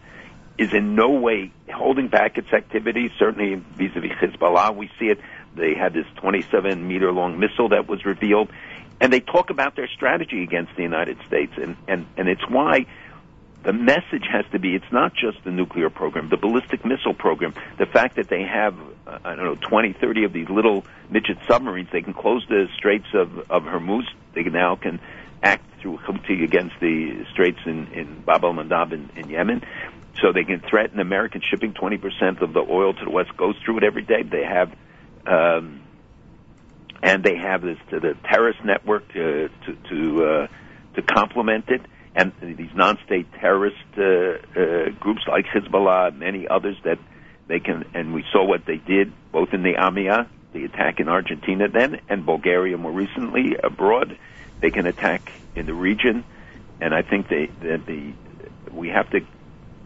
is 0.57 0.73
in 0.73 0.95
no 0.95 1.09
way 1.11 1.51
holding 1.73 2.09
back 2.09 2.37
its 2.37 2.51
activities. 2.51 3.11
Certainly 3.17 3.63
vis-a-vis 3.77 4.11
Hezbollah, 4.11 4.75
we 4.75 4.89
see 4.99 5.05
it. 5.05 5.19
They 5.55 5.73
had 5.73 5.93
this 5.93 6.05
27 6.17 6.87
meter 6.87 7.11
long 7.11 7.39
missile 7.39 7.69
that 7.69 7.87
was 7.87 8.05
revealed 8.05 8.49
and 9.01 9.11
they 9.11 9.19
talk 9.19 9.49
about 9.49 9.75
their 9.75 9.87
strategy 9.87 10.43
against 10.43 10.75
the 10.77 10.83
United 10.83 11.17
States, 11.27 11.51
and 11.57 11.75
and 11.87 12.05
and 12.15 12.29
it's 12.29 12.47
why 12.47 12.85
the 13.63 13.73
message 13.73 14.25
has 14.31 14.45
to 14.51 14.59
be 14.59 14.75
it's 14.75 14.91
not 14.91 15.13
just 15.13 15.43
the 15.43 15.51
nuclear 15.51 15.89
program, 15.89 16.29
the 16.29 16.37
ballistic 16.37 16.85
missile 16.85 17.13
program, 17.13 17.53
the 17.77 17.85
fact 17.87 18.15
that 18.15 18.29
they 18.29 18.43
have 18.43 18.75
uh, 19.07 19.17
I 19.25 19.35
don't 19.35 19.45
know 19.45 19.55
20, 19.55 19.93
30 19.93 20.23
of 20.23 20.33
these 20.33 20.49
little 20.49 20.85
midget 21.09 21.37
submarines, 21.47 21.89
they 21.91 22.01
can 22.01 22.13
close 22.13 22.45
the 22.47 22.67
Straits 22.77 23.07
of 23.13 23.39
of 23.49 23.63
Hormuz, 23.63 24.05
they 24.33 24.43
now 24.43 24.75
can 24.75 24.99
act 25.43 25.65
through 25.81 25.97
Houthi 25.97 26.43
against 26.43 26.79
the 26.79 27.25
straits 27.31 27.59
in 27.65 27.87
in 27.93 28.21
Bab 28.21 28.43
el 28.43 28.53
Mandab 28.53 28.93
in, 28.93 29.09
in 29.15 29.29
Yemen. 29.29 29.63
So 30.21 30.31
they 30.31 30.43
can 30.43 30.59
threaten 30.59 30.99
American 30.99 31.41
shipping. 31.41 31.73
Twenty 31.73 31.97
percent 31.97 32.43
of 32.43 32.53
the 32.53 32.59
oil 32.59 32.93
to 32.93 33.03
the 33.03 33.09
west 33.09 33.35
goes 33.35 33.55
through 33.65 33.79
it 33.79 33.83
every 33.83 34.03
day. 34.03 34.21
They 34.21 34.43
have 34.43 34.71
um, 35.25 35.81
and 37.01 37.23
they 37.23 37.35
have 37.37 37.61
this 37.61 37.77
the 37.89 38.15
terrorist 38.23 38.63
network 38.63 39.03
uh, 39.11 39.47
to 39.65 39.77
to 39.89 40.25
uh, 40.25 40.47
to 40.95 41.01
complement 41.01 41.65
it, 41.69 41.81
and 42.15 42.31
these 42.41 42.73
non-state 42.75 43.31
terrorist 43.33 43.75
uh, 43.97 44.03
uh, 44.03 44.89
groups 44.99 45.21
like 45.27 45.45
Hezbollah 45.45 46.09
and 46.09 46.19
many 46.19 46.47
others 46.47 46.77
that 46.83 46.99
they 47.47 47.59
can. 47.59 47.85
And 47.93 48.13
we 48.13 48.23
saw 48.31 48.45
what 48.45 48.65
they 48.65 48.77
did 48.77 49.11
both 49.31 49.53
in 49.53 49.63
the 49.63 49.75
AMIA, 49.75 50.27
the 50.53 50.65
attack 50.65 50.99
in 50.99 51.07
Argentina 51.07 51.67
then, 51.67 52.01
and 52.09 52.25
Bulgaria 52.25 52.77
more 52.77 52.91
recently 52.91 53.55
abroad. 53.61 54.17
They 54.59 54.69
can 54.69 54.85
attack 54.85 55.31
in 55.55 55.65
the 55.65 55.73
region, 55.73 56.23
and 56.79 56.93
I 56.93 57.01
think 57.01 57.29
they 57.29 57.47
that 57.61 57.85
the 57.85 58.13
we 58.71 58.89
have 58.89 59.09
to 59.11 59.21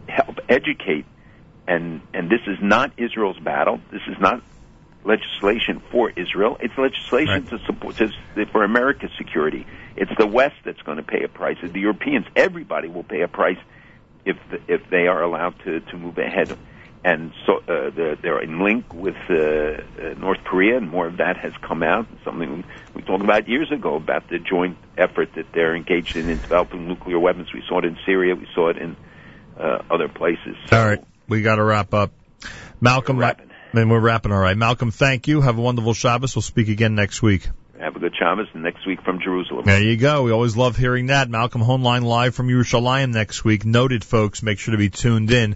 help 0.08 0.38
educate. 0.48 1.06
And 1.68 2.00
and 2.14 2.30
this 2.30 2.42
is 2.46 2.58
not 2.60 2.92
Israel's 2.96 3.38
battle. 3.38 3.80
This 3.90 4.02
is 4.06 4.20
not 4.20 4.42
legislation 5.06 5.80
for 5.90 6.10
Israel. 6.10 6.56
It's 6.60 6.76
legislation 6.76 7.42
Right. 7.44 7.48
to 7.50 7.58
support 7.66 7.96
to, 7.96 8.10
for 8.52 8.64
America's 8.64 9.10
security. 9.16 9.66
It's 9.96 10.10
the 10.18 10.26
West 10.26 10.56
that's 10.64 10.82
going 10.82 10.98
to 10.98 11.02
pay 11.02 11.22
a 11.22 11.28
price. 11.28 11.56
The 11.62 11.80
Europeans, 11.80 12.26
everybody 12.34 12.88
will 12.88 13.04
pay 13.04 13.22
a 13.22 13.28
price 13.28 13.58
if 14.24 14.36
if 14.68 14.82
they 14.90 15.06
are 15.06 15.22
allowed 15.22 15.54
to 15.64 15.80
to 15.80 15.96
move 15.96 16.18
ahead. 16.18 16.56
And 17.04 17.32
so 17.46 17.58
uh, 17.58 17.90
they're, 17.94 18.16
they're 18.16 18.42
in 18.42 18.64
link 18.64 18.92
with 18.92 19.14
uh, 19.30 19.34
uh, 19.36 20.14
North 20.18 20.42
Korea, 20.42 20.76
and 20.76 20.90
more 20.90 21.06
of 21.06 21.18
that 21.18 21.36
has 21.36 21.52
come 21.62 21.84
out. 21.84 22.08
Something 22.24 22.64
we 22.94 23.02
talked 23.02 23.22
about 23.22 23.48
years 23.48 23.70
ago 23.70 23.94
about 23.94 24.28
the 24.28 24.40
joint 24.40 24.76
effort 24.98 25.28
that 25.36 25.46
they're 25.54 25.76
engaged 25.76 26.16
in 26.16 26.28
in 26.28 26.40
developing 26.40 26.88
nuclear 26.88 27.20
weapons. 27.20 27.52
We 27.54 27.62
saw 27.68 27.78
it 27.78 27.84
in 27.84 27.96
Syria. 28.04 28.34
We 28.34 28.48
saw 28.56 28.70
it 28.70 28.78
in 28.78 28.96
uh, 29.56 29.82
other 29.88 30.08
places. 30.08 30.56
So, 30.68 30.76
All 30.80 30.84
right, 30.84 31.04
we 31.28 31.42
got 31.42 31.56
to 31.56 31.64
wrap 31.64 31.94
up. 31.94 32.10
Malcolm. 32.80 33.18
And 33.78 33.90
we're 33.90 34.00
wrapping. 34.00 34.32
All 34.32 34.38
right, 34.38 34.56
Malcolm. 34.56 34.90
Thank 34.90 35.28
you. 35.28 35.40
Have 35.40 35.58
a 35.58 35.60
wonderful 35.60 35.94
Shabbos. 35.94 36.34
We'll 36.34 36.42
speak 36.42 36.68
again 36.68 36.94
next 36.94 37.22
week. 37.22 37.48
Have 37.78 37.94
a 37.94 37.98
good 37.98 38.14
Shabbos, 38.18 38.46
and 38.54 38.62
next 38.62 38.86
week 38.86 39.02
from 39.02 39.20
Jerusalem. 39.20 39.64
There 39.66 39.82
you 39.82 39.98
go. 39.98 40.22
We 40.22 40.32
always 40.32 40.56
love 40.56 40.76
hearing 40.76 41.06
that. 41.06 41.28
Malcolm 41.28 41.60
Hoenlein 41.60 42.02
live 42.02 42.34
from 42.34 42.48
Yerushalayim 42.48 43.12
next 43.12 43.44
week. 43.44 43.66
Noted, 43.66 44.02
folks. 44.02 44.42
Make 44.42 44.58
sure 44.58 44.72
to 44.72 44.78
be 44.78 44.88
tuned 44.88 45.30
in. 45.30 45.54